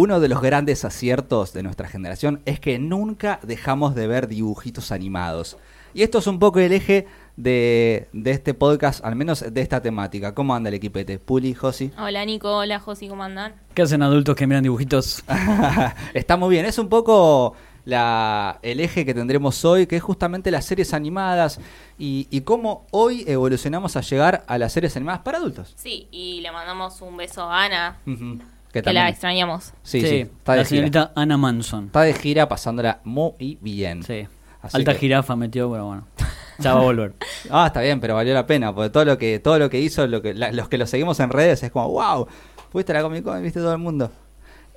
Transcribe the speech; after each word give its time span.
uno 0.00 0.20
de 0.20 0.28
los 0.28 0.40
grandes 0.40 0.84
aciertos 0.84 1.52
de 1.52 1.64
nuestra 1.64 1.88
generación 1.88 2.40
es 2.44 2.60
que 2.60 2.78
nunca 2.78 3.40
dejamos 3.42 3.96
de 3.96 4.06
ver 4.06 4.28
dibujitos 4.28 4.92
animados. 4.92 5.56
Y 5.92 6.04
esto 6.04 6.18
es 6.18 6.28
un 6.28 6.38
poco 6.38 6.60
el 6.60 6.70
eje 6.70 7.08
de, 7.36 8.06
de 8.12 8.30
este 8.30 8.54
podcast, 8.54 9.04
al 9.04 9.16
menos 9.16 9.44
de 9.52 9.60
esta 9.60 9.82
temática. 9.82 10.36
¿Cómo 10.36 10.54
anda 10.54 10.68
el 10.68 10.74
equipete? 10.74 11.18
Puli, 11.18 11.52
Josi. 11.52 11.90
Hola 11.98 12.24
Nico, 12.24 12.58
hola 12.58 12.78
Josi, 12.78 13.08
¿cómo 13.08 13.24
andan? 13.24 13.54
¿Qué 13.74 13.82
hacen 13.82 14.00
adultos 14.02 14.36
que 14.36 14.46
miran 14.46 14.62
dibujitos? 14.62 15.24
Está 16.14 16.36
muy 16.36 16.50
bien, 16.50 16.64
es 16.64 16.78
un 16.78 16.88
poco 16.88 17.56
la, 17.84 18.60
el 18.62 18.78
eje 18.78 19.04
que 19.04 19.14
tendremos 19.14 19.64
hoy, 19.64 19.88
que 19.88 19.96
es 19.96 20.02
justamente 20.04 20.52
las 20.52 20.64
series 20.64 20.94
animadas 20.94 21.58
y, 21.98 22.28
y 22.30 22.42
cómo 22.42 22.86
hoy 22.92 23.24
evolucionamos 23.26 23.96
a 23.96 24.02
llegar 24.02 24.44
a 24.46 24.58
las 24.58 24.72
series 24.72 24.96
animadas 24.96 25.22
para 25.22 25.38
adultos. 25.38 25.74
Sí, 25.76 26.06
y 26.12 26.40
le 26.40 26.52
mandamos 26.52 27.00
un 27.00 27.16
beso 27.16 27.42
a 27.50 27.64
Ana, 27.64 27.96
Ujú, 28.06 28.38
que, 28.72 28.82
la 28.92 29.08
extrañamos. 29.08 29.72
Sí, 29.82 30.00
sí, 30.00 30.16
está 30.20 30.52
la 30.52 30.58
de 30.58 30.64
gira. 30.64 30.68
señorita 30.68 31.12
Anna 31.14 31.36
Manson. 31.36 31.86
Está 31.86 32.02
de 32.02 32.14
gira 32.14 32.48
pasándola 32.48 33.00
muy 33.04 33.58
bien. 33.60 34.02
Sí. 34.02 34.26
Así 34.62 34.76
Alta 34.76 34.92
que- 34.94 34.98
jirafa 35.00 35.36
metió, 35.36 35.70
pero 35.70 35.86
bueno. 35.86 36.06
Ya 36.60 36.74
va 36.74 36.80
a 36.80 36.82
volver. 36.82 37.14
Ah, 37.50 37.68
está 37.68 37.80
bien, 37.82 38.00
pero 38.00 38.16
valió 38.16 38.34
la 38.34 38.44
pena, 38.44 38.74
porque 38.74 38.90
todo 38.90 39.04
lo 39.04 39.16
que, 39.16 39.38
todo 39.38 39.60
lo 39.60 39.70
que 39.70 39.80
hizo, 39.80 40.06
lo 40.08 40.20
que, 40.20 40.34
la- 40.34 40.50
los 40.50 40.68
que 40.68 40.76
lo 40.76 40.88
seguimos 40.88 41.20
en 41.20 41.30
redes 41.30 41.62
es 41.62 41.70
como, 41.70 41.88
wow, 41.90 42.26
fuiste 42.72 42.90
a 42.90 42.96
la 42.96 43.02
Comic 43.02 43.22
Con, 43.22 43.40
viste 43.42 43.60
todo 43.60 43.70
el 43.72 43.78
mundo. 43.78 44.10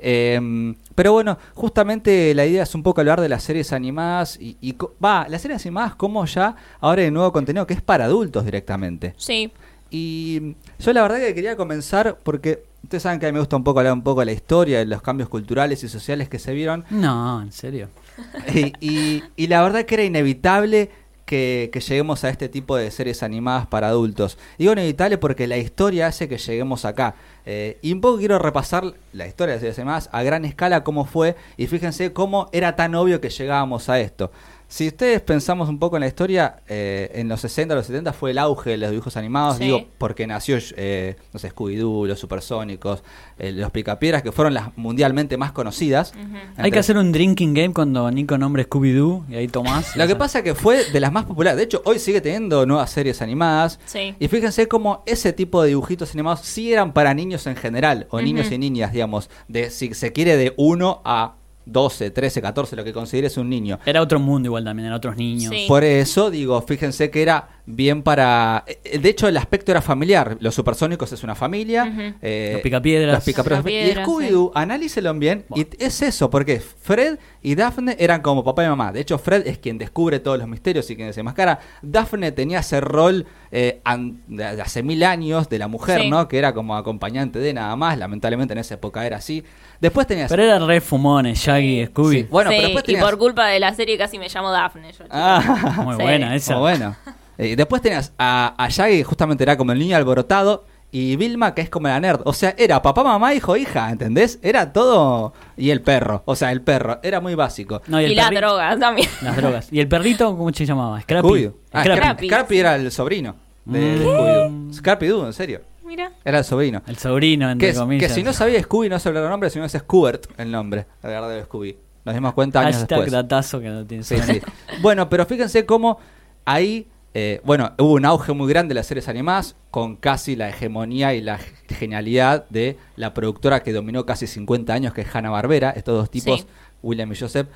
Eh, 0.03 0.75
pero 0.95 1.13
bueno, 1.13 1.37
justamente 1.53 2.33
la 2.33 2.45
idea 2.45 2.63
es 2.63 2.73
un 2.75 2.83
poco 2.83 3.01
hablar 3.01 3.21
de 3.21 3.29
las 3.29 3.43
series 3.43 3.71
animadas 3.73 4.37
y, 4.39 4.75
va, 5.03 5.27
las 5.29 5.41
series 5.41 5.63
animadas 5.65 5.95
como 5.95 6.25
ya 6.25 6.55
ahora 6.79 7.01
hay 7.03 7.11
nuevo 7.11 7.31
contenido 7.31 7.67
que 7.67 7.73
es 7.75 7.81
para 7.81 8.05
adultos 8.05 8.45
directamente. 8.45 9.13
Sí, 9.17 9.51
Y 9.91 10.55
yo 10.79 10.93
la 10.93 11.01
verdad 11.01 11.19
que 11.19 11.33
quería 11.35 11.55
comenzar 11.55 12.17
porque 12.23 12.63
ustedes 12.83 13.03
saben 13.03 13.19
que 13.19 13.25
a 13.27 13.29
mí 13.29 13.33
me 13.33 13.39
gusta 13.39 13.55
un 13.55 13.63
poco 13.63 13.79
hablar 13.79 13.93
un 13.93 14.03
poco 14.03 14.19
de 14.21 14.25
la 14.27 14.31
historia, 14.33 14.79
de 14.79 14.85
los 14.85 15.01
cambios 15.01 15.29
culturales 15.29 15.83
y 15.83 15.89
sociales 15.89 16.29
que 16.29 16.39
se 16.39 16.53
vieron 16.53 16.85
No, 16.89 17.41
en 17.41 17.51
serio. 17.51 17.89
y, 18.53 18.73
y- 18.79 19.23
y 19.35 19.47
la 19.47 19.61
verdad 19.61 19.85
que 19.85 19.95
era 19.95 20.03
inevitable 20.03 20.89
que, 21.25 21.69
que 21.71 21.79
lleguemos 21.79 22.25
a 22.25 22.29
este 22.29 22.49
tipo 22.49 22.75
de 22.75 22.91
series 22.91 23.23
animadas 23.23 23.65
para 23.67 23.87
adultos. 23.87 24.37
Digo 24.57 24.73
inevitable 24.73 25.17
porque 25.17 25.47
la 25.47 25.57
historia 25.57 26.07
hace 26.07 26.27
que 26.27 26.37
lleguemos 26.37 26.83
acá. 26.83 27.15
Eh, 27.45 27.77
y 27.81 27.93
un 27.93 28.01
poco 28.01 28.17
quiero 28.17 28.37
repasar 28.37 28.83
la 29.13 29.27
historia 29.27 29.53
de 29.53 29.55
las 29.55 29.61
series 29.61 29.79
animadas 29.79 30.09
a 30.11 30.23
gran 30.23 30.43
escala, 30.43 30.83
cómo 30.83 31.05
fue, 31.05 31.37
y 31.57 31.67
fíjense 31.67 32.11
cómo 32.11 32.49
era 32.51 32.75
tan 32.75 32.93
obvio 32.95 33.21
que 33.21 33.29
llegábamos 33.29 33.87
a 33.87 33.99
esto. 34.01 34.29
Si 34.71 34.87
ustedes 34.87 35.19
pensamos 35.19 35.67
un 35.67 35.79
poco 35.79 35.97
en 35.97 35.99
la 35.99 36.07
historia, 36.07 36.61
eh, 36.69 37.11
en 37.15 37.27
los 37.27 37.41
60, 37.41 37.75
los 37.75 37.85
70 37.87 38.13
fue 38.13 38.31
el 38.31 38.37
auge 38.37 38.69
de 38.69 38.77
los 38.77 38.89
dibujos 38.91 39.17
animados, 39.17 39.57
Sí. 39.57 39.65
digo, 39.65 39.83
porque 39.97 40.25
nació, 40.27 40.57
eh, 40.77 41.17
no 41.33 41.39
sé, 41.41 41.51
Scooby-Doo, 41.53 42.07
los 42.07 42.17
Supersónicos, 42.17 43.03
eh, 43.37 43.51
los 43.51 43.69
Picapiedras, 43.71 44.23
que 44.23 44.31
fueron 44.31 44.53
las 44.53 44.69
mundialmente 44.77 45.35
más 45.35 45.51
conocidas. 45.51 46.13
Hay 46.15 46.21
Entre- 46.55 46.71
que 46.71 46.79
hacer 46.79 46.95
un 46.97 47.11
drinking 47.11 47.53
game 47.53 47.73
cuando 47.73 48.09
Nico 48.11 48.37
nombre 48.37 48.65
Scooby-Doo 48.65 49.25
y 49.29 49.35
ahí 49.35 49.49
Tomás. 49.49 49.93
Lo 49.97 50.07
que 50.07 50.15
pasa 50.15 50.37
es 50.37 50.45
que 50.45 50.55
fue 50.55 50.85
de 50.89 50.99
las 51.01 51.11
más 51.11 51.25
populares. 51.25 51.57
De 51.57 51.63
hecho, 51.63 51.81
hoy 51.83 51.99
sigue 51.99 52.21
teniendo 52.21 52.65
nuevas 52.65 52.89
series 52.91 53.21
animadas. 53.21 53.77
sí. 53.83 54.15
Y 54.19 54.27
fíjense 54.29 54.69
cómo 54.69 55.03
ese 55.05 55.33
tipo 55.33 55.61
de 55.63 55.67
dibujitos 55.67 56.13
animados 56.13 56.39
sí 56.43 56.71
eran 56.71 56.93
para 56.93 57.13
niños 57.13 57.45
en 57.45 57.57
general, 57.57 58.07
o 58.09 58.21
niños 58.21 58.49
y 58.49 58.57
niñas, 58.57 58.93
digamos, 58.93 59.29
de 59.49 59.69
si 59.69 59.93
se 59.93 60.13
quiere 60.13 60.37
de 60.37 60.53
1 60.55 61.01
a 61.03 61.35
12, 61.65 62.11
13, 62.11 62.41
14, 62.41 62.75
lo 62.75 62.83
que 62.83 62.93
consideres 62.93 63.37
un 63.37 63.49
niño. 63.49 63.79
Era 63.85 64.01
otro 64.01 64.19
mundo 64.19 64.47
igual 64.47 64.63
también, 64.63 64.87
eran 64.87 64.97
otros 64.97 65.15
niños. 65.15 65.53
Sí. 65.53 65.65
Por 65.67 65.83
eso 65.83 66.31
digo, 66.31 66.61
fíjense 66.61 67.09
que 67.11 67.21
era 67.21 67.60
bien 67.75 68.03
para... 68.03 68.63
eh, 68.67 68.99
De 68.99 69.09
hecho, 69.09 69.27
el 69.27 69.37
aspecto 69.37 69.71
era 69.71 69.81
familiar. 69.81 70.37
Los 70.39 70.55
supersónicos 70.55 71.11
es 71.11 71.23
una 71.23 71.35
familia. 71.35 71.85
Ujú. 71.85 72.13
eh, 72.21 72.51
Los 72.53 72.61
picapiedras. 72.61 73.15
los 73.15 73.23
picapiedras. 73.23 73.65
Y 73.65 73.95
Scooby-Doo, 73.99 74.51
analícelo 74.55 75.13
bien. 75.15 75.45
Y 75.55 75.67
es 75.79 76.01
eso, 76.01 76.29
porque 76.29 76.59
Fred 76.59 77.17
y 77.41 77.55
Daphne 77.55 77.95
eran 77.99 78.21
como 78.21 78.43
papá 78.43 78.63
y 78.63 78.67
mamá. 78.67 78.91
De 78.91 79.01
hecho, 79.01 79.17
Fred 79.17 79.47
es 79.47 79.57
quien 79.57 79.77
descubre 79.77 80.19
todos 80.19 80.37
los 80.37 80.47
misterios 80.47 80.89
y 80.91 80.95
quien 80.95 81.07
desenmascara. 81.07 81.59
Daphne 81.81 82.31
tenía 82.31 82.59
ese 82.59 82.79
rol 82.81 83.25
eh, 83.51 83.81
an- 83.83 84.21
de 84.27 84.45
hace 84.61 84.83
mil 84.83 85.03
años 85.03 85.49
de 85.49 85.59
la 85.59 85.67
mujer, 85.67 86.01
Sí. 86.01 86.09
¿no? 86.09 86.27
Que 86.27 86.37
era 86.37 86.53
como 86.53 86.75
acompañante 86.77 87.39
de 87.39 87.53
nada 87.53 87.75
más. 87.75 87.97
Lamentablemente 87.97 88.53
en 88.53 88.59
esa 88.59 88.75
época 88.75 89.05
era 89.05 89.17
así. 89.17 89.43
Después 89.79 90.05
tenías... 90.07 90.29
Pero 90.29 90.43
eran 90.43 90.67
re 90.67 90.79
fumones, 90.79 91.39
Shaggy, 91.39 91.87
Scooby. 91.87 92.17
Sí, 92.21 92.27
Bueno, 92.29 92.51
Sí, 92.51 92.57
pero 92.57 92.67
después 92.73 92.89
y 92.89 93.01
por 93.01 93.17
culpa 93.17 93.47
de 93.47 93.59
la 93.59 93.73
serie 93.73 93.97
casi 93.97 94.19
me 94.19 94.29
llamo 94.29 94.51
Daphne. 94.51 94.91
Yo, 94.93 95.05
Ah, 95.09 95.81
Muy 95.83 95.95
Sí. 95.95 96.01
buena 96.03 96.35
esa. 96.35 96.53
Muy 96.53 96.61
bueno. 96.61 96.95
Eh, 97.37 97.55
después 97.55 97.81
tenías 97.81 98.13
a, 98.17 98.53
a 98.57 98.69
Shaggy, 98.69 98.97
que 98.99 99.03
justamente 99.03 99.43
era 99.43 99.57
como 99.57 99.71
el 99.71 99.79
niño 99.79 99.95
alborotado, 99.97 100.65
y 100.93 101.15
Vilma, 101.15 101.53
que 101.55 101.61
es 101.61 101.69
como 101.69 101.87
la 101.87 101.99
nerd. 101.99 102.19
O 102.25 102.33
sea, 102.33 102.53
era 102.57 102.81
papá, 102.81 103.03
mamá, 103.03 103.33
hijo, 103.33 103.55
hija, 103.55 103.89
¿entendés? 103.91 104.39
Era 104.41 104.73
todo. 104.73 105.33
Y 105.55 105.69
el 105.69 105.81
perro. 105.81 106.21
O 106.25 106.35
sea, 106.35 106.51
el 106.51 106.61
perro. 106.61 106.99
Era 107.01 107.21
muy 107.21 107.33
básico. 107.33 107.81
No, 107.87 108.01
y 108.01 108.05
y 108.05 108.15
la 108.15 108.29
perri- 108.29 108.35
droga 108.37 108.77
también. 108.77 109.07
Las 109.21 109.37
drogas. 109.37 109.67
¿Y 109.71 109.79
el 109.79 109.87
perrito 109.87 110.35
cómo 110.37 110.51
se 110.51 110.65
llamaba? 110.65 110.99
Scrappy. 111.01 111.49
Ah, 111.71 111.81
Scrappy. 111.83 111.97
Scrappy. 112.01 112.27
Scrappy 112.27 112.59
era 112.59 112.75
el 112.75 112.91
sobrino 112.91 113.35
de, 113.63 113.79
Mm. 113.79 114.01
Scooby-Doo. 114.03 114.73
Scrappy-Doo, 114.73 115.25
en 115.27 115.33
serio. 115.33 115.61
Mira. 115.85 116.11
Era 116.25 116.39
el 116.39 116.43
sobrino. 116.45 116.81
El 116.87 116.97
sobrino, 116.97 117.47
Que, 117.47 117.51
entre 117.53 117.67
es- 117.69 117.73
que 117.75 117.79
comillas. 117.79 118.11
si 118.13 118.23
no 118.23 118.33
sabía 118.33 118.61
Scooby, 118.61 118.89
no 118.89 118.99
se 118.99 119.07
hablaba 119.09 119.27
el 119.27 119.31
nombre, 119.31 119.49
sino 119.49 119.63
es 119.65 119.71
Scoobert 119.71 120.27
el 120.37 120.51
nombre, 120.51 120.85
la 121.03 121.09
verdad 121.09 121.29
de 121.29 121.43
Scooby. 121.43 121.77
Nos 122.03 122.15
dimos 122.15 122.33
cuenta 122.33 122.59
años 122.61 122.75
Hashtag 122.77 122.99
después. 122.99 123.11
datazo 123.11 123.59
que 123.61 123.69
no 123.69 123.85
tiene 123.85 124.03
Sí, 124.03 124.17
sí. 124.25 124.41
Bueno, 124.81 125.07
pero 125.09 125.25
fíjense 125.25 125.65
cómo 125.65 125.99
ahí, 126.45 126.87
eh, 127.13 127.41
bueno, 127.43 127.73
hubo 127.77 127.93
un 127.93 128.05
auge 128.05 128.31
muy 128.33 128.47
grande 128.49 128.69
de 128.69 128.75
las 128.75 128.87
series 128.87 129.07
animadas 129.09 129.55
con 129.69 129.95
casi 129.97 130.35
la 130.35 130.49
hegemonía 130.49 131.13
y 131.13 131.21
la 131.21 131.39
ge- 131.39 131.51
genialidad 131.75 132.47
de 132.49 132.77
la 132.95 133.13
productora 133.13 133.63
que 133.63 133.73
dominó 133.73 134.05
casi 134.05 134.27
50 134.27 134.73
años, 134.73 134.93
que 134.93 135.01
es 135.01 135.13
Hanna-Barbera, 135.15 135.71
estos 135.71 135.95
dos 135.97 136.09
tipos, 136.09 136.41
Sí. 136.41 136.47
William 136.81 137.11
y 137.11 137.15
Joseph. 137.15 137.47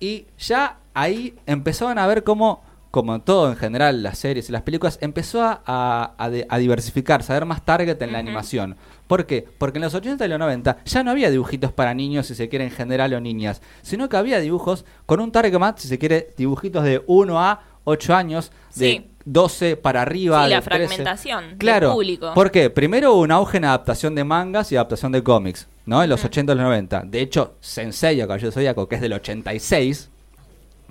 Y 0.00 0.26
ya 0.38 0.78
ahí 0.94 1.34
empezaban 1.46 1.98
a 1.98 2.06
ver 2.06 2.24
cómo, 2.24 2.62
como 2.90 3.14
en 3.14 3.20
todo 3.20 3.50
en 3.50 3.56
general, 3.56 4.02
las 4.02 4.18
series 4.18 4.48
y 4.48 4.52
las 4.52 4.62
películas, 4.62 4.98
empezó 5.02 5.42
a, 5.42 5.62
a- 5.66 6.10
a 6.48 6.58
diversificarse, 6.58 7.32
a 7.32 7.36
ver 7.36 7.44
más 7.46 7.64
target 7.64 8.00
en 8.02 8.12
la 8.12 8.18
animación. 8.18 8.76
¿Por 9.06 9.26
qué? 9.26 9.46
Porque 9.58 9.76
en 9.78 9.82
los 9.84 9.94
80 9.94 10.24
y 10.24 10.28
los 10.28 10.38
90 10.38 10.78
ya 10.86 11.02
no 11.02 11.10
había 11.10 11.30
dibujitos 11.30 11.70
para 11.70 11.92
niños, 11.92 12.26
si 12.26 12.34
se 12.34 12.48
quiere, 12.48 12.64
en 12.64 12.70
general 12.70 13.12
o 13.12 13.20
niñas, 13.20 13.60
sino 13.82 14.08
que 14.08 14.16
había 14.16 14.40
dibujos 14.40 14.86
con 15.04 15.20
un 15.20 15.30
target 15.32 15.58
más, 15.58 15.74
si 15.76 15.86
se 15.88 15.98
quiere, 15.98 16.30
dibujitos 16.36 16.82
de 16.82 17.02
1 17.06 17.38
a 17.38 17.60
8 17.84 18.14
años, 18.14 18.52
de 18.74 18.90
Sí. 18.90 19.08
12 19.24 19.76
para 19.76 20.02
arriba. 20.02 20.44
Sí, 20.44 20.50
la 20.50 20.56
de 20.56 20.62
13. 20.62 20.86
fragmentación 20.88 21.58
del 21.58 21.82
público. 21.90 22.32
¿Por 22.34 22.50
qué? 22.50 22.70
Primero 22.70 23.12
hubo 23.14 23.20
un 23.22 23.30
auge 23.32 23.58
en 23.58 23.64
adaptación 23.66 24.14
de 24.14 24.24
mangas 24.24 24.72
y 24.72 24.76
adaptación 24.76 25.12
de 25.12 25.22
cómics, 25.22 25.68
¿no? 25.86 26.02
En 26.02 26.10
los 26.10 26.20
Ujú. 26.20 26.26
80 26.28 26.52
y 26.52 26.56
los 26.56 26.64
90. 26.64 27.02
De 27.06 27.20
hecho, 27.20 27.54
Sensei, 27.60 28.20
o 28.20 28.26
Caballero 28.26 28.50
Zodíaco, 28.50 28.88
que 28.88 28.96
es 28.96 29.00
del 29.00 29.12
86, 29.12 30.08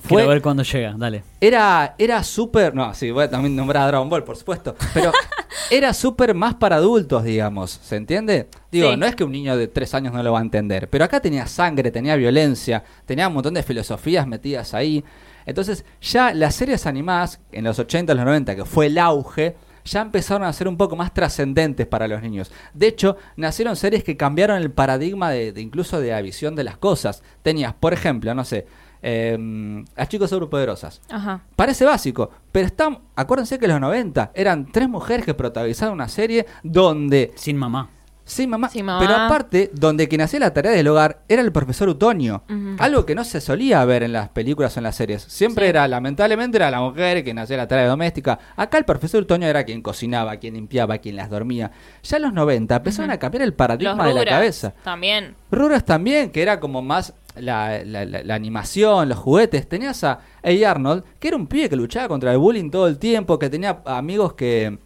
Quiero 0.07 0.23
fue 0.23 0.25
ver 0.33 0.41
cuándo 0.41 0.63
llega, 0.63 0.95
dale. 0.97 1.23
era, 1.39 1.93
era 1.99 2.23
súper. 2.23 2.73
No, 2.73 2.91
sí, 2.95 3.11
voy 3.11 3.25
a 3.25 3.29
también 3.29 3.55
nombrar 3.55 3.83
a 3.83 3.87
Dragon 3.87 4.09
Ball, 4.09 4.23
por 4.23 4.35
supuesto. 4.35 4.75
Pero 4.95 5.11
era 5.69 5.93
súper 5.93 6.33
más 6.33 6.55
para 6.55 6.77
adultos, 6.77 7.23
digamos. 7.23 7.79
¿Se 7.83 7.97
entiende? 7.97 8.47
Digo, 8.71 8.91
Sí. 8.91 8.97
no 8.97 9.05
es 9.05 9.15
que 9.15 9.23
un 9.25 9.31
niño 9.31 9.55
de 9.57 9.67
tres 9.67 9.93
años 9.93 10.11
no 10.13 10.23
lo 10.23 10.31
va 10.31 10.39
a 10.39 10.41
entender. 10.41 10.87
Pero 10.89 11.03
acá 11.05 11.19
tenía 11.19 11.45
sangre, 11.45 11.91
tenía 11.91 12.15
violencia, 12.15 12.83
tenía 13.05 13.27
un 13.27 13.33
montón 13.35 13.53
de 13.53 13.61
filosofías 13.61 14.25
metidas 14.25 14.73
ahí. 14.73 15.03
Entonces, 15.45 15.85
ya 16.01 16.33
las 16.33 16.55
series 16.55 16.85
animadas, 16.85 17.39
en 17.51 17.63
los 17.63 17.79
80, 17.79 18.13
los 18.13 18.25
90, 18.25 18.55
que 18.55 18.65
fue 18.65 18.87
el 18.87 18.97
auge, 18.97 19.55
ya 19.83 20.01
empezaron 20.01 20.47
a 20.47 20.53
ser 20.53 20.67
un 20.67 20.77
poco 20.77 20.95
más 20.95 21.13
trascendentes 21.13 21.87
para 21.87 22.07
los 22.07 22.21
niños. 22.21 22.51
De 22.73 22.87
hecho, 22.87 23.17
nacieron 23.35 23.75
series 23.75 24.03
que 24.03 24.17
cambiaron 24.17 24.57
el 24.57 24.71
paradigma 24.71 25.31
de, 25.31 25.51
de 25.51 25.61
incluso 25.61 25.99
de 25.99 26.11
la 26.11 26.21
visión 26.21 26.55
de 26.55 26.63
las 26.63 26.77
cosas. 26.77 27.23
Tenías, 27.41 27.73
por 27.73 27.93
ejemplo, 27.93 28.33
no 28.35 28.45
sé, 28.45 28.67
eh, 29.01 29.83
las 29.95 30.09
chicas 30.09 30.29
superpoderosas. 30.29 31.01
Ajá. 31.09 31.41
Parece 31.55 31.85
básico, 31.85 32.29
pero 32.51 32.67
están, 32.67 32.99
acuérdense 33.15 33.57
que 33.57 33.65
en 33.65 33.71
los 33.71 33.81
90 33.81 34.31
eran 34.35 34.71
tres 34.71 34.87
mujeres 34.87 35.25
que 35.25 35.33
protagonizaron 35.33 35.93
una 35.93 36.07
serie 36.07 36.45
donde, 36.63 37.31
Sin 37.35 37.57
mamá. 37.57 37.89
Sí 38.23 38.47
mamá, 38.47 38.69
Sí, 38.69 38.81
mamá. 38.83 38.99
pero 38.99 39.15
aparte, 39.15 39.71
donde 39.73 40.07
quien 40.07 40.21
hacía 40.21 40.39
la 40.39 40.53
tarea 40.53 40.71
del 40.71 40.87
hogar 40.87 41.21
era 41.27 41.41
el 41.41 41.51
profesor 41.51 41.89
Utonio. 41.89 42.43
Algo 42.79 43.05
que 43.05 43.15
no 43.15 43.23
se 43.23 43.41
solía 43.41 43.83
ver 43.85 44.03
en 44.03 44.13
las 44.13 44.29
películas 44.29 44.75
o 44.75 44.79
en 44.79 44.83
las 44.85 44.95
series. 44.95 45.21
Siempre 45.23 45.65
Sí. 45.65 45.69
era, 45.69 45.87
lamentablemente, 45.87 46.57
era 46.57 46.71
la 46.71 46.79
mujer 46.81 47.23
quien 47.23 47.39
hacía 47.39 47.57
la 47.57 47.67
tarea 47.67 47.87
doméstica. 47.87 48.39
Acá 48.55 48.77
el 48.77 48.85
profesor 48.85 49.23
Utonio 49.23 49.47
era 49.47 49.63
quien 49.63 49.81
cocinaba, 49.81 50.37
quien 50.37 50.53
limpiaba, 50.53 50.97
quien 50.99 51.15
las 51.17 51.29
dormía. 51.29 51.71
Ya 52.03 52.17
en 52.17 52.23
los 52.23 52.33
90 52.33 52.77
empezaron 52.77 53.11
a 53.11 53.17
cambiar 53.17 53.41
el 53.43 53.53
paradigma 53.53 54.07
de 54.07 54.13
la 54.13 54.25
cabeza. 54.25 54.73
También. 54.83 55.35
Rugrats 55.51 55.85
también, 55.85 56.29
que 56.31 56.41
era 56.41 56.59
como 56.59 56.81
más 56.81 57.13
la, 57.35 57.81
la- 57.85 58.03
la- 58.05 58.23
la 58.23 58.35
animación, 58.35 59.07
los 59.09 59.17
juguetes. 59.17 59.67
Tenías 59.67 60.03
a 60.03 60.19
A. 60.43 60.69
Arnold, 60.69 61.03
que 61.19 61.29
era 61.29 61.37
un 61.37 61.47
pibe 61.47 61.69
que 61.69 61.75
luchaba 61.75 62.07
contra 62.09 62.31
el 62.31 62.37
bullying 62.37 62.69
todo 62.69 62.87
el 62.87 62.97
tiempo, 62.97 63.39
que 63.39 63.49
tenía 63.49 63.81
amigos 63.85 64.33
que, 64.33 64.77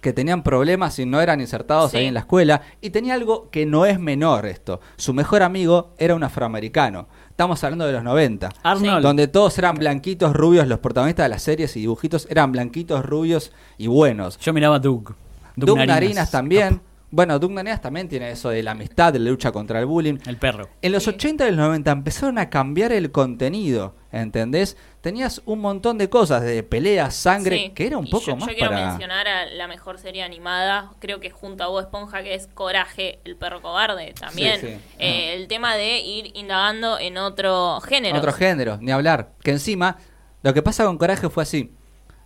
que 0.00 0.12
tenían 0.12 0.42
problemas 0.42 0.98
y 0.98 1.06
no 1.06 1.20
eran 1.20 1.40
insertados 1.40 1.90
Sí. 1.92 1.96
ahí 1.98 2.06
en 2.06 2.14
la 2.14 2.20
escuela. 2.20 2.62
Y 2.80 2.90
tenía 2.90 3.14
algo 3.14 3.50
que 3.50 3.66
no 3.66 3.86
es 3.86 3.98
menor 3.98 4.46
esto. 4.46 4.80
Su 4.96 5.12
mejor 5.14 5.42
amigo 5.42 5.94
era 5.98 6.14
un 6.14 6.22
afroamericano. 6.24 7.08
Estamos 7.30 7.62
hablando 7.64 7.86
de 7.86 7.92
los 7.92 8.02
90. 8.02 8.50
Arnold. 8.62 9.02
Donde 9.02 9.28
todos 9.28 9.56
eran 9.58 9.76
blanquitos, 9.76 10.34
rubios, 10.34 10.66
los 10.66 10.80
protagonistas 10.80 11.24
de 11.24 11.28
las 11.30 11.42
series 11.42 11.76
y 11.76 11.80
dibujitos 11.80 12.26
eran 12.30 12.50
blanquitos, 12.52 13.04
rubios 13.04 13.52
y 13.76 13.86
buenos. 13.86 14.38
Yo 14.38 14.52
miraba 14.52 14.78
Doug. 14.78 15.14
Doug 15.56 15.78
Narinas 15.78 16.30
también, 16.30 16.80
Bueno, 17.10 17.38
Doug 17.38 17.52
Naneas 17.52 17.80
también 17.80 18.06
tiene 18.08 18.30
eso 18.30 18.50
de 18.50 18.62
la 18.62 18.72
amistad, 18.72 19.12
de 19.14 19.18
la 19.18 19.30
lucha 19.30 19.50
contra 19.50 19.80
el 19.80 19.86
bullying. 19.86 20.18
El 20.26 20.36
perro. 20.36 20.68
En 20.82 20.92
los 20.92 21.04
Sí. 21.04 21.10
80 21.10 21.46
y 21.48 21.50
los 21.52 21.58
90 21.58 21.90
empezaron 21.90 22.36
a 22.36 22.50
cambiar 22.50 22.92
el 22.92 23.10
contenido, 23.10 23.94
¿entendés? 24.12 24.76
Tenías 25.00 25.40
un 25.46 25.60
montón 25.60 25.96
de 25.96 26.10
cosas, 26.10 26.42
de 26.42 26.62
peleas, 26.62 27.14
sangre, 27.14 27.56
Sí. 27.56 27.70
que 27.70 27.86
era 27.86 27.96
un 27.96 28.06
Y 28.06 28.10
poco 28.10 28.26
yo, 28.26 28.36
más 28.36 28.48
yo 28.48 28.54
quiero 28.54 28.70
para... 28.72 28.88
mencionar 28.90 29.26
a 29.26 29.46
la 29.46 29.66
mejor 29.68 29.98
serie 29.98 30.22
animada, 30.22 30.90
creo 30.98 31.18
que 31.18 31.30
junto 31.30 31.64
a 31.64 31.68
Bob 31.68 31.80
Esponja, 31.80 32.22
que 32.22 32.34
es 32.34 32.46
Coraje, 32.48 33.20
el 33.24 33.36
perro 33.36 33.62
cobarde, 33.62 34.12
también. 34.18 34.60
Sí, 34.60 34.66
sí. 34.66 34.78
Eh, 34.98 35.34
El 35.34 35.48
tema 35.48 35.76
de 35.76 36.00
ir 36.00 36.30
indagando 36.34 36.98
en 36.98 37.16
otro 37.16 37.80
género. 37.80 38.18
Otro 38.18 38.32
género, 38.34 38.76
ni 38.82 38.90
hablar. 38.92 39.30
Que 39.42 39.52
encima, 39.52 39.96
lo 40.42 40.52
que 40.52 40.60
pasa 40.62 40.84
con 40.84 40.98
Coraje 40.98 41.30
fue 41.30 41.42
así. 41.44 41.72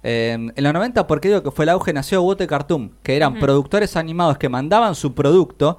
Eh, 0.03 0.33
en 0.55 0.65
los 0.65 0.73
90, 0.73 1.07
¿por 1.07 1.21
qué 1.21 1.29
digo 1.29 1.43
que 1.43 1.51
fue 1.51 1.65
el 1.65 1.69
auge? 1.71 1.93
Nació 1.93 2.23
Wote 2.23 2.47
Cartoon, 2.47 2.93
que 3.03 3.17
eran 3.17 3.39
productores 3.39 3.97
animados 3.97 4.39
que 4.39 4.49
mandaban 4.49 4.95
su 4.95 5.15
producto, 5.15 5.79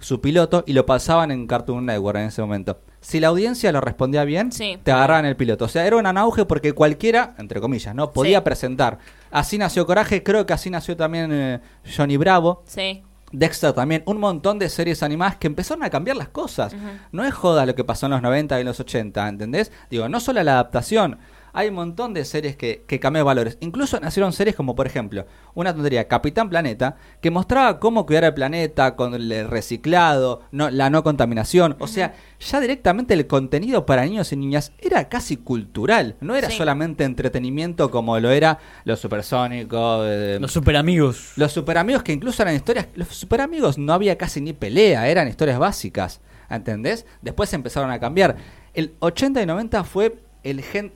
su 0.00 0.20
piloto, 0.20 0.64
y 0.66 0.72
lo 0.72 0.84
pasaban 0.84 1.30
en 1.30 1.46
Cartoon 1.46 1.86
Network 1.86 2.18
en 2.18 2.26
ese 2.26 2.42
momento. 2.42 2.80
Si 3.00 3.20
la 3.20 3.28
audiencia 3.28 3.70
lo 3.72 3.80
respondía 3.80 4.24
bien, 4.24 4.50
Sí. 4.52 4.78
te 4.82 4.90
agarraban 4.92 5.24
el 5.26 5.36
piloto. 5.36 5.64
O 5.64 5.68
sea, 5.68 5.86
era 5.86 5.96
un 5.96 6.06
auge 6.06 6.44
porque 6.44 6.72
cualquiera, 6.72 7.34
entre 7.38 7.60
comillas, 7.60 7.94
no 7.94 8.10
podía 8.12 8.38
Sí. 8.38 8.44
presentar. 8.44 8.98
Así 9.30 9.58
nació 9.58 9.86
Coraje, 9.86 10.22
creo 10.22 10.44
que 10.46 10.52
así 10.52 10.70
nació 10.70 10.96
también 10.96 11.30
eh, 11.32 11.60
Johnny 11.96 12.16
Bravo. 12.16 12.62
Sí. 12.66 13.02
Dexter 13.32 13.72
también, 13.72 14.02
un 14.06 14.18
montón 14.20 14.58
de 14.58 14.68
series 14.68 15.02
animadas 15.02 15.36
que 15.36 15.46
empezaron 15.46 15.82
a 15.84 15.88
cambiar 15.90 16.16
las 16.18 16.28
cosas. 16.28 16.74
No 17.12 17.24
es 17.24 17.32
joda 17.32 17.64
lo 17.64 17.74
que 17.74 17.82
pasó 17.82 18.04
en 18.06 18.12
los 18.12 18.20
90 18.22 18.58
y 18.58 18.60
en 18.60 18.66
los 18.66 18.78
80, 18.78 19.26
¿entendés? 19.26 19.72
Digo, 19.88 20.06
no 20.08 20.20
solo 20.20 20.42
la 20.42 20.52
adaptación, 20.52 21.16
hay 21.52 21.68
un 21.68 21.74
montón 21.74 22.14
de 22.14 22.24
series 22.24 22.56
que, 22.56 22.84
que 22.86 22.98
cambian 23.00 23.24
valores. 23.26 23.58
Incluso 23.60 23.98
nacieron 24.00 24.32
series 24.32 24.56
como, 24.56 24.74
por 24.74 24.86
ejemplo, 24.86 25.26
una 25.54 25.74
tontería, 25.74 26.08
Capitán 26.08 26.48
Planeta, 26.48 26.96
que 27.20 27.30
mostraba 27.30 27.78
cómo 27.78 28.06
cuidar 28.06 28.24
el 28.24 28.34
planeta 28.34 28.96
con 28.96 29.14
el 29.14 29.48
reciclado, 29.48 30.40
no, 30.50 30.70
la 30.70 30.90
no 30.90 31.02
contaminación. 31.02 31.76
O 31.78 31.86
sea, 31.86 32.14
ya 32.40 32.60
directamente 32.60 33.14
el 33.14 33.26
contenido 33.26 33.84
para 33.86 34.04
niños 34.04 34.32
y 34.32 34.36
niñas 34.36 34.72
era 34.78 35.08
casi 35.08 35.36
cultural, 35.36 36.16
no 36.20 36.34
era 36.36 36.48
Sí. 36.50 36.56
solamente 36.56 37.04
entretenimiento 37.04 37.90
como 37.90 38.18
lo 38.18 38.30
era 38.30 38.58
Los 38.84 39.00
Supersónicos. 39.00 40.06
eh, 40.08 40.38
Los 40.40 40.52
super 40.52 40.76
amigos. 40.76 41.32
los 41.36 41.52
super 41.52 41.78
amigos 41.78 42.02
que 42.02 42.12
incluso 42.12 42.42
eran 42.42 42.54
historias, 42.54 42.86
los 42.94 43.08
super 43.08 43.40
amigos 43.40 43.78
no 43.78 43.92
había 43.92 44.16
casi 44.16 44.40
ni 44.40 44.52
pelea, 44.52 45.08
eran 45.08 45.28
historias 45.28 45.58
básicas, 45.58 46.20
¿entendés? 46.48 47.06
Después 47.20 47.52
empezaron 47.52 47.90
a 47.90 47.98
cambiar. 48.00 48.36
El 48.74 48.94
80 49.00 49.42
y 49.42 49.46
90 49.46 49.84
fue 49.84 50.16
el 50.42 50.62
gen, 50.62 50.92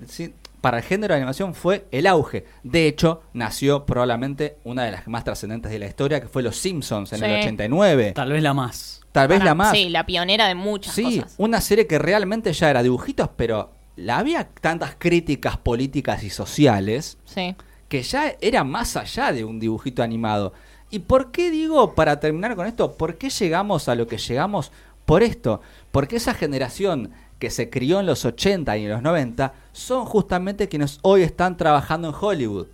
para 0.66 0.78
el 0.78 0.82
género 0.82 1.14
de 1.14 1.18
animación 1.18 1.54
fue 1.54 1.86
el 1.92 2.08
auge. 2.08 2.44
De 2.64 2.88
hecho, 2.88 3.22
nació 3.34 3.86
probablemente 3.86 4.56
una 4.64 4.82
de 4.82 4.90
las 4.90 5.06
más 5.06 5.22
trascendentes 5.22 5.70
de 5.70 5.78
la 5.78 5.86
historia, 5.86 6.20
que 6.20 6.26
fue 6.26 6.42
Los 6.42 6.56
Simpsons 6.56 7.12
en 7.12 7.22
el 7.22 7.30
Sí. 7.30 7.38
89. 7.38 8.10
Tal 8.16 8.32
vez 8.32 8.42
la 8.42 8.52
más. 8.52 9.00
Tal 9.12 9.28
vez 9.28 9.38
Para- 9.38 9.50
la 9.50 9.54
más. 9.54 9.70
Sí, 9.70 9.88
la 9.90 10.04
pionera 10.06 10.48
de 10.48 10.56
muchas 10.56 10.92
Sí, 10.92 11.20
cosas. 11.20 11.34
una 11.38 11.60
serie 11.60 11.86
que 11.86 12.00
realmente 12.00 12.52
ya 12.52 12.68
era 12.68 12.82
dibujitos, 12.82 13.28
pero 13.36 13.70
la 13.94 14.18
había 14.18 14.48
tantas 14.60 14.96
críticas 14.98 15.56
políticas 15.56 16.24
y 16.24 16.30
sociales 16.30 17.16
Sí. 17.26 17.54
que 17.88 18.02
ya 18.02 18.34
era 18.40 18.64
más 18.64 18.96
allá 18.96 19.30
de 19.32 19.44
un 19.44 19.60
dibujito 19.60 20.02
animado. 20.02 20.52
¿Y 20.90 20.98
por 20.98 21.30
qué 21.30 21.52
digo, 21.52 21.94
para 21.94 22.18
terminar 22.18 22.56
con 22.56 22.66
esto, 22.66 22.96
por 22.96 23.18
qué 23.18 23.30
llegamos 23.30 23.88
a 23.88 23.94
lo 23.94 24.08
que 24.08 24.18
llegamos? 24.18 24.72
Por 25.04 25.22
esto, 25.22 25.60
porque 25.92 26.16
esa 26.16 26.34
generación 26.34 27.12
que 27.38 27.50
se 27.50 27.68
crió 27.70 28.00
en 28.00 28.06
los 28.06 28.24
80 28.24 28.76
y 28.78 28.84
en 28.84 28.90
los 28.90 29.02
90 29.02 29.52
son 29.72 30.04
justamente 30.06 30.68
quienes 30.68 30.98
hoy 31.02 31.22
están 31.22 31.56
trabajando 31.56 32.08
en 32.08 32.14
Hollywood. 32.18 32.66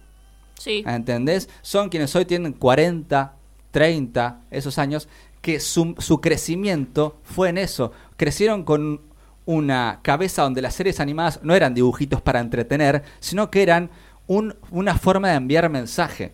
Sí. 0.58 0.84
¿Entendés? 0.86 1.48
Son 1.62 1.88
quienes 1.88 2.14
hoy 2.14 2.24
tienen 2.24 2.52
40, 2.52 3.34
30, 3.72 4.40
esos 4.50 4.78
años, 4.78 5.08
que 5.40 5.58
su, 5.58 5.94
su 5.98 6.20
crecimiento 6.20 7.16
fue 7.24 7.48
en 7.48 7.58
eso. 7.58 7.90
Crecieron 8.16 8.62
con 8.64 9.00
una 9.44 9.98
cabeza 10.02 10.42
donde 10.42 10.62
las 10.62 10.74
series 10.74 11.00
animadas 11.00 11.40
no 11.42 11.54
eran 11.54 11.74
dibujitos 11.74 12.20
para 12.22 12.38
entretener, 12.38 13.02
sino 13.18 13.50
que 13.50 13.62
eran 13.64 13.90
un- 14.28 14.54
una 14.70 14.96
forma 14.96 15.30
de 15.30 15.34
enviar 15.34 15.68
mensaje. 15.68 16.32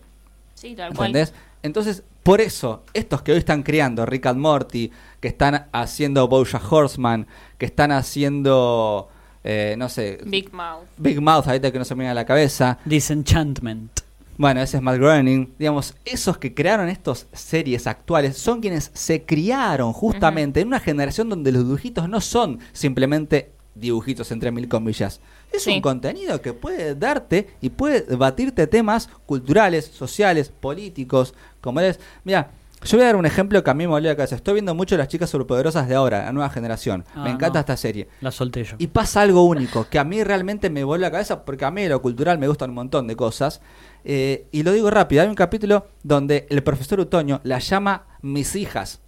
Sí, 0.53 0.75
tal 0.75 0.93
cual. 0.93 1.07
¿Entendés? 1.07 1.33
Entonces, 1.63 2.03
por 2.23 2.41
eso, 2.41 2.83
estos 2.93 3.21
que 3.21 3.31
hoy 3.31 3.39
están 3.39 3.63
criando 3.63 4.05
Rick 4.05 4.25
and 4.27 4.39
Morty, 4.39 4.91
que 5.19 5.27
están 5.29 5.67
haciendo 5.71 6.27
Bojack 6.27 6.71
Horseman, 6.71 7.27
que 7.57 7.65
están 7.65 7.91
haciendo, 7.91 9.09
eh, 9.43 9.75
no 9.77 9.89
sé, 9.89 10.19
Big 10.25 10.53
Mouth. 10.53 10.85
Big 10.97 11.21
Mouth, 11.21 11.47
ahorita 11.47 11.71
que 11.71 11.79
no 11.79 11.85
se 11.85 11.95
me 11.95 12.01
viene 12.01 12.11
a 12.11 12.15
la 12.15 12.25
cabeza, 12.25 12.77
Disenchantment. 12.85 14.01
bueno, 14.37 14.61
ese 14.61 14.77
es 14.77 14.83
Matt 14.83 14.97
Groening. 14.97 15.53
Digamos, 15.57 15.95
esos 16.05 16.37
que 16.37 16.53
crearon 16.53 16.87
estas 16.89 17.27
series 17.33 17.87
actuales 17.87 18.37
son 18.37 18.61
quienes 18.61 18.91
se 18.93 19.23
criaron 19.23 19.91
justamente 19.93 20.61
en 20.61 20.67
una 20.67 20.79
generación 20.79 21.29
donde 21.29 21.51
los 21.51 21.63
dibujitos 21.65 22.07
no 22.07 22.21
son 22.21 22.59
simplemente 22.73 23.51
dibujitos 23.75 24.31
entre 24.31 24.51
mil 24.51 24.67
comillas. 24.67 25.19
Es 25.51 25.63
Sí. 25.63 25.71
un 25.75 25.81
contenido 25.81 26.41
que 26.41 26.53
puede 26.53 26.95
darte 26.95 27.49
y 27.61 27.69
puede 27.69 28.01
debatirte 28.01 28.67
temas 28.67 29.09
culturales, 29.25 29.85
sociales, 29.85 30.49
políticos, 30.49 31.33
como 31.61 31.79
es. 31.79 31.99
Mira, 32.23 32.51
yo 32.83 32.97
voy 32.97 33.03
a 33.03 33.07
dar 33.07 33.15
un 33.17 33.25
ejemplo 33.25 33.61
que 33.63 33.69
a 33.69 33.73
mí 33.73 33.83
me 33.85 33.91
volvió 33.91 34.09
a 34.09 34.13
la 34.13 34.15
cabeza. 34.15 34.35
Estoy 34.35 34.53
viendo 34.53 34.73
mucho 34.73 34.95
las 34.95 35.07
chicas 35.09 35.29
superpoderosas 35.29 35.89
de 35.89 35.95
ahora, 35.95 36.23
la 36.25 36.31
nueva 36.31 36.49
generación. 36.49 37.03
Ah, 37.13 37.23
me 37.23 37.31
encanta 37.31 37.55
no. 37.55 37.59
esta 37.59 37.75
serie. 37.77 38.07
La 38.21 38.31
solté 38.31 38.63
yo. 38.63 38.75
Y 38.79 38.87
pasa 38.87 39.21
algo 39.21 39.43
único, 39.43 39.87
que 39.89 39.99
a 39.99 40.03
mí 40.05 40.23
realmente 40.23 40.69
me 40.69 40.83
vuelve 40.85 41.05
a 41.05 41.09
la 41.09 41.11
cabeza, 41.11 41.43
porque 41.43 41.65
a 41.65 41.71
mí 41.71 41.85
lo 41.89 42.01
cultural 42.01 42.37
me 42.37 42.47
gustan 42.47 42.69
un 42.69 42.75
montón 42.75 43.07
de 43.07 43.15
cosas. 43.17 43.59
Eh, 44.05 44.47
y 44.51 44.63
lo 44.63 44.71
digo 44.71 44.89
rápido, 44.89 45.23
hay 45.23 45.27
un 45.27 45.35
capítulo 45.35 45.87
donde 46.03 46.47
el 46.49 46.63
profesor 46.63 47.01
Utoño 47.01 47.41
la 47.43 47.59
llama 47.59 48.05
mis 48.21 48.55
hijas. 48.55 49.01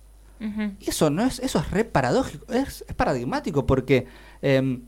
Y 0.79 0.89
eso 0.89 1.11
no 1.11 1.23
es, 1.23 1.37
eso 1.37 1.59
es 1.59 1.69
re 1.69 1.85
paradójico, 1.85 2.51
es, 2.51 2.83
es 2.87 2.95
paradigmático, 2.95 3.67
porque 3.67 4.07
em, 4.41 4.81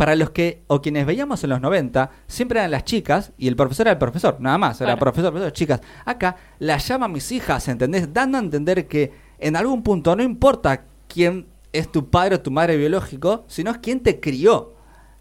para 0.00 0.16
los 0.16 0.30
que, 0.30 0.62
o 0.66 0.80
quienes 0.80 1.04
veíamos 1.04 1.44
en 1.44 1.50
los 1.50 1.60
90, 1.60 2.10
siempre 2.26 2.58
eran 2.58 2.70
las 2.70 2.86
chicas, 2.86 3.32
y 3.36 3.48
el 3.48 3.54
profesor 3.54 3.86
era 3.86 3.92
el 3.92 3.98
profesor, 3.98 4.38
nada 4.40 4.56
más, 4.56 4.80
era 4.80 4.92
Claro. 4.92 5.00
profesor, 5.00 5.30
profesor, 5.30 5.52
chicas. 5.52 5.80
Acá 6.06 6.36
la 6.58 6.78
llama 6.78 7.06
mis 7.06 7.30
hijas, 7.32 7.68
¿entendés? 7.68 8.10
Dando 8.10 8.38
a 8.38 8.40
entender 8.40 8.88
que 8.88 9.12
en 9.38 9.56
algún 9.56 9.82
punto 9.82 10.16
no 10.16 10.22
importa 10.22 10.84
quién 11.06 11.48
es 11.74 11.92
tu 11.92 12.08
padre 12.08 12.36
o 12.36 12.40
tu 12.40 12.50
madre 12.50 12.78
biológico, 12.78 13.44
sino 13.46 13.70
es 13.72 13.76
quién 13.78 14.00
te 14.00 14.20
crió. 14.20 14.72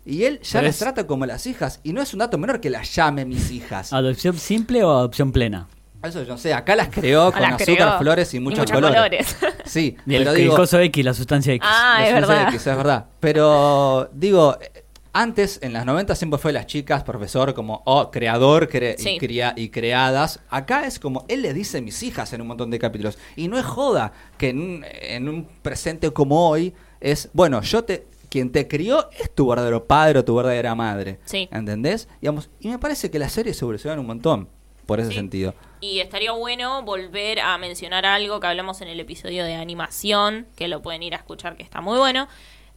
Y 0.06 0.24
él 0.24 0.40
ya 0.44 0.60
Pero 0.60 0.68
las 0.68 0.76
es- 0.76 0.80
trata 0.80 1.06
como 1.06 1.26
las 1.26 1.46
hijas, 1.46 1.82
y 1.84 1.92
no 1.92 2.02
es 2.02 2.14
un 2.14 2.20
dato 2.20 2.38
menor 2.38 2.62
que 2.62 2.70
las 2.70 2.96
llame 2.96 3.26
mis 3.26 3.52
hijas. 3.52 3.92
¿Adopción 3.92 4.38
simple 4.38 4.82
o 4.86 4.92
adopción 4.92 5.34
plena? 5.34 5.68
Eso 6.04 6.24
yo 6.24 6.30
no 6.30 6.38
sé, 6.38 6.54
acá 6.54 6.76
las 6.76 6.90
creó 6.90 7.32
con 7.32 7.42
las 7.42 7.54
azúcar, 7.54 7.76
creó. 7.76 8.00
flores 8.00 8.34
y 8.34 8.38
Y 8.38 8.40
muchos 8.40 8.60
muchos 8.60 8.72
colores. 8.76 8.96
colores. 9.36 9.36
Sí, 9.66 9.98
Y 10.06 10.16
el, 10.16 10.22
pero 10.24 10.32
el 10.32 10.38
digo, 10.38 10.56
coso 10.56 10.80
X, 10.80 11.04
la 11.06 11.14
sustancia 11.14 11.54
X. 11.54 11.68
Ah, 11.70 11.98
la 12.00 12.08
es 12.08 12.14
verdad. 12.14 12.48
X, 12.50 12.68
es 12.68 12.78
verdad. 12.78 13.06
Pero 13.20 14.10
digo, 14.14 14.58
antes 15.12 15.60
en 15.62 15.74
las 15.74 15.86
90 15.86 16.16
siempre 16.16 16.40
fue 16.40 16.54
las 16.54 16.66
chicas, 16.68 17.04
profesor, 17.04 17.54
como 17.54 17.82
oh, 17.86 18.10
creador 18.12 18.70
cre- 18.70 18.96
Sí. 18.98 19.10
y, 19.12 19.20
crea- 19.20 19.54
y 19.58 19.70
creadas. 19.70 20.40
Acá 20.50 20.86
es 20.88 21.00
como 21.00 21.26
él 21.28 21.42
le 21.42 21.54
dice 21.54 21.82
mis 21.82 22.02
hijas 22.04 22.32
en 22.34 22.42
un 22.42 22.48
montón 22.48 22.72
de 22.72 22.80
capítulos. 22.80 23.18
Y 23.36 23.48
no 23.48 23.58
es 23.60 23.66
joda 23.66 24.14
que 24.38 24.50
en 24.50 24.60
un, 24.60 24.86
en 25.02 25.28
un 25.30 25.46
presente 25.62 26.10
como 26.12 26.50
hoy 26.50 26.74
es, 27.02 27.30
bueno, 27.34 27.62
yo 27.62 27.84
te. 27.84 28.08
Quien 28.30 28.52
te 28.52 28.68
crió 28.68 29.10
es 29.20 29.34
tu 29.34 29.48
verdadero 29.48 29.86
padre 29.88 30.20
o 30.20 30.24
tu 30.24 30.36
verdadera 30.36 30.76
madre. 30.76 31.20
Sí. 31.26 31.50
¿Entendés? 31.52 32.08
Digamos, 32.22 32.52
y 32.60 32.68
me 32.68 32.78
parece 32.78 33.10
que 33.10 33.18
las 33.18 33.32
series 33.32 33.60
evolucionan 33.60 33.98
un 33.98 34.06
montón 34.06 34.48
por 34.90 35.00
ese 35.00 35.10
Sí. 35.12 35.16
sentido. 35.16 35.54
Y 35.80 36.00
estaría 36.02 36.34
bueno 36.34 36.84
volver 36.84 37.40
a 37.40 37.58
mencionar 37.58 38.06
algo 38.06 38.42
que 38.42 38.48
hablamos 38.48 38.82
en 38.82 38.90
el 38.90 39.00
episodio 39.00 39.46
de 39.46 39.56
animación, 39.56 40.48
que 40.58 40.68
lo 40.68 40.82
pueden 40.82 41.02
ir 41.04 41.14
a 41.14 41.18
escuchar, 41.18 41.56
que 41.56 41.64
está 41.64 41.80
muy 41.80 41.98
bueno, 41.98 42.28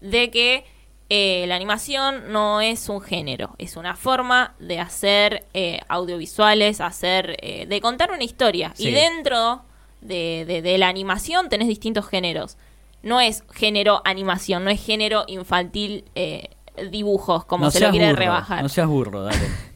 de 0.01 0.31
que 0.31 0.65
eh, 1.11 1.45
la 1.49 1.57
animación 1.57 2.33
no 2.33 2.61
es 2.61 2.89
un 2.89 3.01
género, 3.03 3.55
es 3.59 3.77
una 3.77 3.97
forma 3.97 4.55
de 4.61 4.79
hacer 4.79 5.45
eh, 5.53 5.81
audiovisuales, 5.89 6.81
hacer, 6.81 7.37
eh, 7.43 7.67
de 7.67 7.81
contar 7.81 8.13
una 8.13 8.25
historia. 8.25 8.73
Sí. 8.77 8.89
Y 8.89 8.93
dentro 8.93 9.63
de, 10.01 10.45
de- 10.47 10.63
de 10.63 10.79
la 10.79 10.89
animación 10.89 11.49
tenés 11.49 11.69
distintos 11.69 12.07
géneros. 12.07 12.57
No 13.03 13.21
es 13.21 13.43
género 13.53 14.01
animación, 14.05 14.65
no 14.65 14.71
es 14.71 14.81
género 14.83 15.25
infantil 15.27 16.05
eh, 16.15 16.51
dibujos, 16.91 17.45
como 17.45 17.65
no 17.67 17.71
se 17.71 17.81
lo 17.81 17.91
quiere 17.91 18.07
burro, 18.11 18.19
rebajar. 18.19 18.63
No 18.63 18.69
seas 18.69 18.87
burro, 18.87 19.23
dale. 19.25 19.39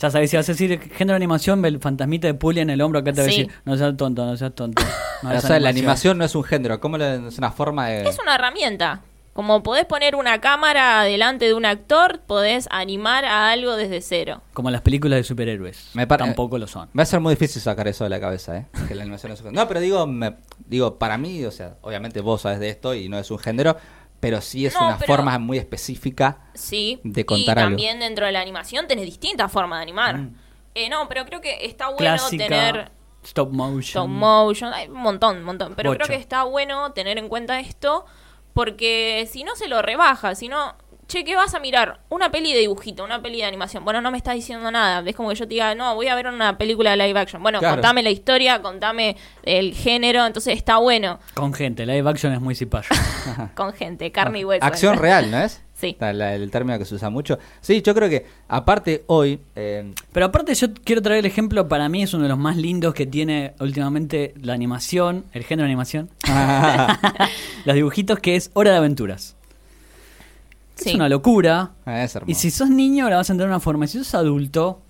Ya 0.00 0.10
sabes, 0.10 0.30
si 0.30 0.36
vas 0.36 0.48
a 0.48 0.52
decir 0.52 0.80
género 0.80 1.12
de 1.12 1.16
animación, 1.16 1.60
ve 1.60 1.68
el 1.68 1.78
fantasmita 1.78 2.26
de 2.26 2.34
Puli 2.34 2.60
en 2.60 2.70
el 2.70 2.80
hombro 2.80 3.00
acá 3.00 3.12
te 3.12 3.20
va 3.20 3.26
a 3.26 3.30
Sí. 3.30 3.42
decir, 3.44 3.54
no 3.64 3.76
seas 3.76 3.96
tonto, 3.96 4.24
no 4.24 4.36
seas 4.36 4.54
tonto. 4.54 4.82
No 5.22 5.28
o 5.28 5.32
es 5.32 5.42
sea, 5.42 5.60
la 5.60 5.68
animación 5.68 6.16
no 6.16 6.24
es 6.24 6.34
un 6.34 6.44
género, 6.44 6.80
¿cómo 6.80 6.96
le- 6.96 7.28
es 7.28 7.36
una 7.36 7.52
forma 7.52 7.88
de...? 7.88 8.08
Es 8.08 8.18
una 8.22 8.36
herramienta. 8.36 9.02
Como 9.34 9.62
podés 9.62 9.84
poner 9.84 10.14
una 10.16 10.40
cámara 10.40 11.02
delante 11.02 11.44
de 11.44 11.52
un 11.54 11.66
actor, 11.66 12.20
podés 12.26 12.66
animar 12.70 13.26
a 13.26 13.50
algo 13.50 13.76
desde 13.76 14.00
cero. 14.00 14.40
Como 14.54 14.70
las 14.70 14.80
películas 14.80 15.18
de 15.18 15.24
superhéroes. 15.24 15.90
Me 15.92 16.06
par- 16.06 16.18
Tampoco 16.20 16.56
lo 16.58 16.66
son. 16.66 16.88
Va 16.98 17.02
a 17.02 17.06
ser 17.06 17.20
muy 17.20 17.34
difícil 17.34 17.60
sacar 17.60 17.86
eso 17.86 18.04
de 18.04 18.10
la 18.10 18.18
cabeza, 18.18 18.56
¿eh? 18.56 18.66
Que 18.88 18.94
la 18.94 19.02
animación 19.02 19.32
es 19.32 19.40
un 19.40 19.46
género. 19.48 19.62
No, 19.62 19.68
pero 19.68 19.80
digo, 19.80 20.06
me- 20.06 20.36
digo, 20.66 20.98
para 20.98 21.18
mí, 21.18 21.44
o 21.44 21.50
sea, 21.50 21.74
obviamente 21.82 22.20
vos 22.22 22.40
sabes 22.40 22.58
de 22.58 22.70
esto 22.70 22.94
y 22.94 23.08
no 23.10 23.18
es 23.18 23.30
un 23.30 23.38
género, 23.38 23.76
pero 24.20 24.40
sí 24.40 24.66
es 24.66 24.74
No, 24.74 24.86
una 24.88 24.98
pero- 24.98 25.14
forma 25.14 25.38
muy 25.38 25.58
específica. 25.58 26.50
Sí. 26.54 27.00
De 27.04 27.24
contar 27.26 27.56
y 27.56 27.60
algo. 27.60 27.70
también 27.70 28.00
dentro 28.00 28.26
de 28.26 28.32
la 28.32 28.40
animación 28.40 28.86
tenés 28.86 29.06
distintas 29.06 29.50
formas 29.50 29.78
de 29.78 29.82
animar. 29.82 30.18
Mm. 30.18 30.34
Eh, 30.74 30.88
no, 30.88 31.08
pero 31.08 31.24
creo 31.24 31.40
que 31.40 31.64
está 31.64 31.86
bueno 31.88 31.98
Clásica. 31.98 32.44
tener 32.46 32.92
Stop 33.24 33.50
motion. 33.52 33.80
stop 33.82 34.08
motion, 34.08 34.72
hay 34.72 34.88
un 34.88 34.94
montón, 34.94 35.38
un 35.38 35.44
montón. 35.44 35.74
Pero 35.74 35.92
creo 35.94 36.06
que 36.06 36.14
está 36.14 36.44
bueno 36.44 36.92
tener 36.92 37.18
en 37.18 37.28
cuenta 37.28 37.58
esto 37.60 38.04
porque 38.52 39.28
si 39.30 39.44
no 39.44 39.56
se 39.56 39.68
lo 39.68 39.82
rebaja, 39.82 40.34
si 40.34 40.48
no, 40.48 40.74
che, 41.10 41.24
¿qué 41.24 41.34
vas 41.36 41.52
a 41.54 41.58
mirar? 41.60 42.00
Una 42.08 42.30
peli 42.30 42.52
de 42.52 42.60
dibujito, 42.60 43.04
una 43.04 43.20
peli 43.20 43.38
de 43.38 43.44
animación. 43.44 43.84
Bueno, 43.84 44.00
no 44.00 44.10
me 44.10 44.16
estás 44.16 44.34
diciendo 44.34 44.70
nada. 44.70 45.02
Es 45.08 45.16
como 45.16 45.28
que 45.30 45.34
yo 45.34 45.44
te 45.46 45.54
diga, 45.54 45.74
no, 45.74 45.94
voy 45.96 46.06
a 46.08 46.14
ver 46.14 46.28
una 46.28 46.56
película 46.56 46.92
de 46.92 46.96
live 47.06 47.18
action. 47.18 47.42
Bueno, 47.42 47.58
Claro. 47.58 47.76
contame 47.76 48.02
la 48.02 48.10
historia, 48.10 48.62
contame 48.62 49.16
el 49.42 49.74
género, 49.74 50.24
entonces 50.24 50.56
está 50.56 50.76
bueno 50.78 51.18
Con 51.34 51.52
gente, 51.52 51.84
live 51.84 52.08
action 52.08 52.32
es 52.32 52.40
muy 52.40 52.54
cipayo. 52.54 52.88
con 53.54 53.72
gente, 53.72 54.10
carne 54.12 54.38
y 54.40 54.44
hueso. 54.44 54.64
Acción 54.64 54.96
real, 54.98 55.30
¿no 55.30 55.38
es? 55.38 55.60
Sí. 55.74 55.88
Está 55.90 56.12
la- 56.12 56.34
el 56.34 56.50
término 56.50 56.78
que 56.78 56.84
se 56.84 56.94
usa 56.94 57.08
mucho. 57.10 57.38
Sí, 57.62 57.80
yo 57.82 57.94
creo 57.94 58.08
que, 58.10 58.26
aparte, 58.48 59.02
hoy. 59.06 59.40
eh, 59.56 59.92
Pero 60.12 60.26
aparte 60.26 60.54
yo 60.54 60.68
quiero 60.84 61.00
traer 61.02 61.20
el 61.20 61.26
ejemplo, 61.26 61.68
para 61.68 61.88
mí 61.88 62.02
es 62.02 62.12
uno 62.14 62.22
de 62.24 62.28
los 62.28 62.38
más 62.38 62.56
lindos 62.56 62.92
que 62.94 63.06
tiene 63.06 63.54
últimamente 63.60 64.34
la 64.42 64.52
animación, 64.52 65.24
el 65.32 65.42
género 65.44 65.64
de 65.64 65.70
animación, 65.72 66.10
los 67.64 67.74
dibujitos, 67.74 68.18
que 68.18 68.36
es 68.36 68.50
Hora 68.54 68.70
de 68.72 68.76
Aventuras. 68.76 69.36
Sí. 70.80 70.90
Es 70.90 70.94
una 70.94 71.08
locura. 71.08 71.72
es 71.86 72.16
hermoso. 72.16 72.30
Y 72.30 72.34
si 72.34 72.50
sos 72.50 72.70
niño 72.70 73.08
la 73.10 73.16
vas 73.16 73.30
a 73.30 73.32
entrar 73.32 73.48
de 73.48 73.54
una 73.54 73.60
forma, 73.60 73.84
y 73.84 73.88
si 73.88 73.98
sos 73.98 74.14
adulto, 74.14 74.80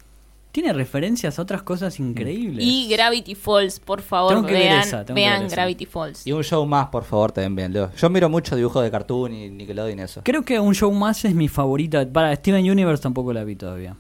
tiene 0.53 0.73
referencias 0.73 1.39
a 1.39 1.43
otras 1.43 1.63
cosas 1.63 1.99
increíbles. 2.01 2.65
Y 2.65 2.89
Gravity 2.89 3.35
Falls, 3.35 3.79
por 3.81 4.03
favor, 4.03 4.35
Tengo 4.35 4.47
que 4.47 4.53
ver 4.55 4.63
vean, 4.63 4.81
esa, 4.81 5.05
tengo 5.05 5.07
que 5.07 5.13
vean 5.21 5.39
ver 5.41 5.47
esa. 5.47 5.57
Gravity 5.57 5.87
Falls. 5.87 6.27
Y 6.27 6.33
un 6.33 6.43
show 6.43 6.67
más, 6.67 6.89
por 6.89 7.05
favor, 7.05 7.33
también 7.33 7.55
bien. 7.55 7.73
Leo. 7.73 7.91
Yo 7.97 8.11
miro 8.11 8.29
mucho 8.29 8.57
dibujos 8.57 8.83
de 8.83 8.91
cartoon 8.91 9.33
y 9.33 9.51
Nickelodeon 9.51 9.99
y 9.99 10.03
eso. 10.03 10.23
Creo 10.25 10.43
que 10.43 10.59
un 10.59 10.75
show 10.75 10.93
más 10.93 11.25
es 11.25 11.35
mi 11.35 11.49
favorita. 11.49 12.07
Para 12.09 12.35
Steven 12.35 12.69
Universe 12.69 13.03
tampoco 13.03 13.33
la 13.33 13.45
vi 13.45 13.57
todavía. 13.57 13.97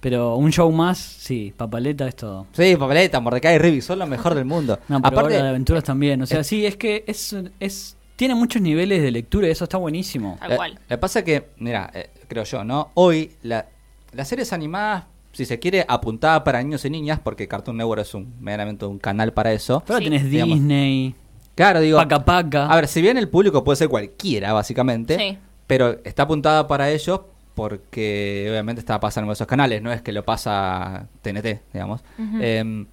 Pero 0.00 0.36
un 0.36 0.52
show 0.52 0.70
más, 0.70 0.98
sí, 0.98 1.54
papaleta 1.56 2.06
es 2.06 2.14
todo. 2.14 2.46
Sí, 2.52 2.76
papeleta, 2.76 3.20
Mordecai 3.20 3.54
y 3.54 3.58
Ribi, 3.58 3.80
son 3.80 3.98
lo 3.98 4.06
mejor 4.06 4.34
del 4.34 4.44
mundo. 4.44 4.78
No, 4.86 5.00
pero 5.00 5.08
Aparte, 5.16 5.34
Hora 5.34 5.44
de 5.44 5.48
aventuras 5.48 5.82
también. 5.82 6.20
O 6.20 6.26
sea, 6.26 6.44
sí, 6.44 6.66
es 6.66 6.76
que 6.76 7.04
es, 7.06 7.34
es 7.58 7.96
tiene 8.16 8.34
muchos 8.34 8.62
niveles 8.62 9.02
de 9.02 9.10
lectura 9.10 9.48
y 9.48 9.50
eso 9.50 9.64
está 9.64 9.76
buenísimo. 9.78 10.36
Tal 10.40 10.52
eh, 10.52 10.56
cual. 10.56 10.72
Lo 10.74 10.88
que 10.88 10.98
pasa 10.98 11.18
es 11.20 11.24
que, 11.24 11.48
mira, 11.58 11.90
eh, 11.94 12.10
creo 12.28 12.44
yo, 12.44 12.64
¿no? 12.64 12.90
Hoy 12.94 13.32
la, 13.42 13.66
las 14.12 14.28
series 14.28 14.52
animadas, 14.52 15.04
si 15.32 15.44
se 15.44 15.58
quiere, 15.58 15.84
apuntadas 15.88 16.42
para 16.42 16.62
niños 16.62 16.84
y 16.84 16.90
niñas, 16.90 17.20
porque 17.22 17.48
Cartoon 17.48 17.76
Network 17.76 18.02
es 18.02 18.14
un 18.14 18.34
meramente 18.40 18.86
un 18.86 18.98
canal 18.98 19.32
para 19.32 19.52
eso. 19.52 19.82
Pero 19.86 19.98
Sí. 19.98 20.04
tenés 20.04 20.24
Digamos. 20.30 20.54
Disney, 20.58 21.14
Claro, 21.54 21.80
digo. 21.80 21.98
Paca 21.98 22.24
Paca. 22.24 22.66
A 22.66 22.74
ver, 22.76 22.88
si 22.88 23.00
bien 23.00 23.16
el 23.16 23.28
público 23.28 23.62
puede 23.62 23.76
ser 23.76 23.88
cualquiera, 23.88 24.52
básicamente, 24.52 25.16
Sí. 25.18 25.38
pero 25.66 25.98
está 26.04 26.24
apuntada 26.24 26.66
para 26.66 26.90
ellos 26.90 27.20
porque 27.54 28.46
obviamente 28.50 28.80
está 28.80 28.98
pasando 28.98 29.30
en 29.30 29.32
esos 29.34 29.46
canales, 29.46 29.80
no 29.80 29.92
es 29.92 30.02
que 30.02 30.10
lo 30.12 30.24
pasa 30.24 31.06
TNT, 31.22 31.60
digamos. 31.72 32.02
Eh, 32.40 32.84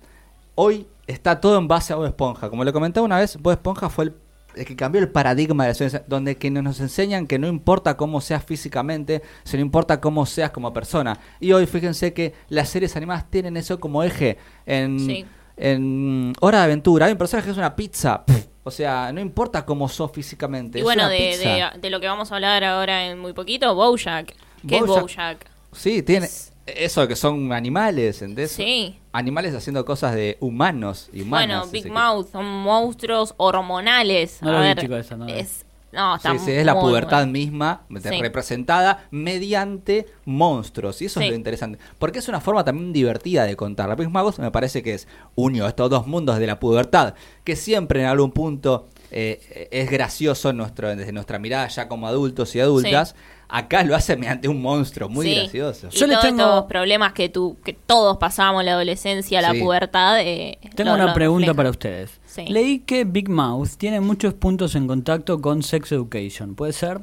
hoy 0.56 0.86
está 1.08 1.40
todo 1.42 1.58
en 1.58 1.68
base 1.68 1.94
a 1.94 1.96
Bob 1.96 2.06
Esponja. 2.06 2.50
Como 2.52 2.64
le 2.64 2.72
comentaba 2.72 3.04
una 3.04 3.18
vez, 3.18 3.38
Bob 3.42 3.54
Esponja 3.54 3.90
fue 3.90 4.06
el 4.06 4.14
que 4.54 4.76
cambió 4.76 5.02
el 5.02 5.10
paradigma 5.10 5.64
de 5.64 5.70
la 5.70 5.74
ciencia, 5.74 6.04
donde 6.08 6.36
que 6.38 6.50
nos 6.52 6.80
enseñan 6.80 7.28
que 7.28 7.40
no 7.40 7.48
importa 7.48 7.98
cómo 7.98 8.22
seas 8.22 8.44
físicamente, 8.44 9.22
sino 9.44 9.62
importa 9.62 10.00
cómo 10.02 10.26
seas 10.26 10.52
como 10.52 10.74
persona. 10.74 11.20
Y 11.40 11.52
hoy 11.54 11.66
fíjense 11.66 12.14
que 12.14 12.34
las 12.50 12.70
series 12.70 12.96
animadas 12.96 13.30
tienen 13.30 13.58
eso 13.58 13.80
como 13.80 14.04
eje. 14.04 14.38
En, 14.66 15.00
Sí. 15.00 15.26
en 15.58 16.34
Hora 16.42 16.60
de 16.60 16.64
Aventura 16.66 17.06
hay 17.08 17.12
un 17.14 17.18
personaje 17.18 17.46
que 17.46 17.52
es 17.52 17.58
una 17.58 17.76
pizza. 17.76 18.24
O 18.64 18.70
sea, 18.72 19.12
no 19.12 19.20
importa 19.22 19.66
cómo 19.66 19.90
sos 19.90 20.12
físicamente. 20.12 20.78
Y 20.78 20.82
es 20.82 20.86
bueno, 20.86 21.04
una 21.04 21.10
de, 21.10 21.18
pizza. 21.18 21.72
de, 21.74 21.80
de 21.82 21.90
lo 21.90 22.00
que 22.00 22.08
vamos 22.08 22.32
a 22.32 22.36
hablar 22.36 22.64
ahora 22.64 23.08
en 23.08 23.18
muy 23.20 23.34
poquito, 23.34 23.74
Bojack. 23.74 24.36
¿Qué 24.68 24.76
es 24.78 24.82
Bojack. 24.82 25.02
Bojack? 25.02 25.48
Sí, 25.74 26.04
tiene 26.04 26.28
eso 26.68 27.08
que 27.08 27.16
son 27.16 27.52
animales, 27.54 28.22
¿entendés? 28.22 28.52
Sí. 28.52 28.98
Animales 29.14 29.54
haciendo 29.56 29.84
cosas 29.86 30.16
de 30.16 30.38
humanos 30.40 31.10
y 31.12 31.22
humanas. 31.24 31.70
Bueno, 31.70 31.72
Big 31.72 31.92
Mouth 31.92 32.32
son 32.32 32.46
monstruos 32.46 33.34
hormonales. 33.38 34.38
No 34.42 34.50
a 34.50 34.54
lo 34.54 34.60
vi, 34.60 34.66
ver, 34.68 34.80
chico, 34.80 34.96
esa, 34.96 35.18
no 35.18 35.26
vi. 35.26 35.34
es, 35.34 35.66
no, 35.92 36.16
está 36.16 36.32
Sí, 36.34 36.40
sí, 36.46 36.52
es 36.52 36.66
la 36.66 36.80
pubertad 36.80 37.18
bueno. 37.18 37.34
misma 37.34 37.82
Sí. 38.02 38.22
representada 38.22 39.06
mediante 39.12 40.08
monstruos. 40.26 41.02
Y 41.02 41.06
eso 41.06 41.20
Sí. 41.20 41.26
es 41.26 41.32
lo 41.32 41.36
interesante. 41.36 41.78
Porque 42.00 42.20
es 42.20 42.28
una 42.30 42.40
forma 42.40 42.64
también 42.64 42.94
divertida 42.94 43.44
de 43.44 43.56
contar. 43.58 43.90
La 43.90 43.96
Big 43.96 44.10
Magos 44.10 44.40
me 44.40 44.50
parece 44.52 44.82
que 44.82 44.94
es 44.94 45.08
unió 45.36 45.68
estos 45.68 45.90
dos 45.90 46.08
mundos 46.08 46.38
de 46.40 46.48
la 46.48 46.60
pubertad, 46.60 47.14
que 47.44 47.56
siempre 47.58 48.02
en 48.02 48.08
algún 48.08 48.32
punto 48.32 48.88
eh, 49.12 49.68
es 49.72 49.92
gracioso 49.92 50.54
nuestro, 50.54 50.96
desde 50.96 51.12
nuestra 51.12 51.38
mirada 51.38 51.68
ya 51.68 51.90
como 51.90 52.08
adultos 52.08 52.56
y 52.56 52.62
adultas. 52.62 53.14
Acá 53.54 53.84
lo 53.84 53.96
hace 53.96 54.16
mediante 54.16 54.48
un 54.48 54.62
monstruo 54.62 55.10
muy 55.10 55.26
Sí. 55.26 55.36
gracioso. 55.36 55.90
Y 55.92 55.96
Yo 55.98 56.08
todos 56.08 56.22
tengo- 56.22 56.42
estos 56.42 56.66
problemas 56.66 57.12
que 57.12 57.28
tú, 57.28 57.58
que 57.66 57.74
todos 57.74 58.16
pasamos 58.18 58.64
la 58.64 58.72
adolescencia, 58.72 59.42
la 59.42 59.52
Sí. 59.52 59.60
pubertad. 59.60 60.22
eh, 60.22 60.58
Tengo 60.74 60.92
lo- 60.92 60.96
una 60.96 61.06
lo 61.08 61.14
pregunta 61.14 61.48
refleja. 61.48 61.58
para 61.58 61.70
ustedes. 61.70 62.12
Sí. 62.26 62.46
Leí 62.48 62.80
que 62.80 63.04
Big 63.04 63.28
Mouth 63.30 63.72
tiene 63.78 64.00
muchos 64.00 64.34
puntos 64.36 64.74
en 64.76 64.88
contacto 64.88 65.42
con 65.42 65.64
Sex 65.64 65.92
Education. 65.92 66.56
¿Puede 66.56 66.72
ser? 66.72 67.02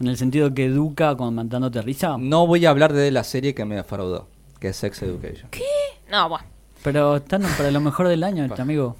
En 0.00 0.08
el 0.08 0.16
sentido 0.16 0.52
que 0.54 0.64
educa 0.64 1.14
con 1.16 1.34
mandándote 1.34 1.82
risa. 1.82 2.16
No 2.18 2.46
voy 2.46 2.64
a 2.66 2.70
hablar 2.70 2.92
de 2.94 3.10
la 3.10 3.22
serie 3.22 3.54
que 3.54 3.64
me 3.66 3.76
defraudó, 3.76 4.28
que 4.58 4.68
es 4.68 4.76
Sex 4.76 5.02
Education. 5.02 5.48
No, 6.10 6.28
bueno. 6.30 6.44
Pero 6.82 7.16
están 7.16 7.42
para 7.56 7.70
lo 7.70 7.80
mejor 7.80 8.08
del 8.08 8.24
año, 8.24 8.44
este 8.44 8.60
amigo. 8.62 8.96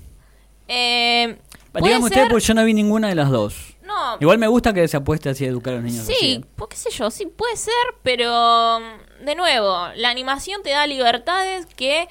Eh, 0.69 1.39
Dígame 1.75 2.05
usted, 2.05 2.15
ser- 2.21 2.29
porque 2.29 2.45
yo 2.45 2.55
no 2.55 2.65
vi 2.65 2.75
ninguna 2.75 3.09
de 3.09 3.15
las 3.15 3.31
dos. 3.31 3.72
Igual 4.21 4.39
me 4.39 4.47
gusta 4.47 4.73
que 4.73 4.87
se 4.89 4.97
apueste 4.97 5.29
así 5.29 5.45
a 5.45 5.49
educar 5.49 5.75
a 5.75 5.77
los 5.77 5.85
niños. 5.85 6.07
Sí, 6.07 6.43
¿eh? 6.43 6.45
pues 6.57 6.71
qué 6.71 6.77
sé 6.77 6.91
yo, 6.91 7.11
sí 7.11 7.27
puede 7.27 7.57
ser, 7.57 7.73
pero 8.03 8.81
mm, 8.81 9.25
de 9.25 9.35
nuevo, 9.35 9.89
la 9.97 10.11
animación 10.11 10.63
te 10.63 10.71
da 10.71 10.87
libertades 10.87 11.67
que, 11.67 12.09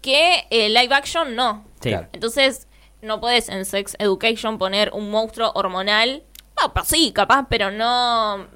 que 0.00 0.46
eh, 0.50 0.68
live 0.68 0.94
action 0.94 1.34
no. 1.34 1.64
Sí. 1.80 1.90
Claro. 1.90 2.08
Entonces, 2.12 2.68
no 3.02 3.20
puedes 3.20 3.48
en 3.48 3.64
Sex 3.64 3.96
Education 3.98 4.58
poner 4.58 4.90
un 4.92 5.10
monstruo 5.10 5.52
hormonal. 5.54 6.22
No, 6.60 6.72
pues 6.74 6.88
sí, 6.88 7.12
capaz, 7.12 7.46
pero 7.48 7.70
no 7.70 8.46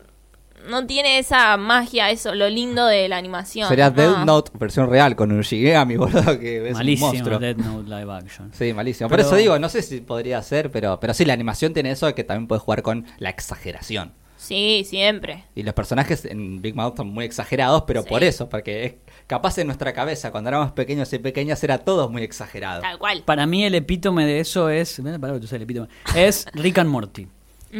no 0.68 0.86
tiene 0.86 1.18
esa 1.18 1.56
magia, 1.56 2.10
eso, 2.10 2.34
lo 2.34 2.48
lindo 2.48 2.86
de 2.86 3.08
la 3.08 3.16
animación. 3.16 3.68
Sería 3.68 3.90
No. 3.90 3.96
Death 3.96 4.18
Note 4.24 4.50
versión 4.58 4.90
real 4.90 5.14
con 5.16 5.32
un 5.32 5.40
Shigami, 5.42 5.96
boludo, 5.98 6.38
que 6.38 6.68
es 6.68 6.74
Malísimo 6.74 7.10
un 7.10 7.16
monstruo. 7.16 7.38
Death 7.38 7.56
Note 7.58 7.88
live 7.90 8.12
action. 8.12 8.50
Sí, 8.52 8.72
malísimo. 8.72 9.08
Pero- 9.08 9.22
Por 9.22 9.26
eso 9.26 9.36
digo, 9.36 9.58
no 9.58 9.68
sé 9.68 9.82
si 9.82 10.00
podría 10.00 10.42
ser, 10.42 10.70
pero, 10.70 10.98
pero 11.00 11.14
sí, 11.14 11.24
la 11.24 11.32
animación 11.32 11.72
tiene 11.72 11.90
eso 11.90 12.06
de 12.06 12.14
que 12.14 12.24
también 12.24 12.46
puedes 12.48 12.62
jugar 12.62 12.82
con 12.82 13.06
la 13.18 13.30
exageración. 13.30 14.12
Sí, 14.36 14.84
siempre. 14.86 15.44
Y 15.54 15.62
los 15.62 15.72
personajes 15.72 16.26
en 16.26 16.60
Big 16.60 16.74
Mouth 16.76 16.98
son 16.98 17.08
muy 17.08 17.24
exagerados, 17.24 17.84
pero 17.86 18.02
Sí. 18.02 18.08
por 18.10 18.22
eso, 18.22 18.48
porque 18.50 18.84
es 18.84 18.94
capaz 19.26 19.56
en 19.56 19.68
nuestra 19.68 19.94
cabeza, 19.94 20.30
cuando 20.32 20.48
éramos 20.50 20.72
pequeños 20.72 21.10
y 21.14 21.18
pequeñas, 21.18 21.64
era 21.64 21.78
todo 21.78 22.10
muy 22.10 22.22
exagerado. 22.22 22.82
Tal 22.82 22.98
cual. 22.98 23.22
Para 23.24 23.46
mí 23.46 23.64
el 23.64 23.74
epítome 23.74 24.26
de 24.26 24.40
eso 24.40 24.68
es... 24.68 25.02
ven, 25.02 25.18
pará, 25.18 25.32
que 25.32 25.40
tú 25.40 25.46
sabes 25.46 25.60
el 25.60 25.62
epítome. 25.62 25.88
Es 26.14 26.44
Rick 26.52 26.76
and 26.76 26.90
Morty. 26.90 27.26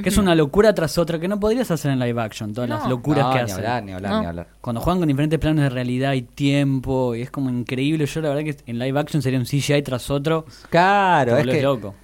Que 0.02 0.08
es 0.08 0.16
una 0.18 0.34
locura 0.34 0.74
tras 0.74 0.98
otra 0.98 1.18
que 1.20 1.28
no 1.28 1.38
podrías 1.38 1.70
hacer 1.70 1.92
en 1.92 2.00
live 2.00 2.20
action. 2.20 2.52
Todas 2.52 2.68
las 2.68 2.88
locuras 2.88 3.24
No, 3.26 3.30
que 3.32 3.36
ni 3.38 3.42
hacen. 3.44 3.56
hablar, 3.58 3.82
ni 3.84 3.92
hablar, 3.92 4.10
No. 4.12 4.20
ni 4.20 4.26
hablar. 4.26 4.48
Cuando 4.60 4.80
juegan 4.80 4.98
con 5.00 5.08
diferentes 5.08 5.38
planos 5.38 5.62
de 5.62 5.68
realidad 5.70 6.12
y 6.14 6.22
tiempo, 6.22 7.14
y 7.14 7.22
es 7.22 7.30
como 7.30 7.48
increíble. 7.50 8.04
Yo 8.06 8.20
la 8.20 8.30
verdad 8.30 8.44
que 8.44 8.56
en 8.66 8.78
live 8.78 8.98
action 8.98 9.22
sería 9.22 9.38
un 9.38 9.46
CGI 9.46 9.82
tras 9.82 10.10
otro. 10.10 10.46
Claro, 10.70 11.36
es 11.38 11.46
que 11.46 11.62
loco. 11.62 11.94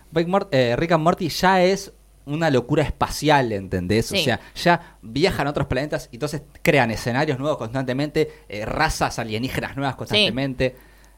Eh, 0.50 0.74
Rick 0.76 0.92
and 0.92 1.02
Morty 1.04 1.28
ya 1.28 1.62
es 1.64 1.92
una 2.26 2.48
locura 2.50 2.82
espacial, 2.84 3.50
¿entendés? 3.52 4.12
O 4.12 4.16
sea, 4.16 4.38
ya 4.54 4.96
viajan 5.02 5.46
a 5.46 5.50
otros 5.50 5.66
planetas 5.66 6.08
y 6.12 6.16
entonces 6.16 6.42
crean 6.62 6.90
escenarios 6.90 7.38
nuevos 7.38 7.58
constantemente, 7.58 8.30
eh, 8.48 8.64
razas 8.64 9.18
alienígenas 9.18 9.76
nuevas 9.76 9.96
constantemente. 9.96 10.76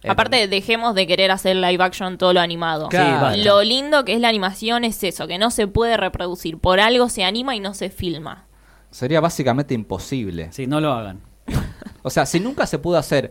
Aparte, 0.09 0.49
dejemos 0.49 0.95
de 0.95 1.07
querer 1.07 1.31
hacer 1.31 1.57
live 1.57 1.83
action 1.83 2.19
todo 2.19 2.33
lo 2.33 2.41
animado. 2.41 2.89
Claro. 2.89 3.07
Sí, 3.07 3.23
basta. 3.23 3.37
Lo 3.45 3.63
lindo 3.63 4.05
que 4.05 4.15
es 4.15 4.21
la 4.21 4.29
animación 4.29 4.85
es 4.85 5.03
eso, 5.05 5.27
que 5.27 5.39
no 5.39 5.51
se 5.51 5.67
puede 5.69 5.97
reproducir. 5.97 6.59
Por 6.59 6.81
algo 6.81 7.09
se 7.09 7.25
anima 7.25 7.55
y 7.55 7.61
no 7.61 7.75
se 7.75 7.91
filma. 7.91 8.47
sería 8.91 9.21
básicamente 9.21 9.75
imposible. 9.75 10.49
Sí, 10.53 10.67
no 10.67 10.81
lo 10.81 10.93
hagan. 10.93 11.21
O 12.05 12.11
sea, 12.11 12.27
si 12.27 12.41
nunca 12.41 12.67
se 12.67 12.81
pudo 12.81 12.99
hacer 12.99 13.31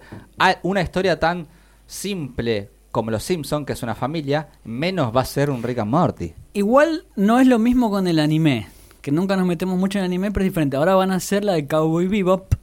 una 0.64 0.82
historia 0.82 1.20
tan 1.20 1.46
simple 1.88 2.70
como 2.92 3.12
Los 3.12 3.24
Simpson, 3.24 3.66
que 3.66 3.74
es 3.74 3.84
una 3.84 3.96
familia, 3.96 4.48
menos 4.64 5.14
va 5.16 5.22
a 5.22 5.26
ser 5.26 5.50
un 5.50 5.62
Rick 5.62 5.80
and 5.80 5.92
Morty. 5.92 6.34
Igual 6.54 7.06
no 7.18 7.40
es 7.40 7.48
lo 7.48 7.60
mismo 7.60 7.90
con 7.90 8.08
el 8.08 8.18
anime. 8.18 8.68
Que 9.02 9.12
nunca 9.12 9.36
nos 9.36 9.46
metemos 9.46 9.78
mucho 9.78 10.00
en 10.00 10.06
anime, 10.06 10.32
pero 10.32 10.46
es 10.46 10.52
diferente. 10.52 10.78
Ahora 10.78 10.96
van 10.96 11.12
a 11.12 11.16
hacer 11.16 11.44
la 11.44 11.54
de 11.54 11.68
Cowboy 11.68 12.08
Bebop. 12.08 12.54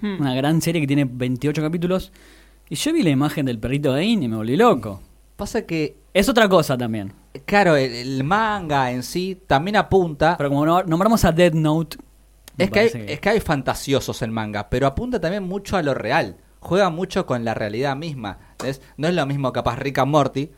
Hmm. 0.00 0.20
Una 0.20 0.34
gran 0.34 0.62
serie 0.62 0.80
que 0.80 0.86
tiene 0.86 1.04
28 1.04 1.60
capítulos. 1.60 2.10
Y 2.68 2.76
yo 2.76 2.92
vi 2.92 3.02
la 3.02 3.10
imagen 3.10 3.46
del 3.46 3.58
perrito 3.58 3.92
de 3.92 4.00
Ain 4.00 4.22
y 4.22 4.28
me 4.28 4.36
volví 4.36 4.56
loco. 4.56 5.00
Pasa 5.36 5.62
que, 5.66 5.96
Es 6.12 6.28
otra 6.28 6.48
cosa 6.48 6.76
también. 6.78 7.12
claro, 7.44 7.76
el, 7.76 7.92
el 7.92 8.24
manga 8.24 8.90
en 8.92 9.02
sí 9.02 9.40
también 9.46 9.76
apunta. 9.76 10.36
Pero 10.38 10.48
como 10.50 10.64
no- 10.64 10.82
nombramos 10.84 11.24
a 11.24 11.32
Dead 11.32 11.52
Note. 11.52 11.96
Es 12.56 12.70
que, 12.70 12.78
hay, 12.80 12.88
parece 12.90 13.12
es 13.12 13.20
que 13.20 13.28
hay 13.30 13.40
fantasiosos 13.40 14.22
en 14.22 14.32
manga, 14.32 14.68
pero 14.70 14.86
apunta 14.86 15.20
también 15.20 15.42
mucho 15.42 15.76
a 15.76 15.82
lo 15.82 15.92
real. 15.92 16.36
Juega 16.60 16.88
mucho 16.88 17.26
con 17.26 17.44
la 17.44 17.52
realidad 17.52 17.96
misma. 17.96 18.38
¿ves? 18.62 18.80
No 18.96 19.08
es 19.08 19.14
lo 19.14 19.26
mismo 19.26 19.52
capaz 19.52 19.76
Rick 19.76 19.98
and 19.98 20.10
Morty, 20.12 20.50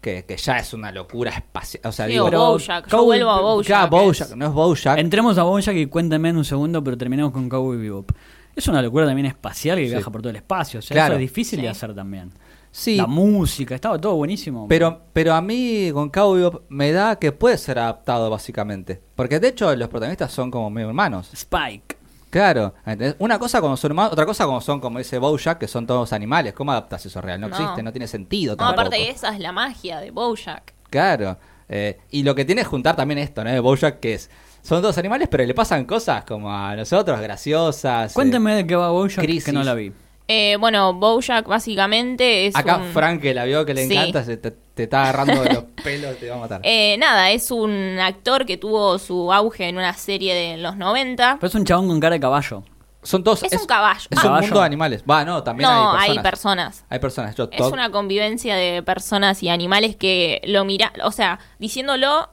que, 0.00 0.24
que 0.24 0.36
ya 0.38 0.56
es 0.58 0.72
una 0.72 0.90
locura 0.90 1.30
espacial. 1.30 1.82
O 1.84 1.92
sea, 1.92 2.06
Sí, 2.06 2.12
digo, 2.12 2.24
o 2.24 2.30
pero 2.30 2.46
Bojack. 2.52 2.88
Yo 2.88 3.04
vuelvo 3.04 3.30
a 3.30 3.40
Bojack. 3.42 3.90
Bojack, 3.90 4.30
no 4.34 4.46
es 4.46 4.52
Bojack. 4.52 4.98
Entremos 4.98 5.36
a 5.38 5.42
Bojack 5.42 5.76
y 5.76 5.86
cuéntame 5.86 6.30
en 6.30 6.38
un 6.38 6.44
segundo, 6.46 6.82
pero 6.82 6.96
terminemos 6.96 7.32
con 7.32 7.48
Cowboy 7.50 7.76
Bebop. 7.76 8.10
Es 8.54 8.68
una 8.68 8.82
locura 8.82 9.06
también 9.06 9.26
espacial 9.26 9.78
que 9.78 9.84
Sí. 9.86 9.90
viaja 9.92 10.10
por 10.10 10.20
todo 10.22 10.30
el 10.30 10.36
espacio. 10.36 10.78
O 10.80 10.82
sea, 10.82 10.94
Claro. 10.94 11.14
eso 11.14 11.20
es 11.20 11.28
difícil 11.28 11.60
de 11.62 11.68
hacer 11.68 11.94
también. 11.94 12.30
Sí, 12.70 12.96
La 12.96 13.06
música, 13.06 13.74
estaba 13.74 13.98
todo 13.98 14.14
buenísimo. 14.16 14.66
pero, 14.68 15.02
pero 15.12 15.34
a 15.34 15.42
mí 15.42 15.90
con 15.92 16.08
Cowboy 16.08 16.60
me 16.70 16.90
da 16.92 17.16
que 17.16 17.30
puede 17.32 17.58
ser 17.58 17.78
adaptado 17.78 18.30
básicamente. 18.30 19.00
Porque 19.14 19.38
de 19.40 19.48
hecho 19.48 19.74
los 19.76 19.88
protagonistas 19.88 20.32
son 20.32 20.50
como 20.50 20.70
medio 20.70 20.88
hermanos. 20.88 21.28
Spike. 21.34 21.96
Claro, 22.30 22.72
¿entendés? 22.86 23.14
una 23.18 23.38
cosa 23.38 23.60
cuando 23.60 23.76
son 23.76 23.90
hermanos, 23.90 24.12
otra 24.12 24.24
cosa 24.24 24.44
cuando 24.46 24.62
son 24.62 24.80
como 24.80 24.96
dice 24.98 25.18
Bojack, 25.18 25.58
que 25.58 25.68
son 25.68 25.86
todos 25.86 26.14
animales. 26.14 26.54
¿Cómo 26.54 26.72
adaptas 26.72 27.04
eso 27.04 27.20
real? 27.20 27.38
No, 27.38 27.48
No. 27.48 27.56
existe, 27.56 27.82
no 27.82 27.92
tiene 27.92 28.06
sentido 28.06 28.56
No, 28.56 28.66
aparte 28.68 29.10
esa 29.10 29.34
es 29.34 29.40
la 29.40 29.52
magia 29.52 30.00
de 30.00 30.10
Bojack. 30.10 30.72
Claro. 30.88 31.38
eh, 31.68 31.98
y 32.10 32.22
lo 32.22 32.34
que 32.34 32.44
tiene 32.46 32.60
es 32.62 32.66
juntar 32.66 32.96
también 32.96 33.16
esto, 33.18 33.44
¿no? 33.44 33.50
De 33.50 33.60
Bojack, 33.60 33.98
que 34.00 34.14
es... 34.14 34.30
Son 34.62 34.80
todos 34.80 34.96
animales, 34.98 35.28
pero 35.30 35.44
le 35.44 35.54
pasan 35.54 35.84
cosas 35.84 36.24
como 36.24 36.50
a 36.54 36.74
nosotros, 36.76 37.20
graciosas. 37.20 38.12
eh, 38.12 38.14
Cuéntame 38.14 38.54
de 38.54 38.66
qué 38.66 38.76
va 38.76 38.90
Bojack, 38.90 39.24
Crisis. 39.24 39.44
que 39.44 39.52
no 39.52 39.62
la 39.64 39.74
vi. 39.74 39.92
Eh, 40.28 40.56
bueno, 40.58 40.94
Bojack 40.94 41.46
básicamente 41.48 42.46
es 42.46 42.54
Acá 42.56 42.76
un... 42.76 42.92
Frank, 42.92 43.20
que 43.20 43.34
la 43.34 43.44
vio 43.44 43.66
que 43.66 43.74
le 43.74 43.86
Sí. 43.86 43.92
encanta, 43.94 44.24
se 44.24 44.36
te, 44.36 44.52
te 44.52 44.84
está 44.84 45.02
agarrando 45.02 45.42
de 45.42 45.52
los 45.52 45.64
pelos, 45.84 46.16
te 46.18 46.30
va 46.30 46.36
a 46.36 46.38
matar. 46.38 46.60
Eh, 46.62 46.96
nada, 46.98 47.30
es 47.32 47.50
un 47.50 47.98
actor 48.00 48.46
que 48.46 48.56
tuvo 48.56 48.98
su 48.98 49.32
auge 49.32 49.68
en 49.68 49.76
una 49.78 49.92
serie 49.94 50.32
de 50.34 50.56
los 50.58 50.76
90. 50.76 51.38
Pero 51.40 51.48
es 51.48 51.54
un 51.56 51.64
chabón 51.64 51.88
con 51.88 51.98
cara 52.00 52.14
de 52.14 52.20
caballo. 52.20 52.62
Son 53.02 53.24
todos... 53.24 53.42
Es 53.42 53.52
un 53.60 53.66
caballo. 53.66 53.98
Es 54.10 54.16
Ah. 54.18 54.20
un 54.20 54.22
Caballo. 54.22 54.42
mundo 54.46 54.60
de 54.60 54.66
animales. 54.66 55.02
Va, 55.10 55.24
no, 55.24 55.42
también 55.42 55.68
No, 55.68 55.90
hay 55.92 56.10
hay 56.12 56.18
personas. 56.20 56.22
personas. 56.22 56.84
Hay 56.88 56.98
personas. 57.00 57.34
Yo, 57.34 57.48
Es 57.50 57.60
una 57.72 57.90
convivencia 57.90 58.54
de 58.54 58.80
personas 58.84 59.42
y 59.42 59.48
animales 59.48 59.96
que 59.96 60.40
lo 60.46 60.64
mira, 60.64 60.92
o 61.02 61.10
sea, 61.10 61.40
diciéndolo 61.58 62.30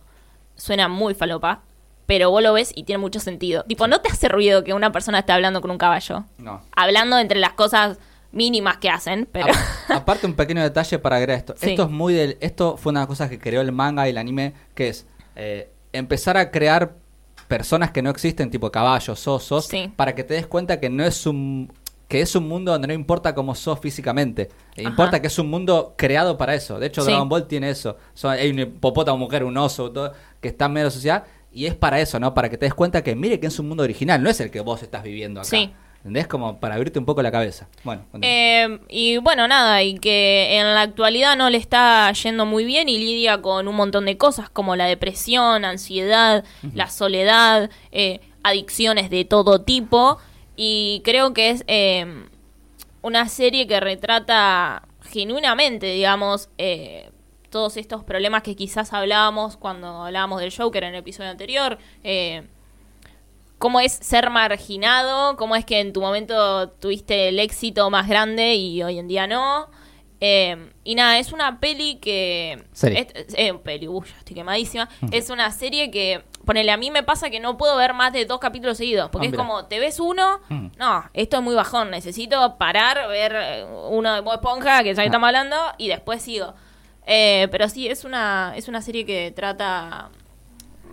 suena 0.55 0.87
muy 0.87 1.15
falopa, 1.15 1.61
pero 2.09 2.31
vos 2.31 2.41
lo 2.41 2.53
ves 2.53 2.71
y 2.75 2.83
tiene 2.85 2.97
mucho 2.97 3.19
sentido. 3.19 3.63
Tipo, 3.67 3.85
no 3.87 4.01
te 4.01 4.09
hace 4.11 4.27
ruido 4.29 4.63
que 4.63 4.73
una 4.73 4.91
persona 4.91 5.19
esté 5.19 5.31
hablando 5.31 5.61
con 5.61 5.69
un 5.69 5.77
caballo. 5.77 6.25
No. 6.39 6.61
Hablando 6.75 7.19
entre 7.19 7.39
las 7.39 7.53
cosas 7.53 7.99
mínimas 8.31 8.77
que 8.77 8.89
hacen, 8.89 9.27
pero 9.31 9.45
A- 9.89 9.95
aparte 9.97 10.25
un 10.25 10.33
pequeño 10.33 10.63
detalle 10.63 10.97
para 10.97 11.17
agregar 11.17 11.37
esto. 11.37 11.53
Sí. 11.55 11.69
Esto 11.69 11.83
es 11.83 11.89
muy 11.91 12.15
del, 12.15 12.37
esto 12.41 12.77
fue 12.77 12.89
una 12.89 13.01
de 13.01 13.03
las 13.03 13.07
cosas 13.09 13.29
que 13.29 13.37
creó 13.39 13.61
el 13.61 13.71
manga 13.71 14.07
y 14.07 14.09
el 14.09 14.17
anime, 14.17 14.53
que 14.73 14.87
es 14.89 15.05
eh, 15.35 15.69
empezar 15.93 16.35
a 16.37 16.49
crear 16.49 16.95
personas 17.47 17.91
que 17.91 18.01
no 18.01 18.09
existen, 18.09 18.49
tipo 18.49 18.71
caballos, 18.71 19.27
osos, 19.27 19.65
Sí. 19.67 19.91
para 19.95 20.15
que 20.15 20.23
te 20.23 20.33
des 20.33 20.47
cuenta 20.47 20.79
que 20.79 20.89
no 20.89 21.03
es 21.05 21.25
un 21.27 21.71
que 22.07 22.21
es 22.21 22.35
un 22.35 22.47
mundo 22.47 22.71
donde 22.71 22.87
no 22.87 22.93
importa 22.95 23.35
cómo 23.35 23.53
sos 23.53 23.79
físicamente, 23.79 24.49
eh, 24.75 24.81
Ajá. 24.81 24.89
importa 24.89 25.21
que 25.21 25.27
es 25.27 25.37
un 25.37 25.47
mundo 25.47 25.93
creado 25.95 26.39
para 26.39 26.55
eso. 26.55 26.79
De 26.79 26.87
hecho, 26.87 27.01
Sí. 27.03 27.11
Dragon 27.11 27.29
Ball 27.29 27.45
tiene 27.47 27.69
eso. 27.69 27.97
Son- 28.15 28.31
hay 28.31 28.49
un 28.49 28.57
hipopótamo, 28.57 29.19
mujer, 29.19 29.43
un 29.43 29.55
oso, 29.57 29.91
todo, 29.91 30.11
que 30.41 30.47
está 30.47 30.65
en 30.65 30.73
medio 30.73 30.85
de 30.85 30.87
la 30.87 30.91
sociedad, 30.95 31.23
y 31.51 31.65
es 31.65 31.75
para 31.75 31.99
eso, 31.99 32.19
¿no? 32.19 32.33
Para 32.33 32.49
que 32.49 32.57
te 32.57 32.65
des 32.65 32.73
cuenta 32.73 33.03
que 33.03 33.15
mire 33.15 33.39
que 33.39 33.47
es 33.47 33.59
un 33.59 33.67
mundo 33.67 33.83
original, 33.83 34.21
no 34.21 34.29
es 34.29 34.39
el 34.39 34.51
que 34.51 34.59
vos 34.61 34.83
estás 34.83 35.03
viviendo 35.03 35.41
acá. 35.41 35.49
Sí. 35.49 35.71
¿Entendés? 35.97 36.27
Como 36.27 36.61
para 36.61 36.75
abrirte 36.75 36.97
un 36.97 37.05
poco 37.05 37.21
la 37.21 37.31
cabeza. 37.31 37.67
Bueno. 37.83 38.03
Eh, 38.21 38.79
y 38.87 39.17
bueno, 39.17 39.49
nada, 39.49 39.83
y 39.83 39.99
que 39.99 40.57
en 40.57 40.73
la 40.73 40.81
actualidad 40.81 41.35
no 41.35 41.49
le 41.49 41.57
está 41.57 42.09
yendo 42.13 42.45
muy 42.45 42.63
bien 42.63 42.87
y 42.87 42.97
lidia 42.97 43.41
con 43.41 43.67
un 43.67 43.75
montón 43.75 44.05
de 44.05 44.17
cosas 44.17 44.49
como 44.49 44.77
la 44.77 44.85
depresión, 44.85 45.65
ansiedad, 45.65 46.45
la 46.73 46.89
soledad, 46.89 47.69
eh, 47.91 48.21
adicciones 48.43 49.09
de 49.09 49.25
todo 49.25 49.61
tipo. 49.61 50.19
Y 50.55 51.01
creo 51.03 51.33
que 51.33 51.49
es 51.49 51.65
eh, 51.67 52.05
una 53.01 53.27
serie 53.27 53.67
que 53.67 53.81
retrata 53.81 54.83
genuinamente, 55.01 55.87
digamos, 55.87 56.49
eh, 56.57 57.09
todos 57.49 57.77
estos 57.77 58.03
problemas 58.03 58.43
que 58.43 58.55
quizás 58.55 58.93
hablábamos 58.93 59.57
cuando 59.57 60.03
hablábamos 60.05 60.39
del 60.41 60.55
Joker 60.55 60.83
en 60.83 60.93
el 60.93 60.99
episodio 60.99 61.29
anterior. 61.31 61.77
Eh, 62.03 62.47
cómo 63.57 63.79
es 63.79 63.91
ser 63.93 64.29
marginado, 64.29 65.35
cómo 65.37 65.55
es 65.55 65.65
que 65.65 65.79
en 65.79 65.91
tu 65.93 66.01
momento 66.01 66.69
tuviste 66.69 67.27
el 67.29 67.39
éxito 67.39 67.89
más 67.89 68.07
grande 68.07 68.55
y 68.55 68.81
hoy 68.83 68.99
en 68.99 69.07
día 69.07 69.27
no. 69.27 69.67
Eh, 70.21 70.71
y 70.83 70.95
nada, 70.95 71.17
es 71.17 71.31
una 71.31 71.61
peli 71.61 71.95
que... 71.95 72.61
Serie. 72.73 73.07
Es, 73.13 73.33
eh, 73.37 73.53
peli, 73.53 73.87
uy, 73.87 74.05
ya 74.05 74.17
estoy 74.17 74.35
quemadísima. 74.35 74.89
Es 75.11 75.29
una 75.29 75.49
serie 75.51 75.91
que, 75.91 76.25
ponele, 76.45 76.71
a 76.73 76.77
mí 76.77 76.91
me 76.91 77.03
pasa 77.03 77.29
que 77.29 77.39
no 77.39 77.57
puedo 77.57 77.77
ver 77.77 77.93
más 77.93 78.11
de 78.11 78.25
dos 78.25 78.37
capítulos 78.39 78.77
seguidos. 78.77 79.09
Porque 79.11 79.27
Ah, 79.27 79.29
es 79.29 79.31
mira. 79.31 79.43
como, 79.45 79.65
te 79.67 79.79
ves 79.79 79.97
uno, 80.01 80.41
Mm. 80.49 80.67
no, 80.77 81.05
esto 81.13 81.37
es 81.37 81.43
muy 81.43 81.55
bajón. 81.55 81.91
Necesito 81.91 82.57
parar, 82.57 83.07
ver 83.07 83.33
eh, 83.33 83.65
uno 83.89 84.13
de 84.13 84.19
Bob 84.19 84.33
Esponja, 84.35 84.83
que 84.83 84.93
ya 84.93 85.01
Ah. 85.03 85.05
estamos 85.05 85.27
hablando, 85.27 85.55
y 85.77 85.87
después 85.87 86.21
sigo. 86.21 86.53
Eh, 87.05 87.47
pero 87.51 87.67
sí, 87.69 87.87
es 87.87 88.03
una, 88.05 88.53
es 88.55 88.67
una 88.67 88.81
serie 88.81 89.05
que 89.05 89.31
trata 89.35 90.09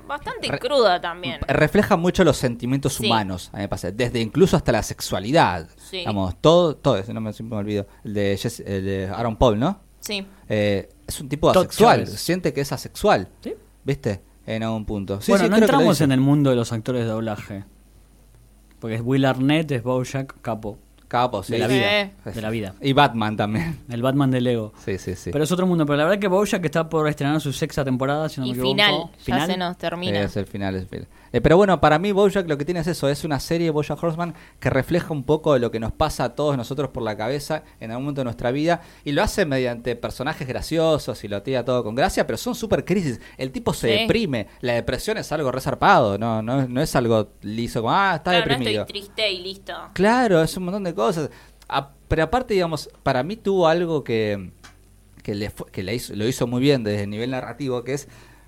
bastante 0.07 0.49
Re- 0.49 0.59
cruda 0.59 1.01
también. 1.01 1.41
refleja 1.49 1.97
mucho 1.97 2.23
los 2.25 2.37
sentimientos 2.37 2.95
Sí. 2.95 3.07
humanos, 3.07 3.51
a 3.53 3.57
mí 3.57 3.63
me 3.63 3.69
pasa, 3.69 3.91
desde 3.91 4.21
incluso 4.21 4.57
hasta 4.57 4.73
la 4.73 4.83
sexualidad. 4.83 5.69
Sí. 5.77 5.99
Digamos, 5.99 6.37
todo, 6.41 6.77
todo 6.77 6.97
eso, 6.97 7.13
no 7.13 7.21
me, 7.21 7.33
me 7.39 7.57
olvido. 7.57 7.87
El 8.05 8.15
de, 8.15 8.33
el 8.67 8.85
de 8.85 9.09
Aaron 9.15 9.37
Paul, 9.37 9.59
¿no? 9.59 9.81
Sí. 10.01 10.25
Eh, 10.49 10.89
es 11.07 11.21
un 11.21 11.29
tipo 11.29 11.51
asexual, 11.51 12.07
siente 12.07 12.53
que 12.53 12.61
es 12.61 12.71
asexual, 12.73 13.29
¿Sí? 13.43 13.55
¿viste? 13.85 14.21
En 14.47 14.63
algún 14.63 14.85
punto. 14.85 15.21
Sí, 15.21 15.33
bueno, 15.33 15.45
sí, 15.47 15.51
no 15.51 15.57
entramos 15.57 16.01
en 16.01 16.13
el 16.13 16.21
mundo 16.21 16.51
de 16.51 16.57
los 16.57 16.73
actores 16.73 17.03
de 17.05 17.09
doblaje. 17.11 17.65
Porque 18.79 18.95
es 18.97 19.03
Will 19.05 19.25
Arnett, 19.25 19.73
es 19.73 19.83
Bojack, 19.83 20.41
capo. 20.41 20.79
Capo, 21.09 21.43
sí. 21.43 21.53
De 21.53 21.59
la 21.61 21.69
Sí. 21.69 21.75
vida. 21.75 22.11
De 22.35 22.43
la 22.43 22.51
vida. 22.51 22.75
Y 22.81 22.93
Batman 22.93 23.37
también. 23.37 23.79
El 23.89 24.03
Batman 24.03 24.31
de 24.31 24.41
Lego. 24.41 24.73
Sí, 24.85 24.99
sí, 24.99 25.15
sí. 25.15 25.31
Pero 25.31 25.45
es 25.45 25.53
otro 25.53 25.67
mundo. 25.67 25.87
Pero 25.87 25.97
la 25.99 26.05
verdad 26.05 26.19
que 26.19 26.27
Bojack 26.29 26.65
está 26.65 26.89
por 26.89 27.09
estrenar 27.09 27.41
su 27.41 27.53
sexta 27.53 27.85
temporada, 27.85 28.29
si 28.29 28.41
no 28.41 28.47
y 28.47 28.51
me 28.55 28.59
equivoco. 28.59 29.11
final, 29.19 29.41
ya 29.41 29.47
se 29.47 29.57
nos 29.57 29.79
termina. 29.79 30.21
Es 30.23 30.37
el 30.37 30.47
final, 30.47 30.75
es 30.75 30.83
el 30.83 30.89
final. 30.89 31.07
Eh, 31.33 31.41
pero 31.41 31.57
bueno, 31.57 31.81
para 31.81 31.99
mí 31.99 32.13
Bojack 32.13 32.49
lo 32.49 32.57
que 32.57 32.65
tiene 32.65 32.81
es 32.81 32.87
eso, 32.87 33.09
es 33.09 33.25
una 33.25 33.41
serie 33.41 33.71
Bojack 33.71 34.03
Horseman 34.03 34.35
que 34.61 34.71
refleja 34.71 35.13
un 35.13 35.25
poco 35.25 35.53
de 35.55 35.59
lo 35.61 35.71
que 35.71 35.81
nos 35.81 35.93
pasa 35.93 36.25
a 36.25 36.35
todos 36.35 36.57
nosotros 36.57 36.91
por 36.91 37.03
la 37.03 37.17
cabeza 37.17 37.63
en 37.81 37.91
algún 37.91 38.05
momento 38.05 38.21
de 38.21 38.25
nuestra 38.27 38.51
vida 38.53 38.81
y 39.05 39.13
lo 39.13 39.23
hace 39.23 39.45
mediante 39.45 39.97
personajes 39.97 40.47
graciosos 40.47 41.23
y 41.25 41.29
lo 41.29 41.43
tira 41.43 41.65
todo 41.65 41.83
con 41.85 41.95
gracia, 41.95 42.27
pero 42.27 42.37
son 42.39 42.55
super 42.55 42.85
crisis. 42.85 43.21
El 43.39 43.51
tipo 43.53 43.75
se 43.75 43.87
Sí. 43.93 44.01
deprime, 44.03 44.47
la 44.61 44.75
depresión 44.75 45.19
es 45.19 45.31
algo 45.33 45.51
resarpado, 45.53 46.17
no, 46.19 46.43
no, 46.43 46.67
no 46.69 46.81
es 46.81 46.95
algo 46.97 47.31
liso 47.43 47.81
como, 47.83 47.93
ah, 47.93 48.15
está 48.17 48.31
Claro, 48.31 48.47
no 48.47 48.51
deprimido. 48.59 48.83
estoy 48.83 49.01
triste 49.01 49.33
y 49.33 49.41
listo. 49.43 49.73
Claro, 49.93 50.43
es 50.43 50.57
un 50.57 50.65
montón 50.65 50.85
de 50.85 50.95
cosas. 50.95 51.31
A- 51.69 51.91
pero 52.09 52.23
aparte, 52.23 52.55
digamos, 52.55 52.89
para 53.03 53.23
mí 53.25 53.37
tuvo 53.37 53.67
algo 53.67 54.05
que, 54.05 54.51
que, 55.23 55.35
le, 55.35 55.51
que 55.73 55.83
le 55.83 55.95
hizo, 55.97 56.15
lo 56.15 56.27
hizo 56.29 56.47
muy 56.47 56.61
bien 56.61 56.85
desde 56.85 57.03
el 57.03 57.11
nivel 57.11 57.33
narrativo, 57.33 57.83
que 57.83 57.95
es, 57.95 58.07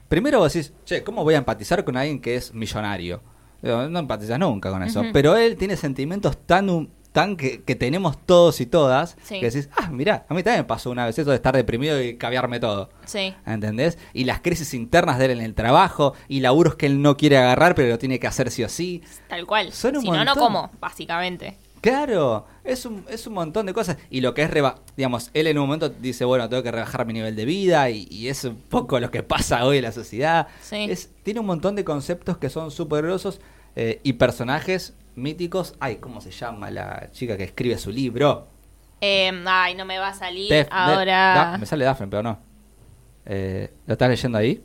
primero 0.09 0.39
vos 0.39 0.53
decís, 0.53 0.73
che, 0.85 1.03
¿cómo 1.05 1.25
voy 1.25 1.35
a 1.35 1.39
empatizar 1.39 1.85
con 1.85 1.97
alguien 1.97 2.21
que 2.21 2.37
es 2.37 2.55
millonario? 2.55 3.23
No 3.63 3.99
empatizas 3.99 4.39
nunca 4.39 4.71
con 4.71 4.83
eso. 4.83 5.03
Pero 5.13 5.37
él 5.37 5.57
tiene 5.57 5.77
sentimientos 5.77 6.37
tan, 6.47 6.89
tan 7.11 7.37
que, 7.37 7.63
que 7.63 7.75
tenemos 7.75 8.17
todos 8.25 8.61
y 8.61 8.67
todas, 8.67 9.17
Sí. 9.23 9.41
que 9.41 9.47
decís, 9.51 9.69
ah, 9.77 9.89
mirá, 9.91 10.27
a 10.29 10.35
mí 10.35 10.45
también 10.45 10.61
me 10.61 10.65
pasó 10.69 10.91
una 10.91 11.05
vez 11.07 11.19
eso 11.19 11.31
de 11.31 11.37
estar 11.37 11.57
deprimido 11.57 12.01
y 12.01 12.17
caviarme 12.17 12.61
todo. 12.61 12.91
Sí. 13.05 13.35
¿Entendés? 13.45 13.99
Y 14.13 14.25
las 14.25 14.41
crisis 14.41 14.75
internas 14.75 15.19
de 15.19 15.25
él 15.25 15.31
en 15.33 15.41
el 15.41 15.55
trabajo 15.55 16.15
y 16.29 16.39
laburos 16.41 16.77
que 16.77 16.87
él 16.87 17.03
no 17.03 17.17
quiere 17.17 17.37
agarrar, 17.37 17.75
pero 17.75 17.89
lo 17.89 17.99
tiene 17.99 18.21
que 18.21 18.29
hacer 18.29 18.51
sí 18.53 18.63
o 18.63 18.69
sí. 18.69 19.03
Tal 19.29 19.45
cual. 19.45 19.73
Son 19.73 19.97
un 19.97 20.03
si 20.03 20.11
no, 20.11 20.25
no 20.25 20.37
como, 20.37 20.71
básicamente. 20.81 21.59
Claro, 21.81 22.45
es 22.65 22.85
un, 22.87 23.05
es 23.09 23.27
un 23.27 23.35
montón 23.35 23.67
de 23.67 23.73
cosas. 23.75 23.97
Y 24.11 24.21
lo 24.21 24.35
que 24.35 24.43
es, 24.43 24.51
reba 24.51 24.77
digamos, 24.97 25.31
él 25.35 25.47
en 25.47 25.59
un 25.59 25.67
momento 25.67 25.89
dice, 25.89 26.25
bueno, 26.25 26.49
tengo 26.49 26.63
que 26.63 26.71
rebajar 26.73 27.07
mi 27.07 27.13
nivel 27.13 27.37
de 27.37 27.45
vida 27.45 27.89
y, 27.91 28.07
y 28.11 28.29
es 28.29 28.45
un 28.45 28.57
poco 28.57 28.99
lo 29.01 29.11
que 29.11 29.23
pasa 29.23 29.65
hoy 29.65 29.79
en 29.79 29.85
la 29.85 29.93
sociedad. 29.93 30.49
Sí. 30.61 30.87
Es, 30.91 31.11
tiene 31.23 31.41
un 31.41 31.47
montón 31.47 31.77
de 31.77 31.85
conceptos 31.85 32.39
que 32.39 32.51
son 32.51 32.71
súper 32.71 33.05
grosos 33.05 33.41
eh, 33.77 34.01
y 34.03 34.15
personajes 34.15 34.95
míticos. 35.15 35.75
Ay, 35.79 35.97
¿cómo 35.97 36.21
se 36.21 36.31
llama 36.31 36.71
la 36.71 37.11
chica 37.13 37.37
que 37.37 37.45
escribe 37.45 37.79
su 37.79 37.91
libro? 37.91 38.49
Eh, 39.01 39.31
ay, 39.47 39.75
no 39.77 39.85
me 39.85 39.99
va 39.99 40.09
a 40.09 40.15
salir 40.15 40.51
Def- 40.51 40.69
ahora. 40.73 41.35
Da- 41.53 41.59
me 41.59 41.67
sale 41.67 41.85
Daphne, 41.85 42.09
pero 42.09 42.23
no. 42.25 42.39
Eh, 43.27 43.71
¿Lo 43.87 43.93
estás 43.93 44.09
leyendo 44.09 44.39
ahí? 44.39 44.61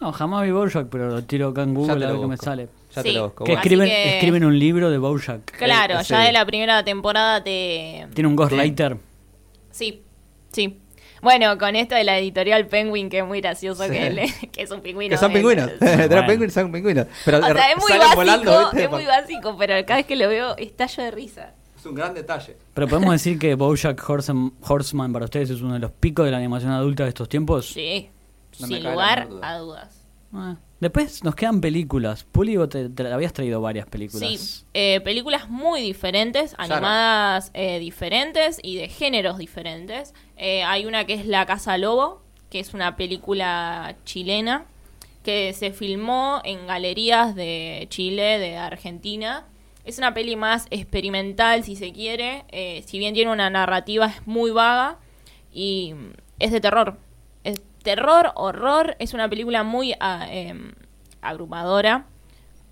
No, 0.00 0.12
jamás 0.12 0.44
vi 0.44 0.50
Bojack, 0.52 0.88
pero 0.88 1.08
lo 1.08 1.24
tiro 1.24 1.48
acá 1.48 1.62
en 1.62 1.74
Google 1.74 2.04
a 2.04 2.08
lo 2.08 2.12
ver 2.12 2.20
qué 2.20 2.26
me 2.28 2.36
sale. 2.36 2.68
Ya 2.96 3.02
Sí. 3.02 3.08
te 3.08 3.14
lo 3.14 3.24
busco. 3.24 3.44
Que 3.44 3.52
Bueno. 3.52 3.60
Así 3.60 3.68
escriben, 3.68 3.88
que- 3.88 4.14
escriben 4.16 4.44
un 4.44 4.58
libro 4.58 4.90
de 4.90 4.98
Bojack. 4.98 5.56
Claro, 5.58 5.94
Eh, 6.00 6.02
ya 6.04 6.20
sí. 6.20 6.26
de 6.26 6.32
la 6.32 6.44
primera 6.46 6.82
temporada 6.84 7.44
te. 7.44 8.06
Tiene 8.14 8.28
un 8.28 8.36
ghostwriter. 8.36 8.96
Sí, 9.70 10.02
sí. 10.52 10.80
Bueno, 11.22 11.56
con 11.58 11.76
esto 11.76 11.94
de 11.94 12.04
la 12.04 12.18
editorial 12.18 12.66
Penguin, 12.66 13.08
que 13.08 13.18
es 13.18 13.24
muy 13.26 13.40
gracioso, 13.40 13.84
Sí. 13.84 13.90
que, 13.90 14.10
le- 14.10 14.26
que 14.52 14.62
es 14.62 14.70
un 14.70 14.80
pingüino. 14.80 15.10
Que 15.12 15.18
son 15.18 15.30
eh, 15.30 15.34
pingüinos. 15.34 15.70
Bueno. 15.80 16.26
Penguin 16.26 16.50
son 16.50 16.72
pingüinos. 16.72 17.06
Pero 17.24 17.38
O 17.38 17.42
sea, 17.42 17.70
es 17.72 17.76
muy 17.78 17.98
básico, 17.98 18.16
volando, 18.16 18.60
¿viste? 18.60 18.84
es 18.84 18.90
muy 18.90 19.04
básico, 19.06 19.56
pero 19.58 19.74
cada 19.86 19.96
vez 19.98 20.06
que 20.06 20.16
lo 20.16 20.28
veo 20.28 20.56
estallo 20.56 21.02
de 21.04 21.10
risa. 21.10 21.52
Es 21.78 21.84
un 21.84 21.94
gran 21.94 22.14
detalle. 22.14 22.56
Pero 22.74 22.88
podemos 22.88 23.12
decir 23.12 23.38
que 23.38 23.54
Bojack 23.54 24.08
Horseman, 24.08 24.52
Horseman 24.62 25.12
para 25.12 25.24
ustedes 25.26 25.50
es 25.50 25.60
uno 25.60 25.74
de 25.74 25.80
los 25.80 25.90
picos 25.90 26.24
de 26.24 26.30
la 26.30 26.38
animación 26.38 26.70
adulta 26.72 27.02
de 27.04 27.10
estos 27.10 27.28
tiempos. 27.28 27.66
Sí, 27.66 28.08
No 28.58 28.66
sin 28.66 28.82
lugar 28.84 29.28
a 29.42 29.58
dudas. 29.58 30.02
Ah, 30.32 30.56
Después 30.80 31.24
nos 31.24 31.34
quedan 31.34 31.60
películas. 31.62 32.24
Puli, 32.24 32.56
vos 32.56 32.68
te, 32.68 32.88
te 32.90 33.10
habías 33.10 33.32
traído 33.32 33.60
varias 33.62 33.86
películas. 33.86 34.28
Sí, 34.28 34.64
eh, 34.74 35.00
películas 35.00 35.48
muy 35.48 35.80
diferentes, 35.80 36.54
animadas 36.58 37.50
eh, 37.54 37.78
diferentes 37.78 38.58
y 38.62 38.76
de 38.76 38.88
géneros 38.88 39.38
diferentes. 39.38 40.12
Eh, 40.36 40.62
hay 40.64 40.84
una 40.84 41.06
que 41.06 41.14
es 41.14 41.26
La 41.26 41.46
Casa 41.46 41.78
Lobo, 41.78 42.20
que 42.50 42.60
es 42.60 42.74
una 42.74 42.94
película 42.96 43.96
chilena 44.04 44.66
que 45.24 45.52
se 45.54 45.72
filmó 45.72 46.40
en 46.44 46.66
galerías 46.66 47.34
de 47.34 47.86
Chile, 47.90 48.38
de 48.38 48.56
Argentina. 48.58 49.44
Es 49.84 49.98
una 49.98 50.14
peli 50.14 50.36
más 50.36 50.66
experimental, 50.70 51.64
si 51.64 51.74
se 51.74 51.92
quiere. 51.92 52.44
eh, 52.52 52.84
si 52.86 52.98
bien 52.98 53.14
tiene 53.14 53.32
una 53.32 53.48
narrativa 53.50 54.06
es 54.06 54.26
muy 54.26 54.50
vaga. 54.50 54.98
y 55.52 55.94
mm, 55.94 56.12
es 56.38 56.52
de 56.52 56.60
terror. 56.60 56.98
Terror, 57.86 58.32
horror, 58.34 58.96
es 58.98 59.14
una 59.14 59.28
película 59.28 59.62
muy 59.62 59.94
ah, 60.00 60.26
em, 60.28 60.72
abrumadora. 61.20 62.06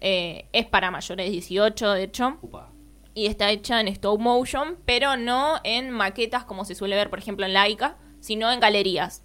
Eh, 0.01 0.47
es 0.53 0.67
para 0.67 0.91
mayores 0.91 1.27
de 1.27 1.31
18, 1.31 1.93
de 1.93 2.03
hecho. 2.03 2.39
Y 3.15 3.27
está 3.27 3.49
hecha 3.53 3.81
en 3.81 3.87
stop 3.87 4.19
motion, 4.19 4.77
pero 4.85 5.17
no 5.17 5.61
en 5.63 5.93
maquetas 5.93 6.43
como 6.43 6.65
se 6.65 6.75
suele 6.75 6.97
ver, 6.97 7.11
por 7.11 7.21
ejemplo, 7.21 7.47
en 7.47 7.53
Laika, 7.53 7.97
sino 8.19 8.51
en 8.51 8.59
galerías. 8.59 9.23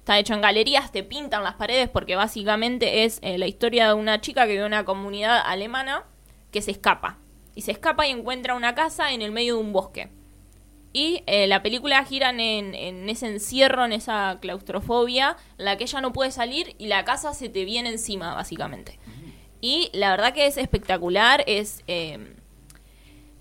Está 0.00 0.18
hecho 0.18 0.34
en 0.34 0.42
galerías, 0.42 0.92
te 0.92 1.02
pintan 1.02 1.42
las 1.42 1.54
paredes 1.54 1.88
porque 1.88 2.16
básicamente 2.16 3.04
es 3.04 3.18
eh, 3.22 3.38
la 3.38 3.46
historia 3.46 3.88
de 3.88 3.94
una 3.94 4.20
chica 4.20 4.42
que 4.42 4.52
vive 4.52 4.60
en 4.60 4.66
una 4.66 4.84
comunidad 4.84 5.40
alemana 5.42 6.04
que 6.50 6.60
se 6.60 6.72
escapa. 6.72 7.16
Y 7.54 7.62
se 7.62 7.72
escapa 7.72 8.06
y 8.06 8.10
encuentra 8.10 8.56
una 8.56 8.74
casa 8.74 9.10
en 9.12 9.22
el 9.22 9.32
medio 9.32 9.54
de 9.54 9.62
un 9.62 9.72
bosque. 9.72 10.10
Y 10.96 11.24
eh, 11.26 11.48
la 11.48 11.60
película 11.60 12.04
gira 12.04 12.30
en, 12.30 12.40
en, 12.40 13.08
ese 13.08 13.26
encierro, 13.26 13.84
en 13.84 13.92
esa 13.92 14.38
claustrofobia, 14.40 15.36
en 15.58 15.64
la 15.64 15.76
que 15.76 15.84
ella 15.84 16.00
no 16.00 16.12
puede 16.12 16.30
salir 16.30 16.76
y 16.78 16.86
la 16.86 17.04
casa 17.04 17.34
se 17.34 17.48
te 17.48 17.64
viene 17.64 17.90
encima, 17.90 18.32
básicamente. 18.32 19.00
Y 19.60 19.90
la 19.92 20.10
verdad 20.10 20.32
que 20.32 20.46
es 20.46 20.56
espectacular, 20.56 21.42
es... 21.48 21.82
Eh, 21.88 22.36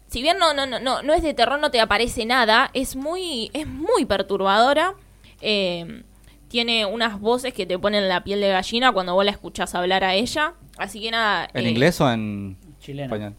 si 0.07 0.23
bien 0.23 0.39
no, 0.39 0.55
no, 0.55 0.65
no, 0.65 0.79
no, 0.79 1.03
no 1.03 1.13
es 1.13 1.21
de 1.21 1.35
terror, 1.35 1.59
no 1.59 1.69
te 1.69 1.79
aparece 1.79 2.25
nada, 2.25 2.71
es 2.73 2.95
muy, 2.95 3.51
es 3.53 3.67
muy 3.67 4.05
perturbadora. 4.05 4.95
Eh, 5.39 6.03
tiene 6.47 6.87
unas 6.87 7.19
voces 7.19 7.53
que 7.53 7.67
te 7.67 7.77
ponen 7.77 8.09
la 8.09 8.23
piel 8.23 8.39
de 8.41 8.49
gallina 8.49 8.91
cuando 8.91 9.13
vos 9.13 9.25
la 9.25 9.31
escuchás 9.31 9.75
hablar 9.75 10.03
a 10.03 10.15
ella. 10.15 10.53
Así 10.77 11.01
que 11.01 11.11
nada. 11.11 11.49
¿En 11.53 11.67
inglés 11.67 12.01
o 12.01 12.11
en 12.11 12.57
chileno? 12.79 13.33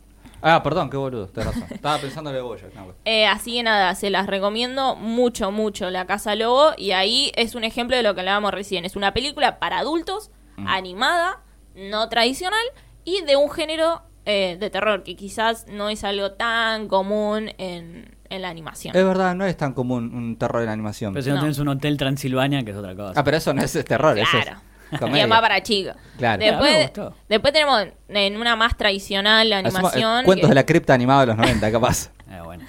Ah, 0.47 0.63
perdón, 0.63 0.91
qué 0.91 0.99
boludo, 0.99 1.27
tenés 1.29 1.55
razón. 1.55 1.69
Estaba 1.71 1.97
pensando 1.99 2.31
en 2.37 2.45
bollo. 2.45 2.69
Eh, 3.07 3.27
así 3.27 3.55
que 3.55 3.63
nada, 3.63 3.95
se 3.95 4.11
las 4.11 4.27
recomiendo 4.27 4.95
mucho, 4.95 5.51
mucho, 5.51 5.89
La 5.89 6.07
Casa 6.07 6.35
Lobo. 6.35 6.73
Y 6.77 6.91
ahí 6.91 7.33
es 7.35 7.55
un 7.55 7.65
ejemplo 7.65 7.97
de 7.97 8.03
lo 8.03 8.15
que 8.15 8.21
hablábamos 8.21 8.53
recién. 8.53 8.85
Es 8.85 8.95
una 8.95 9.15
película 9.15 9.59
para 9.59 9.79
adultos, 9.79 10.31
mm. 10.57 10.69
animada, 10.69 11.41
no 11.75 12.11
tradicional 12.11 12.63
y 13.05 13.23
de 13.23 13.37
un 13.37 13.51
género 13.51 14.03
eh, 14.27 14.59
de 14.61 14.69
terror, 14.69 15.03
que 15.03 15.17
quizás 15.17 15.67
no 15.67 15.89
es 15.89 16.05
algo 16.05 16.33
tan 16.33 16.89
común 16.89 17.49
en, 17.57 18.15
en, 18.29 18.43
la 18.43 18.51
animación. 18.51 18.95
Es 18.95 19.05
verdad, 19.05 19.35
no 19.35 19.47
es 19.47 19.57
tan 19.57 19.73
común 19.73 20.15
un 20.15 20.37
terror 20.37 20.63
en 20.63 20.69
animación. 20.69 21.15
Pero 21.15 21.23
si 21.23 21.31
no, 21.31 21.39
tienes 21.39 21.59
un 21.59 21.69
hotel 21.69 21.97
Transilvania, 21.97 22.63
que 22.65 22.73
es 22.73 22.77
otra 22.77 22.95
cosa. 22.95 23.19
Ah, 23.19 23.25
pero 23.25 23.39
eso 23.39 23.55
no 23.55 23.63
es 23.63 23.73
terror, 23.85 24.19
eso 24.19 24.39
es 24.39 24.47
y 24.95 25.27
más 25.27 25.41
para 25.41 25.63
chicos. 25.63 25.95
Claro. 26.19 26.43
Después, 26.43 26.93
después 27.29 27.53
tenemos 27.53 27.87
en 28.09 28.37
una 28.37 28.57
más 28.57 28.77
tradicional 28.77 29.49
la 29.51 29.59
animación. 29.59 30.25
cuentos 30.25 30.49
de 30.49 30.55
la 30.55 30.65
cripta 30.67 30.95
animada 30.95 31.21
de 31.21 31.27
los 31.27 31.37
90, 31.37 31.73
capaz. 31.73 32.11
Eh, 32.31 32.41
bueno. 32.45 32.65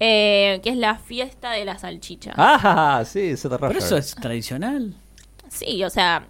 eh, 0.00 0.60
que 0.62 0.70
es 0.70 0.76
la 0.76 0.96
fiesta 0.96 1.52
de 1.52 1.64
la 1.64 1.78
salchicha. 1.78 2.32
Ah, 2.36 3.02
sí, 3.06 3.20
eso 3.30 3.48
te 3.48 3.58
Pero 3.58 3.78
eso 3.78 3.96
es 3.96 4.14
tradicional. 4.14 4.94
Sí, 5.48 5.82
o 5.84 5.90
sea, 5.90 6.26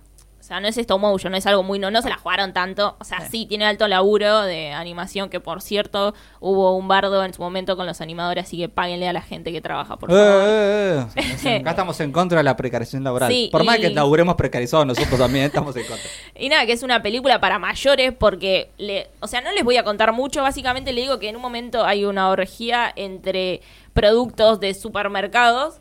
sea, 0.47 0.61
no 0.61 0.69
es 0.69 0.79
stop 0.79 1.01
motion, 1.01 1.33
no 1.33 1.37
es 1.39 1.47
algo 1.47 1.63
muy... 1.65 1.79
No, 1.79 1.91
no 1.91 2.01
se 2.03 2.09
la 2.09 2.17
jugaron 2.17 2.53
tanto. 2.53 2.97
O 3.01 3.05
sea, 3.05 3.29
sí. 3.29 3.47
tiene 3.47 3.67
alto 3.67 3.89
laburo 3.89 4.43
de 4.43 4.73
animación, 4.73 5.29
que 5.29 5.41
por 5.41 5.61
cierto, 5.61 6.15
hubo 6.39 6.77
un 6.77 6.87
bardo 6.87 7.25
en 7.25 7.35
su 7.35 7.43
momento 7.43 7.77
con 7.77 7.85
los 7.85 8.01
animadores, 8.01 8.45
así 8.45 8.57
que 8.57 8.69
páguenle 8.69 9.09
a 9.09 9.13
la 9.13 9.23
gente 9.23 9.51
que 9.51 9.61
trabaja, 9.61 9.97
por 9.97 10.11
favor. 10.11 10.25
Eh, 10.25 11.05
eh, 11.17 11.37
eh. 11.45 11.57
Acá 11.61 11.71
estamos 11.71 11.99
en 12.01 12.13
contra 12.13 12.39
de 12.39 12.45
la 12.45 12.57
precarización 12.57 13.03
laboral. 13.03 13.33
por 13.51 13.65
más 13.65 13.79
que 13.79 13.91
laburemos 13.91 14.37
precarizados, 14.37 14.87
nosotros 14.87 15.19
también 15.19 15.47
estamos 15.47 15.77
en 15.77 15.85
contra. 15.85 16.09
Y 16.39 16.49
nada, 16.49 16.65
que 16.65 16.73
es 16.73 16.83
una 16.83 17.03
película 17.03 17.41
para 17.41 17.59
mayores 17.59 18.13
porque... 18.13 18.71
Le, 18.79 19.09
o 19.21 19.27
sea, 19.27 19.41
no 19.41 19.51
les 19.53 19.65
voy 19.65 19.79
a 19.79 19.85
contar 19.85 20.13
mucho. 20.13 20.43
Básicamente 20.43 20.93
le 20.93 21.01
digo 21.01 21.19
que 21.19 21.29
en 21.29 21.37
un 21.37 21.43
momento 21.43 21.85
hay 21.85 22.05
una 22.05 22.31
orgía 22.31 22.93
entre 22.95 23.63
productos 23.95 24.61
de 24.61 24.75
supermercados. 24.75 25.81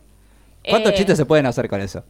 ¿Cuántos 0.68 0.94
chistes 0.94 1.18
se 1.18 1.26
pueden 1.26 1.46
hacer 1.46 1.70
con 1.70 1.82
eso? 1.82 2.04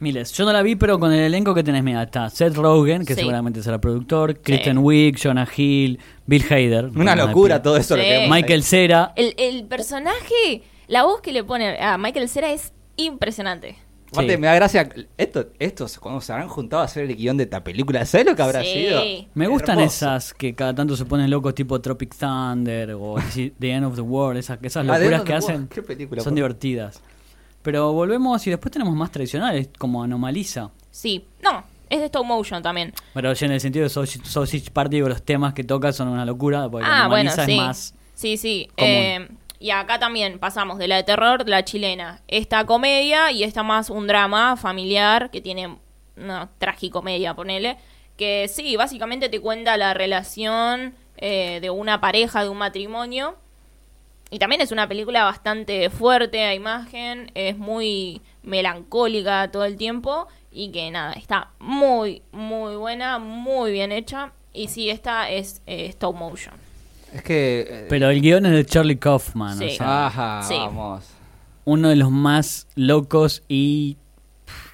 Miles. 0.00 0.32
Yo 0.32 0.44
no 0.44 0.52
la 0.52 0.62
vi, 0.62 0.76
pero 0.76 0.98
con 0.98 1.12
el 1.12 1.20
elenco 1.20 1.54
que 1.54 1.62
tenés, 1.62 1.84
mira, 1.84 2.02
está 2.02 2.28
Seth 2.30 2.54
Rogen, 2.54 3.04
que 3.04 3.14
seguramente 3.14 3.62
será 3.62 3.80
productor, 3.80 4.40
Kristen 4.40 4.78
Wiig, 4.78 5.18
Jonah 5.22 5.46
Hill, 5.54 5.98
Bill 6.26 6.44
Hader. 6.50 6.86
Una 6.96 7.14
locura 7.14 7.62
todo 7.62 7.76
eso. 7.76 7.96
Michael 8.28 8.62
Cera. 8.62 9.12
El, 9.16 9.34
el, 9.36 9.64
personaje, 9.64 10.62
la 10.88 11.04
voz 11.04 11.20
que 11.20 11.32
le 11.32 11.44
pone 11.44 11.78
a 11.80 11.98
Michael 11.98 12.28
Cera 12.28 12.50
es 12.50 12.72
impresionante. 12.96 13.76
Aparte, 14.12 14.38
me 14.38 14.46
da 14.48 14.54
gracia. 14.54 14.88
Esto, 15.16 15.50
estos, 15.58 15.98
cuando 15.98 16.20
se 16.20 16.32
habrán 16.32 16.48
juntado 16.48 16.82
a 16.82 16.86
hacer 16.86 17.04
el 17.04 17.16
guion 17.16 17.36
de 17.36 17.44
esta 17.44 17.62
película, 17.62 18.04
¿sabes 18.04 18.26
lo 18.26 18.34
que 18.34 18.42
habrá 18.42 18.64
sido? 18.64 19.02
Me 19.34 19.46
gustan 19.46 19.78
esas 19.80 20.34
que 20.34 20.54
cada 20.54 20.74
tanto 20.74 20.96
se 20.96 21.04
ponen 21.04 21.30
locos, 21.30 21.54
tipo 21.54 21.80
Tropic 21.80 22.14
Thunder 22.16 22.92
o 22.94 23.16
The 23.58 23.70
End 23.70 23.86
of 23.86 23.94
the 23.94 24.00
World, 24.00 24.38
esas, 24.38 24.58
esas 24.62 24.88
ah, 24.88 24.98
locuras 24.98 25.22
que 25.22 25.34
hacen. 25.34 25.68
son 26.18 26.34
divertidas. 26.34 27.00
Pero 27.62 27.92
volvemos 27.92 28.46
y 28.46 28.50
después 28.50 28.72
tenemos 28.72 28.94
más 28.94 29.10
tradicionales, 29.10 29.68
como 29.78 30.02
Anomaliza. 30.02 30.70
Sí, 30.90 31.26
no, 31.42 31.62
es 31.88 32.00
de 32.00 32.06
stop 32.06 32.24
motion 32.24 32.62
también. 32.62 32.92
Pero 33.12 33.32
en 33.38 33.52
el 33.52 33.60
sentido 33.60 33.84
de 33.84 33.90
Sausage, 33.90 34.70
Party, 34.70 35.00
los 35.00 35.22
temas 35.22 35.52
que 35.52 35.64
toca 35.64 35.92
son 35.92 36.08
una 36.08 36.24
locura, 36.24 36.68
porque 36.70 36.86
ah, 36.88 37.00
Anomaliza 37.00 37.44
es 37.44 37.56
más. 37.56 37.94
Sí, 38.14 38.36
sí. 38.36 38.68
Eh, 38.76 39.28
y 39.58 39.70
acá 39.70 39.98
también 39.98 40.38
pasamos 40.38 40.78
de 40.78 40.88
la 40.88 40.96
de 40.96 41.02
terror, 41.02 41.46
la 41.46 41.64
chilena. 41.64 42.22
Esta 42.28 42.64
comedia 42.64 43.30
y 43.30 43.44
esta 43.44 43.62
más 43.62 43.90
un 43.90 44.06
drama 44.06 44.56
familiar 44.56 45.30
que 45.30 45.42
tiene 45.42 45.76
una 46.16 46.48
tragicomedia, 46.58 47.34
ponele. 47.34 47.76
Que 48.16 48.48
sí, 48.48 48.76
básicamente 48.76 49.28
te 49.28 49.40
cuenta 49.40 49.76
la 49.76 49.92
relación 49.92 50.94
eh, 51.18 51.58
de 51.60 51.68
una 51.68 52.00
pareja, 52.00 52.42
de 52.42 52.48
un 52.48 52.56
matrimonio 52.56 53.36
y 54.30 54.38
también 54.38 54.60
es 54.60 54.70
una 54.70 54.88
película 54.88 55.24
bastante 55.24 55.90
fuerte 55.90 56.44
a 56.44 56.54
imagen, 56.54 57.32
es 57.34 57.58
muy 57.58 58.22
melancólica 58.42 59.50
todo 59.50 59.64
el 59.64 59.76
tiempo 59.76 60.28
y 60.52 60.70
que 60.70 60.90
nada, 60.90 61.12
está 61.14 61.50
muy, 61.58 62.22
muy 62.30 62.76
buena, 62.76 63.18
muy 63.18 63.72
bien 63.72 63.90
hecha. 63.90 64.32
Y 64.52 64.68
sí, 64.68 64.88
esta 64.88 65.28
es 65.30 65.62
eh, 65.66 65.86
stop 65.86 66.16
motion. 66.16 66.54
Es 67.12 67.22
que... 67.22 67.66
Eh, 67.68 67.86
Pero 67.88 68.08
el 68.10 68.20
guion 68.20 68.46
es 68.46 68.52
de 68.52 68.64
Charlie 68.64 68.98
Kaufman. 68.98 69.58
Sí. 69.58 69.76
Ajá, 69.80 70.46
vamos. 70.48 71.04
Uno 71.64 71.88
de 71.88 71.96
los 71.96 72.10
más 72.10 72.68
locos 72.76 73.42
y 73.48 73.96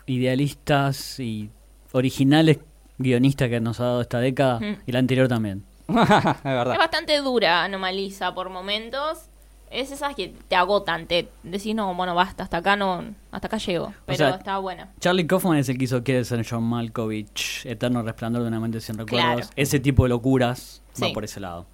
idealistas 0.06 1.18
y 1.18 1.50
originales 1.92 2.58
guionistas 2.98 3.48
que 3.48 3.60
nos 3.60 3.80
ha 3.80 3.84
dado 3.84 4.00
esta 4.02 4.20
década 4.20 4.60
y 4.86 4.92
la 4.92 4.98
anterior 4.98 5.28
también. 5.28 5.64
es, 5.88 5.94
verdad. 5.94 6.72
es 6.72 6.78
bastante 6.78 7.16
dura, 7.18 7.64
anomaliza 7.64 8.34
por 8.34 8.50
momentos 8.50 9.30
es 9.76 9.92
esas 9.92 10.14
que 10.14 10.32
te 10.48 10.56
agotan, 10.56 11.06
te 11.06 11.28
decís, 11.42 11.74
no, 11.74 11.94
bueno, 11.94 12.14
basta, 12.14 12.44
hasta 12.44 12.56
acá 12.56 12.76
no, 12.76 13.04
hasta 13.30 13.46
acá 13.46 13.58
llego, 13.58 13.92
pero 14.06 14.28
está 14.30 14.56
buena. 14.56 14.88
Charlie 15.00 15.26
Kaufman 15.26 15.58
es 15.58 15.68
el 15.68 15.76
que 15.76 15.84
hizo 15.84 16.02
que 16.02 16.24
ser 16.24 16.46
John 16.48 16.64
Malkovich, 16.64 17.66
Eterno 17.66 18.02
Resplandor 18.02 18.40
de 18.40 18.48
una 18.48 18.58
mente 18.58 18.80
sin 18.80 18.96
recuerdos. 18.96 19.50
Ese 19.54 19.78
tipo 19.78 20.04
de 20.04 20.08
locuras 20.08 20.80
va 21.02 21.12
por 21.12 21.24
ese 21.24 21.40
lado. 21.40 21.66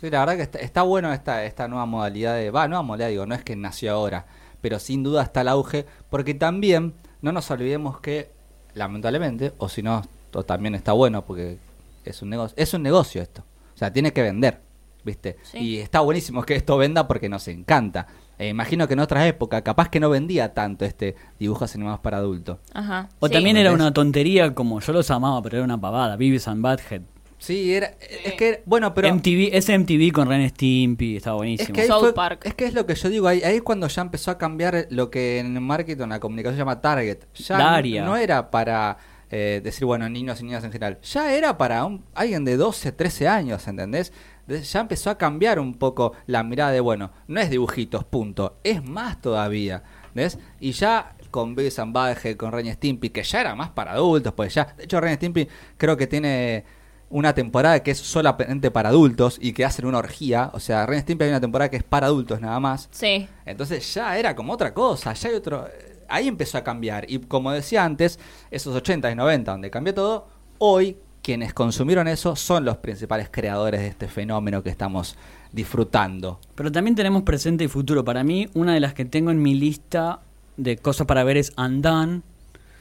Sí, 0.00 0.08
la 0.10 0.20
verdad 0.20 0.36
que 0.36 0.42
está, 0.42 0.58
está 0.60 0.82
bueno 0.82 1.12
esta, 1.12 1.44
esta 1.44 1.66
nueva 1.66 1.86
modalidad 1.86 2.36
de... 2.36 2.52
Va, 2.52 2.68
nueva 2.68 2.82
modalidad, 2.82 3.08
digo, 3.08 3.26
no 3.26 3.34
es 3.34 3.42
que 3.42 3.56
nació 3.56 3.94
ahora, 3.94 4.26
pero 4.60 4.78
sin 4.78 5.02
duda 5.02 5.24
está 5.24 5.40
el 5.40 5.48
auge, 5.48 5.86
porque 6.08 6.34
también 6.34 6.94
no 7.20 7.32
nos 7.32 7.50
olvidemos 7.50 7.98
que, 7.98 8.30
lamentablemente, 8.74 9.52
o 9.58 9.68
si 9.68 9.82
no, 9.82 10.02
también 10.46 10.76
está 10.76 10.92
bueno, 10.92 11.24
porque 11.24 11.58
es 12.04 12.22
un 12.22 12.30
negocio, 12.30 12.54
es 12.56 12.72
un 12.74 12.84
negocio 12.84 13.20
esto. 13.20 13.42
O 13.74 13.78
sea, 13.78 13.92
tiene 13.92 14.12
que 14.12 14.22
vender. 14.22 14.60
¿Viste? 15.04 15.36
Y 15.54 15.78
está 15.78 16.00
buenísimo 16.00 16.42
que 16.42 16.54
esto 16.54 16.76
venda 16.76 17.06
porque 17.06 17.28
nos 17.28 17.46
encanta. 17.48 18.06
Eh, 18.38 18.48
imagino 18.48 18.88
que 18.88 18.94
en 18.94 19.00
otras 19.00 19.26
épocas 19.26 19.60
capaz 19.62 19.90
que 19.90 20.00
no 20.00 20.08
vendía 20.08 20.54
tanto 20.54 20.86
este 20.86 21.14
dibujos 21.38 21.74
animados 21.74 22.00
para 22.00 22.16
adultos. 22.16 22.58
Ajá. 22.72 23.08
O 23.18 23.28
también 23.28 23.56
era 23.56 23.72
una 23.72 23.92
tontería 23.92 24.54
como 24.54 24.80
yo 24.80 24.92
los 24.92 25.10
amaba, 25.10 25.42
pero 25.42 25.58
era 25.58 25.64
una 25.64 25.80
pavada, 25.80 26.16
Beavis 26.16 26.48
and 26.48 26.62
Badhead. 26.62 27.02
Sí, 27.40 27.74
era, 27.74 27.94
es 28.24 28.34
que, 28.34 28.62
bueno, 28.66 28.92
pero... 28.92 29.14
MTV, 29.14 29.48
ese 29.52 29.76
MTV 29.78 30.12
con 30.12 30.28
Ren 30.28 30.46
Stimpy, 30.50 31.16
estaba 31.16 31.36
buenísimo. 31.36 31.74
Es 31.74 31.88
que, 31.88 32.48
es 32.48 32.54
que 32.54 32.64
es 32.66 32.74
lo 32.74 32.84
que 32.84 32.94
yo 32.94 33.08
digo, 33.08 33.28
ahí, 33.28 33.42
ahí 33.42 33.56
es 33.56 33.62
cuando 33.62 33.88
ya 33.88 34.02
empezó 34.02 34.30
a 34.30 34.36
cambiar 34.36 34.86
lo 34.90 35.10
que 35.10 35.38
en 35.38 35.56
el 35.56 35.62
marketing, 35.62 36.02
en 36.02 36.10
la 36.10 36.20
comunicación 36.20 36.56
se 36.56 36.58
llama 36.58 36.82
target. 36.82 37.20
Ya 37.34 37.80
no, 38.04 38.16
era 38.18 38.50
para 38.50 38.98
eh, 39.30 39.62
decir, 39.64 39.86
bueno, 39.86 40.06
niños 40.10 40.40
y 40.40 40.44
niñas 40.44 40.64
en 40.64 40.72
general. 40.72 40.98
Ya 41.02 41.32
era 41.32 41.56
para 41.56 41.84
un, 41.86 42.04
alguien 42.14 42.44
de 42.44 42.58
12, 42.58 42.92
13 42.92 43.28
años, 43.28 43.66
¿entendés? 43.68 44.12
Ya 44.46 44.80
empezó 44.80 45.10
a 45.10 45.18
cambiar 45.18 45.58
un 45.58 45.74
poco 45.74 46.12
la 46.26 46.42
mirada 46.42 46.72
de, 46.72 46.80
bueno, 46.80 47.10
no 47.28 47.40
es 47.40 47.50
dibujitos, 47.50 48.04
punto, 48.04 48.58
es 48.64 48.82
más 48.82 49.20
todavía, 49.20 49.82
¿ves? 50.14 50.38
Y 50.58 50.72
ya 50.72 51.14
con 51.30 51.54
Beavis 51.54 51.78
and 51.78 52.36
con 52.36 52.52
Ren 52.52 52.72
Stimpy, 52.72 53.10
que 53.10 53.22
ya 53.22 53.40
era 53.40 53.54
más 53.54 53.70
para 53.70 53.92
adultos, 53.92 54.32
pues 54.34 54.54
ya, 54.54 54.74
de 54.76 54.84
hecho 54.84 55.00
Ren 55.00 55.16
Stimpy 55.16 55.48
creo 55.76 55.96
que 55.96 56.06
tiene 56.06 56.64
una 57.10 57.34
temporada 57.34 57.82
que 57.82 57.90
es 57.90 57.98
solamente 57.98 58.70
para 58.70 58.88
adultos 58.88 59.38
y 59.40 59.52
que 59.52 59.64
hacen 59.64 59.86
una 59.86 59.98
orgía, 59.98 60.50
o 60.52 60.60
sea, 60.60 60.86
Ren 60.86 61.00
Stimpy 61.00 61.24
hay 61.24 61.30
una 61.30 61.40
temporada 61.40 61.68
que 61.68 61.76
es 61.76 61.82
para 61.82 62.06
adultos 62.06 62.40
nada 62.40 62.58
más. 62.60 62.88
Sí. 62.92 63.28
Entonces 63.44 63.94
ya 63.94 64.16
era 64.18 64.34
como 64.34 64.52
otra 64.52 64.72
cosa, 64.74 65.12
ya 65.12 65.28
hay 65.28 65.34
otro... 65.34 65.66
Ahí 66.08 66.26
empezó 66.26 66.58
a 66.58 66.64
cambiar 66.64 67.08
y 67.08 67.20
como 67.20 67.52
decía 67.52 67.84
antes, 67.84 68.18
esos 68.50 68.74
80 68.74 69.12
y 69.12 69.14
90 69.14 69.52
donde 69.52 69.70
cambió 69.70 69.94
todo, 69.94 70.26
hoy 70.58 70.96
quienes 71.22 71.52
consumieron 71.52 72.08
eso 72.08 72.36
son 72.36 72.64
los 72.64 72.78
principales 72.78 73.28
creadores 73.30 73.80
de 73.80 73.88
este 73.88 74.08
fenómeno 74.08 74.62
que 74.62 74.70
estamos 74.70 75.16
disfrutando. 75.52 76.40
Pero 76.54 76.72
también 76.72 76.94
tenemos 76.94 77.22
presente 77.22 77.64
y 77.64 77.68
futuro. 77.68 78.04
Para 78.04 78.24
mí, 78.24 78.48
una 78.54 78.74
de 78.74 78.80
las 78.80 78.94
que 78.94 79.04
tengo 79.04 79.30
en 79.30 79.42
mi 79.42 79.54
lista 79.54 80.20
de 80.56 80.76
cosas 80.76 81.06
para 81.06 81.24
ver 81.24 81.36
es 81.36 81.52
Andan, 81.56 82.22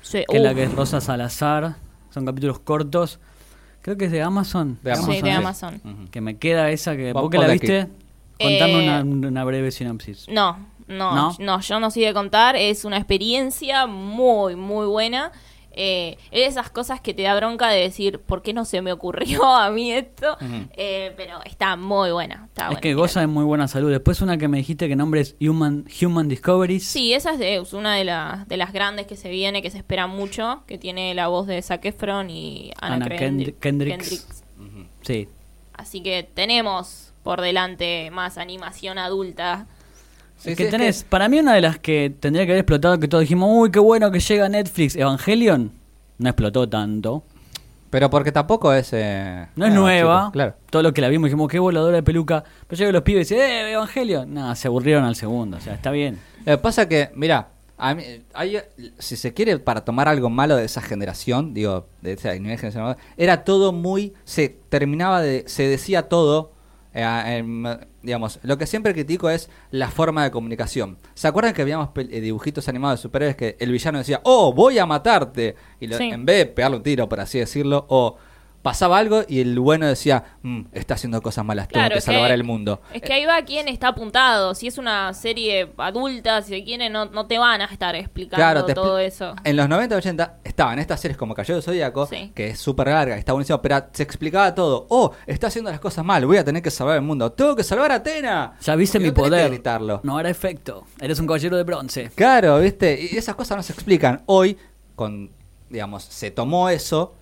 que 0.10 0.25
es 0.28 0.41
la 0.41 0.54
que 0.54 0.63
es 0.63 0.73
Rosa 0.73 1.02
Salazar. 1.02 1.75
Son 2.12 2.25
capítulos 2.25 2.60
cortos. 2.60 3.19
Creo 3.82 3.97
que 3.97 4.06
es 4.06 4.12
de 4.12 4.21
Amazon. 4.21 4.78
De 4.84 4.91
Amazon. 4.91 5.13
Sí, 5.13 5.21
de 5.21 5.32
Amazon. 5.32 6.10
Que 6.12 6.21
me 6.21 6.38
queda 6.38 6.69
esa 6.69 6.95
que... 6.95 7.13
¿Vos 7.13 7.30
que 7.30 7.38
la 7.38 7.47
viste? 7.47 7.88
Contame 8.39 8.84
una, 8.84 8.99
eh, 8.99 9.28
una, 9.28 9.43
breve 9.43 9.71
sinopsis. 9.71 10.28
No, 10.30 10.65
no, 10.88 11.36
no, 11.38 11.60
yo 11.60 11.80
no 11.80 11.91
soy 11.91 12.04
de 12.04 12.13
contar. 12.13 12.56
Es 12.56 12.86
una 12.86 12.97
experiencia 12.97 13.86
muy, 13.86 14.56
muy 14.56 14.88
buena. 14.88 15.32
Eh, 15.81 16.17
es 16.31 16.49
esas 16.49 16.69
cosas 16.69 16.99
que 16.99 17.13
te 17.13 17.21
da 17.21 17.33
bronca 17.37 17.69
de 17.69 17.79
decir, 17.79 18.19
¿por 18.19 18.41
qué 18.41 18.51
no 18.51 18.65
se 18.65 18.81
me 18.81 18.91
ocurrió 18.91 19.45
a 19.45 19.71
mí 19.71 19.93
esto? 19.93 20.35
Eh, 20.75 21.13
pero 21.15 21.41
está 21.45 21.77
muy 21.77 22.11
buena. 22.11 22.49
es 22.69 22.79
que 22.79 22.93
goza 22.93 23.21
de 23.21 23.27
muy 23.27 23.45
buena 23.45 23.69
salud. 23.69 23.89
Después 23.89 24.19
una 24.19 24.37
que 24.37 24.49
me 24.49 24.57
dijiste 24.57 24.89
que 24.89 24.97
nombre 24.97 25.21
es 25.21 25.37
Human, 25.39 25.85
Human 26.01 26.27
Discoveries. 26.27 26.83
Sí, 26.83 27.13
esa 27.13 27.31
es, 27.31 27.39
de, 27.39 27.65
una 27.71 27.95
de, 27.95 28.03
de 28.45 28.57
las 28.57 28.73
grandes 28.73 29.07
que 29.07 29.15
se 29.15 29.29
viene, 29.29 29.61
que 29.61 29.71
se 29.71 29.77
espera 29.77 30.05
mucho, 30.05 30.63
que 30.67 30.77
tiene 30.77 31.13
la 31.13 31.29
voz 31.29 31.47
de 31.47 31.61
Zac 31.61 31.85
Efron 31.85 32.29
y 32.29 32.73
Anna, 32.81 33.07
Kendricks. 33.07 34.43
Sí. 35.01 35.29
Así 35.71 36.01
que 36.01 36.23
tenemos 36.23 37.13
por 37.23 37.39
delante 37.39 38.11
más 38.11 38.37
animación 38.37 38.97
adulta 38.97 39.65
que 40.43 40.65
tenés, 40.65 41.04
para 41.04 41.28
mí 41.28 41.39
una 41.39 41.54
de 41.54 41.62
las 41.62 41.80
que 41.80 42.13
tendría 42.19 42.45
que 42.45 42.54
haber 42.54 42.62
explotado, 42.62 42.99
que 42.99 43.08
todos 43.08 43.21
dijimos, 43.21 43.49
uy, 43.52 43.71
qué 43.71 43.80
bueno 43.80 44.12
que 44.12 44.19
llega 44.19 44.47
Netflix, 44.47 44.95
Evangelion, 44.95 45.71
no 46.17 46.30
explotó 46.30 46.67
tanto. 46.67 47.23
Pero 47.89 48.10
porque 48.10 48.32
tampoco 48.32 48.71
es... 48.71 48.89
Eh, 48.93 49.47
no 49.56 49.65
es 49.65 49.73
nueva, 49.73 50.30
claro. 50.32 50.54
todo 50.69 50.84
lo 50.84 50.93
que 50.93 51.02
la 51.02 51.10
vimos 51.10 51.28
dijimos, 51.28 51.49
qué 51.49 51.58
voladora 51.58 51.95
de 51.95 52.04
peluca. 52.04 52.43
Pero 52.67 52.78
llegan 52.78 52.93
los 52.93 53.02
pibes 53.02 53.32
y 53.32 53.36
dicen, 53.36 53.49
eh, 53.49 53.71
Evangelion. 53.71 54.32
No, 54.32 54.56
se 54.56 54.67
aburrieron 54.67 55.06
al 55.06 55.15
segundo, 55.15 55.58
o 55.58 55.60
sea, 55.60 55.73
está 55.73 55.89
bien. 55.89 56.19
Lo 56.45 56.58
que 56.58 56.58
pasa 56.60 56.88
que, 56.88 57.10
mira, 57.15 57.49
a 57.80 57.95
mí, 57.95 58.04
si 58.99 59.15
se 59.15 59.34
quiere 59.34 59.58
para 59.58 59.84
tomar 59.86 60.08
algo 60.08 60.30
malo 60.30 60.56
de 60.56 60.65
esa 60.65 60.82
generación, 60.82 61.54
digo, 61.54 61.88
de 62.02 62.13
esa 62.13 62.34
generación, 62.34 62.95
era 63.17 63.43
todo 63.43 63.71
muy, 63.71 64.13
se 64.23 64.49
terminaba 64.69 65.21
de, 65.21 65.45
se 65.47 65.67
decía 65.67 66.04
todo 66.04 66.52
eh, 66.93 67.86
digamos, 68.01 68.39
lo 68.43 68.57
que 68.57 68.65
siempre 68.65 68.93
critico 68.93 69.29
es 69.29 69.49
la 69.71 69.89
forma 69.89 70.23
de 70.23 70.31
comunicación. 70.31 70.97
¿Se 71.13 71.27
acuerdan 71.27 71.53
que 71.53 71.62
habíamos 71.62 71.89
eh, 71.95 72.21
dibujitos 72.21 72.67
animados 72.69 72.99
de 72.99 73.03
superhéroes 73.03 73.35
que 73.35 73.57
el 73.59 73.71
villano 73.71 73.97
decía, 73.97 74.21
oh, 74.23 74.53
voy 74.53 74.79
a 74.79 74.85
matarte? 74.85 75.55
Y 75.79 75.91
en 75.93 76.25
vez 76.25 76.38
de 76.38 76.45
pegarle 76.47 76.77
un 76.77 76.83
tiro, 76.83 77.09
por 77.09 77.19
así 77.19 77.39
decirlo, 77.39 77.85
o 77.89 78.17
pasaba 78.61 78.97
algo 78.97 79.23
y 79.27 79.39
el 79.39 79.57
bueno 79.59 79.87
decía, 79.87 80.23
mm, 80.41 80.61
está 80.73 80.95
haciendo 80.95 81.21
cosas 81.21 81.45
malas, 81.45 81.67
tengo 81.67 81.89
que 81.89 82.01
salvar 82.01 82.31
el 82.31 82.43
mundo. 82.43 82.81
Es 82.93 83.01
que 83.01 83.13
ahí 83.13 83.25
va 83.25 83.41
quien 83.43 83.67
está 83.67 83.89
apuntado. 83.89 84.53
Si 84.55 84.67
es 84.67 84.77
una 84.77 85.13
serie 85.13 85.71
adulta, 85.77 86.41
si 86.41 86.49
se 86.49 86.63
quiere, 86.63 86.89
no, 86.89 87.05
no 87.05 87.25
te 87.25 87.37
van 87.37 87.61
a 87.61 87.65
estar 87.65 87.95
explicando 87.95 88.65
todo 88.65 88.99
eso. 88.99 89.35
En 89.43 89.55
los 89.55 89.69
90 89.69 89.95
80 89.95 90.37
estaban 90.43 90.79
estas 90.79 90.99
series 90.99 91.17
como 91.17 91.33
Cayó 91.33 91.55
de 91.55 91.61
Zodíaco, 91.61 92.09
que 92.33 92.49
es 92.49 92.59
súper 92.59 92.87
larga, 92.87 93.17
está 93.17 93.33
buenísimo, 93.33 93.61
pero 93.61 93.85
se 93.91 94.03
explicaba 94.03 94.53
todo. 94.53 94.87
Oh, 94.89 95.11
está 95.25 95.47
haciendo 95.47 95.71
las 95.71 95.79
cosas 95.79 96.03
mal, 96.03 96.25
voy 96.25 96.37
a 96.37 96.43
tener 96.43 96.61
que 96.61 96.71
salvar 96.71 96.97
el 96.97 97.01
mundo. 97.01 97.31
Tengo 97.31 97.55
que 97.55 97.63
salvar 97.63 97.91
a 97.91 97.95
Atena. 97.95 98.53
Ya 98.61 98.75
viste 98.75 98.99
mi 98.99 99.11
poder. 99.11 99.61
No 100.03 100.19
era 100.19 100.29
efecto. 100.29 100.85
Eres 100.99 101.19
un 101.19 101.27
caballero 101.27 101.57
de 101.57 101.63
bronce. 101.63 102.11
Claro, 102.15 102.59
viste. 102.59 103.09
Y 103.11 103.17
esas 103.17 103.35
cosas 103.35 103.57
no 103.57 103.63
se 103.63 103.73
explican. 103.73 104.21
Hoy, 104.25 104.57
con, 104.95 105.29
digamos, 105.69 106.03
se 106.03 106.31
tomó 106.31 106.69
eso 106.69 107.15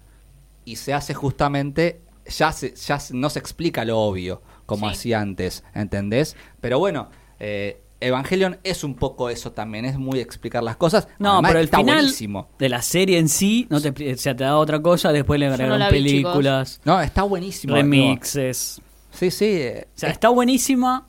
y 0.67 0.75
se 0.75 0.93
hace 0.93 1.13
justamente, 1.13 2.01
ya, 2.25 2.51
se, 2.51 2.75
ya 2.75 2.99
no 3.11 3.29
se 3.29 3.39
explica 3.39 3.85
lo 3.85 3.99
obvio 3.99 4.41
como 4.65 4.89
hacía 4.89 5.21
antes, 5.21 5.63
¿entendés? 5.73 6.35
Pero 6.59 6.77
bueno, 6.77 7.09
eh, 7.39 7.81
Evangelion 8.01 8.59
es 8.63 8.83
un 8.83 8.95
poco 8.95 9.29
eso 9.29 9.53
también, 9.53 9.85
es 9.85 9.97
muy 9.97 10.19
explicar 10.19 10.61
las 10.61 10.75
cosas. 10.75 11.07
No, 11.19 11.41
pero 11.41 11.59
el 11.59 11.69
final 11.69 12.13
de 12.59 12.69
la 12.69 12.81
serie 12.81 13.17
en 13.17 13.29
sí, 13.29 13.65
no 13.69 13.79
te, 13.79 13.93
te 13.93 14.33
da 14.33 14.57
otra 14.57 14.81
cosa, 14.81 15.13
después 15.13 15.39
le 15.39 15.47
agregaron 15.47 15.89
películas. 15.89 16.81
no, 16.83 16.99
está 16.99 17.23
buenísimo. 17.23 17.73
Remixes. 17.73 18.81
Sí, 19.09 19.31
sí. 19.31 19.45
Eh, 19.45 19.87
o 19.95 19.97
sea, 19.97 20.09
está 20.09 20.27
buenísima 20.27 21.07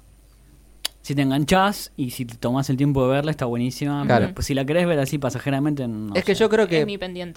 si 1.09 1.14
te 1.14 1.23
enganchás 1.23 1.90
y 1.97 2.11
si 2.11 2.27
te 2.27 2.37
tomás 2.37 2.68
el 2.68 2.77
tiempo 2.77 3.03
de 3.03 3.14
verla, 3.14 3.31
está 3.31 3.47
buenísima. 3.47 4.05
Claro. 4.05 4.31
pues 4.35 4.47
si 4.47 4.53
la 4.53 4.66
querés 4.66 4.87
ver 4.87 4.99
así 4.99 5.16
pasajeramente, 5.16 5.88
no 5.88 6.14
Es 6.14 6.23
que 6.23 6.35
yo 6.35 6.51
creo 6.51 6.68
que 6.68 6.85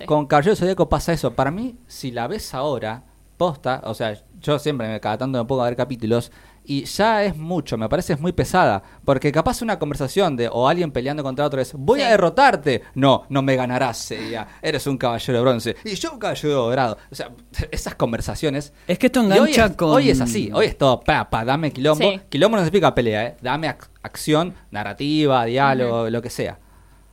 con 0.05 0.25
Caballero 0.25 0.57
Zodíaco 0.57 0.89
pasa 0.89 1.13
eso. 1.13 1.35
Para 1.35 1.51
mí, 1.51 1.77
si 1.87 2.11
la 2.11 2.27
ves 2.27 2.53
ahora, 2.53 3.05
posta, 3.37 3.79
o 3.85 3.93
sea, 3.93 4.21
yo 4.41 4.59
siempre 4.59 4.89
me 4.89 4.99
cada 4.99 5.19
tanto 5.19 5.37
me 5.37 5.45
pongo 5.45 5.61
a 5.61 5.67
ver 5.67 5.77
capítulos 5.77 6.33
y 6.63 6.85
ya 6.85 7.23
es 7.23 7.35
mucho, 7.35 7.77
me 7.77 7.89
parece 7.89 8.13
es 8.13 8.19
muy 8.19 8.31
pesada, 8.31 8.83
porque 9.03 9.31
capaz 9.31 9.61
una 9.61 9.79
conversación 9.79 10.35
de 10.35 10.47
o 10.51 10.67
alguien 10.67 10.91
peleando 10.91 11.23
contra 11.23 11.45
otro 11.45 11.59
es, 11.59 11.73
voy 11.73 12.01
a 12.01 12.09
derrotarte, 12.09 12.83
no, 12.95 13.23
no 13.29 13.41
me 13.41 13.55
ganarás, 13.55 13.97
sería, 13.97 14.47
eres 14.61 14.85
un 14.87 14.97
caballero 14.97 15.37
de 15.37 15.41
bronce 15.41 15.75
y 15.83 15.95
yo 15.95 16.13
un 16.13 16.19
caballero 16.19 16.53
dorado, 16.53 16.97
o 17.11 17.15
sea, 17.15 17.31
esas 17.71 17.95
conversaciones. 17.95 18.73
Es 18.87 18.99
que 18.99 19.07
esto 19.07 19.21
engancha 19.21 19.65
hoy 19.65 19.73
con... 19.73 19.89
Hoy 19.89 20.09
es 20.09 20.21
así, 20.21 20.51
hoy 20.53 20.67
es 20.67 20.77
todo, 20.77 20.99
pa, 20.99 21.29
pa, 21.29 21.43
dame 21.43 21.71
quilombo, 21.71 22.13
quilombo 22.29 22.57
no 22.57 22.63
significa 22.63 22.93
pelea, 22.93 23.27
¿eh? 23.27 23.37
dame 23.41 23.67
acción, 24.03 24.53
narrativa, 24.69 25.45
diálogo, 25.45 26.09
lo 26.09 26.21
que 26.21 26.29
sea. 26.29 26.59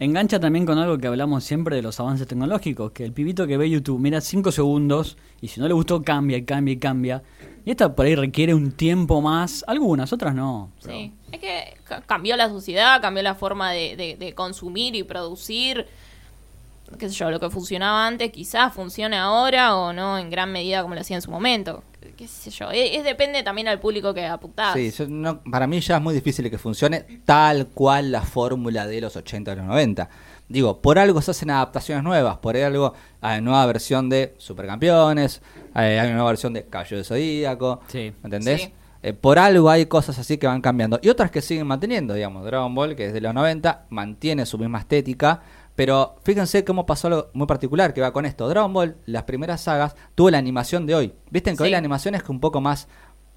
Engancha 0.00 0.38
también 0.38 0.64
con 0.64 0.78
algo 0.78 0.96
que 0.96 1.08
hablamos 1.08 1.42
siempre 1.42 1.74
de 1.74 1.82
los 1.82 1.98
avances 1.98 2.28
tecnológicos, 2.28 2.92
que 2.92 3.04
el 3.04 3.12
pibito 3.12 3.48
que 3.48 3.56
ve 3.56 3.68
YouTube 3.68 3.98
mira 3.98 4.20
5 4.20 4.52
segundos 4.52 5.16
y 5.40 5.48
si 5.48 5.60
no 5.60 5.66
le 5.66 5.74
gustó 5.74 6.02
cambia 6.02 6.38
y 6.38 6.44
cambia 6.44 6.74
y 6.74 6.76
cambia 6.76 7.22
y 7.64 7.70
esta 7.70 7.94
por 7.94 8.06
ahí 8.06 8.14
requiere 8.14 8.54
un 8.54 8.72
tiempo 8.72 9.20
más, 9.20 9.64
algunas, 9.66 10.12
otras 10.12 10.34
no. 10.34 10.70
Sí, 10.80 11.12
es 11.32 11.38
que 11.38 11.76
cambió 12.06 12.36
la 12.36 12.48
sociedad, 12.48 13.00
cambió 13.00 13.22
la 13.22 13.34
forma 13.34 13.72
de, 13.72 14.32
consumir 14.36 14.94
y 14.94 15.02
producir. 15.02 15.86
Qué 16.98 17.08
sé 17.10 17.14
yo, 17.16 17.30
lo 17.30 17.38
que 17.38 17.50
funcionaba 17.50 18.06
antes 18.06 18.32
quizás 18.32 18.72
funcione 18.72 19.18
ahora 19.18 19.76
o 19.76 19.92
no 19.92 20.16
en 20.16 20.30
gran 20.30 20.50
medida 20.50 20.80
como 20.80 20.94
lo 20.94 21.02
hacía 21.02 21.16
en 21.16 21.22
su 21.22 21.30
momento. 21.30 21.84
Qué 22.16 22.26
sé 22.26 22.50
yo, 22.50 22.70
e, 22.70 22.96
es, 22.96 23.04
depende 23.04 23.42
también 23.42 23.68
al 23.68 23.78
público 23.78 24.14
que 24.14 24.24
apuntás. 24.24 24.74
Sí, 24.74 24.90
para 25.50 25.66
mí 25.66 25.80
ya 25.80 25.96
es 25.96 26.02
muy 26.02 26.14
difícil 26.14 26.48
que 26.50 26.56
funcione 26.56 27.00
tal 27.26 27.66
cual 27.68 28.10
la 28.10 28.22
fórmula 28.22 28.86
de 28.86 29.02
los 29.02 29.16
80 29.16 29.52
y 29.52 29.56
los 29.56 29.64
90 29.66 30.08
digo, 30.48 30.80
por 30.80 30.98
algo 30.98 31.20
se 31.22 31.30
hacen 31.30 31.50
adaptaciones 31.50 32.04
nuevas, 32.04 32.38
por 32.38 32.56
algo 32.56 32.94
hay 33.20 33.40
nueva 33.40 33.66
versión 33.66 34.08
de 34.08 34.34
Supercampeones, 34.38 35.42
hay 35.74 35.98
una 35.98 36.12
nueva 36.14 36.30
versión 36.30 36.52
de 36.52 36.64
Caballo 36.64 36.96
de 36.96 37.04
Zodíaco, 37.04 37.80
sí. 37.88 38.12
¿entendés? 38.24 38.70
Eh, 39.02 39.12
por 39.12 39.38
algo 39.38 39.70
hay 39.70 39.86
cosas 39.86 40.18
así 40.18 40.38
que 40.38 40.46
van 40.46 40.60
cambiando. 40.60 40.98
Y 41.02 41.08
otras 41.08 41.30
que 41.30 41.40
siguen 41.40 41.66
manteniendo, 41.66 42.14
digamos, 42.14 42.44
Dragon 42.44 42.74
Ball, 42.74 42.96
que 42.96 43.06
desde 43.06 43.20
los 43.20 43.32
90 43.32 43.86
mantiene 43.90 44.44
su 44.44 44.58
misma 44.58 44.80
estética, 44.80 45.40
pero 45.76 46.16
fíjense 46.24 46.64
cómo 46.64 46.86
pasó 46.86 47.06
algo 47.06 47.28
muy 47.34 47.46
particular 47.46 47.94
que 47.94 48.00
va 48.00 48.12
con 48.12 48.26
esto. 48.26 48.48
Dragon 48.48 48.72
Ball, 48.72 48.96
las 49.06 49.22
primeras 49.22 49.60
sagas, 49.60 49.94
tuvo 50.16 50.30
la 50.30 50.38
animación 50.38 50.86
de 50.86 50.96
hoy. 50.96 51.14
Viste 51.30 51.54
que 51.54 51.62
hoy 51.62 51.70
la 51.70 51.78
animación 51.78 52.16
es 52.16 52.28
un 52.28 52.40
poco 52.40 52.60
más 52.60 52.88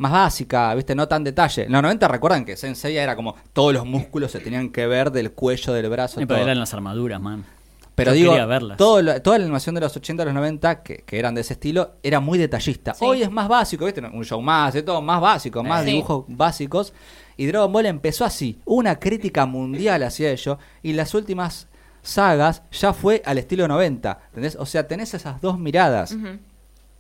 más 0.02 0.12
básica, 0.12 0.74
¿viste? 0.74 0.96
No 0.96 1.08
tan 1.08 1.24
detalle. 1.24 1.66
En 1.66 1.72
los 1.72 1.82
90 1.84 2.08
recuerdan 2.08 2.44
que 2.44 2.58
Sensei 2.58 2.98
era 2.98 3.16
como 3.16 3.36
todos 3.54 3.72
los 3.72 3.86
músculos 3.86 4.32
se 4.32 4.40
tenían 4.40 4.72
que 4.72 4.88
ver 4.88 5.12
del 5.12 5.32
cuello, 5.32 5.74
del 5.74 5.90
brazo. 5.90 6.20
pero 6.28 6.42
eran 6.42 6.60
las 6.60 6.74
armaduras, 6.74 7.22
man. 7.22 7.46
Pero 7.94 8.14
digo, 8.14 8.36
todo 8.78 9.22
toda 9.22 9.38
la 9.38 9.44
animación 9.44 9.76
de 9.76 9.82
los 9.82 9.96
80 9.96 10.24
y 10.24 10.26
los 10.26 10.34
90, 10.34 10.82
que, 10.82 11.04
eran 11.12 11.36
de 11.36 11.42
ese 11.42 11.54
estilo, 11.54 11.98
era 12.02 12.20
muy 12.20 12.40
detallista. 12.40 12.96
Hoy 13.00 13.22
es 13.22 13.30
más 13.30 13.48
básico, 13.48 13.86
¿viste? 13.86 14.02
Un 14.02 14.26
show 14.26 14.42
más, 14.42 14.74
de 14.74 14.82
todo 14.82 15.02
más 15.04 15.22
básico, 15.22 15.64
más 15.64 15.86
dibujos 15.86 16.26
básicos. 16.28 16.94
Y 17.38 17.46
Dragon 17.46 17.72
Ball 17.72 17.86
empezó 17.86 18.26
así. 18.26 18.60
Una 18.66 18.98
crítica 18.98 19.46
mundial 19.46 20.02
hacia 20.02 20.32
ello. 20.32 20.58
Y 20.82 20.94
las 20.94 21.14
últimas 21.14 21.68
sagas 22.02 22.64
ya 22.72 22.94
fue 22.94 23.22
al 23.24 23.38
estilo 23.38 23.68
90. 23.68 24.20
¿Entendés? 24.30 24.56
O 24.56 24.66
sea, 24.66 24.88
tenés 24.88 25.14
esas 25.14 25.40
dos 25.42 25.60
miradas. 25.60 26.16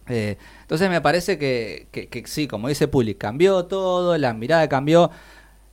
Eh, 0.07 0.37
entonces 0.61 0.89
me 0.89 1.01
parece 1.01 1.37
que, 1.37 1.87
que, 1.91 2.23
sí, 2.25 2.47
como 2.47 2.67
dice 2.67 2.87
Puli, 2.87 3.15
cambió 3.15 3.65
todo, 3.65 4.17
la 4.17 4.33
mirada 4.33 4.67
cambió. 4.67 5.11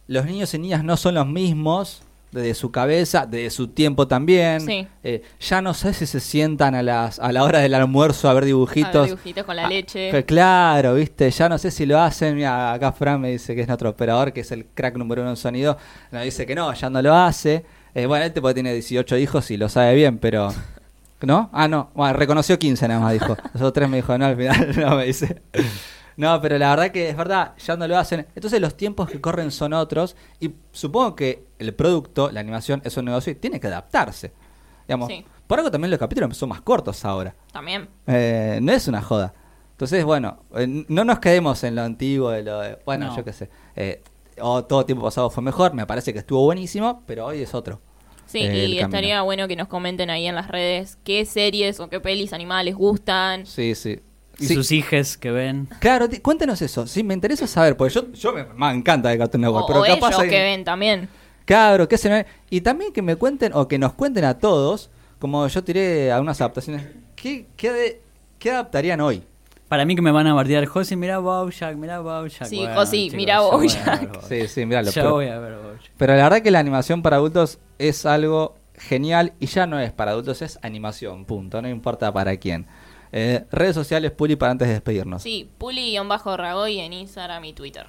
Los 0.07 0.25
niños 0.27 0.55
y 0.55 0.59
niñas 0.59 0.85
no 0.85 0.97
son 0.97 1.15
los 1.15 1.27
mismos 1.27 2.03
desde 2.31 2.55
su 2.55 2.71
cabeza, 2.71 3.27
desde 3.27 3.51
su 3.51 3.69
tiempo 3.69 4.07
también. 4.07 4.89
Eh, 5.03 5.23
ya 5.41 5.63
no 5.63 5.75
sé 5.75 5.93
si 5.95 6.07
se 6.07 6.21
sientan 6.21 6.75
a, 6.75 6.83
las, 6.83 7.19
a 7.19 7.33
la 7.33 7.45
hora 7.45 7.61
del 7.61 7.75
almuerzo 7.75 8.29
a 8.29 8.35
ver 8.35 8.45
dibujitos. 8.45 9.07
dibujitos 9.07 9.45
con 9.45 9.57
la 9.57 9.67
ah, 9.67 9.69
leche. 9.69 10.25
claro, 10.25 10.95
viste, 10.95 11.31
ya 11.31 11.49
no 11.49 11.59
sé 11.59 11.71
si 11.71 11.87
lo 11.87 12.01
hacen. 12.01 12.37
Mira, 12.37 12.73
acá 12.73 12.93
Fran 12.93 13.21
me 13.21 13.31
dice 13.31 13.55
que 13.55 13.63
es 13.63 13.67
nuestro 13.67 13.91
operador, 13.91 14.33
que 14.33 14.41
es 14.41 14.53
el 14.53 14.67
crack 14.67 14.97
número 14.97 15.23
uno 15.23 15.31
en 15.31 15.37
sonido. 15.37 15.79
Nos 16.11 16.23
dice 16.25 16.47
que 16.47 16.55
no, 16.55 16.73
ya 16.75 16.91
no 16.91 17.01
lo 17.01 17.15
hace. 17.15 17.65
Eh, 17.95 18.07
bueno, 18.07 18.25
este 18.25 18.41
porque 18.41 18.55
tiene 18.55 18.73
18 18.75 19.17
hijos 19.17 19.51
y 19.51 19.57
lo 19.57 19.69
sabe 19.69 19.95
bien, 19.95 20.19
pero 20.19 20.53
¿No? 21.23 21.51
Ah, 21.53 21.67
no. 21.69 21.91
Bueno, 21.95 22.13
reconoció 22.15 22.59
15 22.59 22.89
nada 22.89 23.01
más, 23.01 23.13
dijo. 23.13 23.37
Los 23.53 23.57
otros 23.57 23.73
tres 23.73 23.89
me 23.89 23.97
dijo, 23.97 24.17
no, 24.17 24.27
al 24.27 24.37
final 24.37 24.77
no 24.81 24.97
me 24.97 25.05
dice. 25.07 25.43
No, 26.17 26.41
pero 26.41 26.59
la 26.59 26.71
verdad 26.71 26.91
que 26.91 27.09
es 27.09 27.17
verdad, 27.17 27.55
ya 27.59 27.77
no 27.77 27.87
lo 27.87 27.97
hacen. 27.97 28.27
Entonces 28.35 28.61
los 28.61 28.77
tiempos 28.77 29.09
que 29.09 29.21
corren 29.21 29.53
son 29.53 29.73
otros 29.73 30.17
y 30.41 30.53
supongo 30.73 31.15
que 31.15 31.47
el 31.59 31.75
producto, 31.75 32.31
la 32.31 32.41
animación, 32.41 32.83
es 32.85 32.97
un 32.97 33.05
negocio 33.05 33.33
y 33.33 33.37
tiene 33.37 33.61
que 33.61 33.69
adaptarse. 33.69 34.33
Digamos, 34.89 35.13
por 35.47 35.59
algo 35.59 35.71
también 35.71 35.91
los 35.91 36.01
capítulos 36.01 36.37
son 36.37 36.49
más 36.49 36.61
cortos 36.63 37.05
ahora. 37.05 37.35
También. 37.53 37.89
Eh, 38.07 38.59
no 38.61 38.73
es 38.73 38.89
una 38.89 39.01
joda. 39.01 39.33
Entonces, 39.71 40.05
bueno, 40.05 40.41
eh, 40.57 40.85
no 40.89 41.05
nos 41.05 41.21
quedemos 41.21 41.63
en 41.63 41.77
lo 41.77 41.83
antiguo, 41.83 42.31
de 42.31 42.43
lo 42.43 42.61
de, 42.61 42.79
bueno, 42.85 43.15
yo 43.15 43.25
qué 43.25 43.33
sé. 43.33 43.49
Eh, 43.77 44.03
todo 44.37 44.85
tiempo 44.85 45.05
pasado 45.05 45.31
fue 45.31 45.43
mejor, 45.43 45.73
me 45.73 45.87
parece 45.87 46.13
que 46.13 46.19
estuvo 46.19 46.43
buenísimo, 46.45 47.03
pero 47.07 47.27
hoy 47.27 47.43
es 47.43 47.55
otro. 47.55 47.81
Sí, 48.29 48.41
y 48.41 48.79
estaría 48.79 49.23
bueno 49.23 49.49
que 49.49 49.57
nos 49.57 49.69
comenten 49.69 50.11
ahí 50.11 50.27
en 50.27 50.35
las 50.35 50.49
redes 50.49 50.99
qué 51.03 51.25
series 51.25 51.81
o 51.81 51.89
qué 51.89 51.99
pelis 51.99 52.35
animales 52.35 52.75
gustan. 52.75 53.47
Sí, 53.47 53.75
sí. 53.75 54.01
Y 54.39 54.47
sus 54.47 54.71
hijas 54.71 55.17
que 55.17 55.31
ven. 55.31 55.67
Claro, 55.81 56.09
cuéntenos 56.23 56.61
eso. 56.63 56.87
Sí, 56.87 57.03
me 57.03 57.15
interesa 57.15 57.47
saber, 57.47 57.77
porque 57.77 57.95
yo, 57.95 58.13
yo 58.13 58.33
me, 58.33 58.71
encanta 58.71 59.09
de 59.09 59.19
Cartoon 59.19 59.41
Network. 59.41 59.67
pero 59.67 59.81
o 59.81 59.85
capaz 59.85 60.11
ellos 60.11 60.31
que 60.31 60.43
ven 60.43 60.63
también. 60.63 61.09
Claro, 61.45 61.89
qué 61.89 61.97
se 61.97 62.11
me... 62.11 62.27
Y 62.51 62.61
también 62.61 62.93
que 62.93 63.01
me 63.01 63.17
cuenten, 63.17 63.53
o 63.55 63.67
que 63.67 63.79
nos 63.79 63.95
cuenten 63.95 64.25
a 64.27 64.39
todos, 64.39 64.91
como 65.19 65.49
yo 65.49 65.65
tiré 65.65 66.13
a 66.13 66.21
unas 66.21 66.41
adaptaciones, 66.41 66.87
¿qué, 67.17 67.47
qué, 67.57 68.03
qué 68.39 68.51
adaptarían 68.51 69.01
hoy? 69.01 69.23
Para 69.69 69.85
mí 69.85 69.95
que 69.95 70.03
me 70.03 70.11
van 70.11 70.27
a 70.27 70.33
bardear, 70.33 70.65
Josi, 70.65 70.97
mira 70.97 71.19
Bojack, 71.19 71.77
mira 71.77 72.01
Bojack. 72.01 72.49
Sí, 72.49 72.67
Josi, 72.75 73.11
mira 73.15 73.41
Bojack. 73.41 74.23
Sí, 74.29 74.49
sí. 74.49 74.67
Ya 74.69 74.83
pero, 74.95 75.13
voy 75.13 75.27
a 75.27 75.39
ver 75.39 75.59
Bojack. 75.59 75.93
Pero 75.97 76.17
la 76.17 76.23
verdad 76.25 76.43
que 76.43 76.51
la 76.51 76.59
animación 76.59 77.03
para 77.03 77.17
adultos 77.17 77.59
es 77.79 78.07
algo 78.07 78.57
genial 78.75 79.35
y 79.41 79.47
ya 79.47 79.67
no 79.67 79.79
es 79.79 79.93
para 79.93 80.13
adultos, 80.13 80.41
es 80.41 80.59
animación, 80.63 81.27
punto. 81.27 81.61
No 81.61 81.69
importa 81.69 82.13
para 82.13 82.37
quién. 82.39 82.67
Eh, 83.13 83.45
redes 83.51 83.75
sociales, 83.75 84.11
Puli, 84.11 84.37
para 84.37 84.53
antes 84.53 84.69
de 84.69 84.75
despedirnos. 84.75 85.23
Sí, 85.23 85.51
Puli-Ragoy 85.59 86.81
en 86.81 86.95
Instagram 86.95 87.45
y 87.45 87.53
Twitter. 87.53 87.87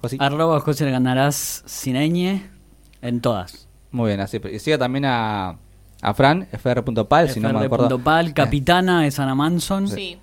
Josi. 0.00 0.16
Arroba 0.18 0.60
José 0.60 0.90
ganarás 0.90 1.62
sin 1.66 1.96
en 1.96 3.20
todas. 3.20 3.68
Muy 3.90 4.08
bien, 4.08 4.20
así. 4.20 4.40
Y 4.50 4.58
siga 4.58 4.78
también 4.78 5.04
a, 5.04 5.58
a 6.00 6.14
Fran, 6.14 6.48
fr.pal, 6.50 7.28
si 7.28 7.38
no 7.38 7.52
me 7.52 7.66
acuerdo. 7.66 7.98
Pal, 7.98 8.32
capitana 8.32 9.06
es 9.06 9.18
Ana 9.18 9.34
Manson. 9.34 9.88
Sí. 9.88 10.18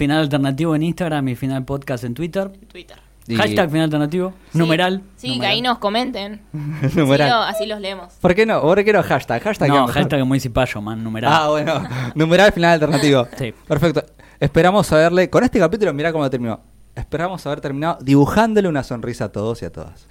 Final 0.00 0.20
alternativo 0.20 0.74
en 0.74 0.82
Instagram 0.82 1.28
y 1.28 1.36
final 1.36 1.62
podcast 1.66 2.04
en 2.04 2.14
Twitter. 2.14 2.50
Twitter. 2.68 2.96
Hashtag 3.36 3.68
final 3.68 3.84
alternativo, 3.84 4.32
numeral. 4.54 5.02
Sí, 5.16 5.38
que 5.38 5.44
ahí 5.44 5.60
nos 5.60 5.76
comenten. 5.76 6.40
numeral. 6.96 7.42
Así, 7.42 7.66
los 7.66 7.78
leemos. 7.82 8.14
¿Por 8.14 8.34
qué 8.34 8.46
no? 8.46 8.54
Ahora 8.54 8.82
quiero 8.82 9.02
hashtag. 9.02 9.42
hashtag 9.42 9.68
no, 9.68 9.86
hashtag 9.88 10.24
muy 10.24 10.40
cipayo, 10.40 10.80
man, 10.80 11.04
numeral. 11.04 11.30
Ah, 11.30 11.48
bueno. 11.50 11.86
numeral 12.14 12.50
final 12.50 12.72
alternativo. 12.72 13.28
sí. 13.36 13.52
Perfecto. 13.68 14.02
Esperamos 14.40 14.90
haberle, 14.90 15.28
con 15.28 15.44
este 15.44 15.58
capítulo, 15.58 15.92
mira 15.92 16.12
cómo 16.12 16.30
terminó. 16.30 16.60
Esperamos 16.94 17.44
haber 17.44 17.60
terminado 17.60 17.98
dibujándole 18.00 18.68
una 18.68 18.82
sonrisa 18.82 19.26
a 19.26 19.32
todos 19.32 19.60
y 19.60 19.66
a 19.66 19.70
todas. 19.70 20.08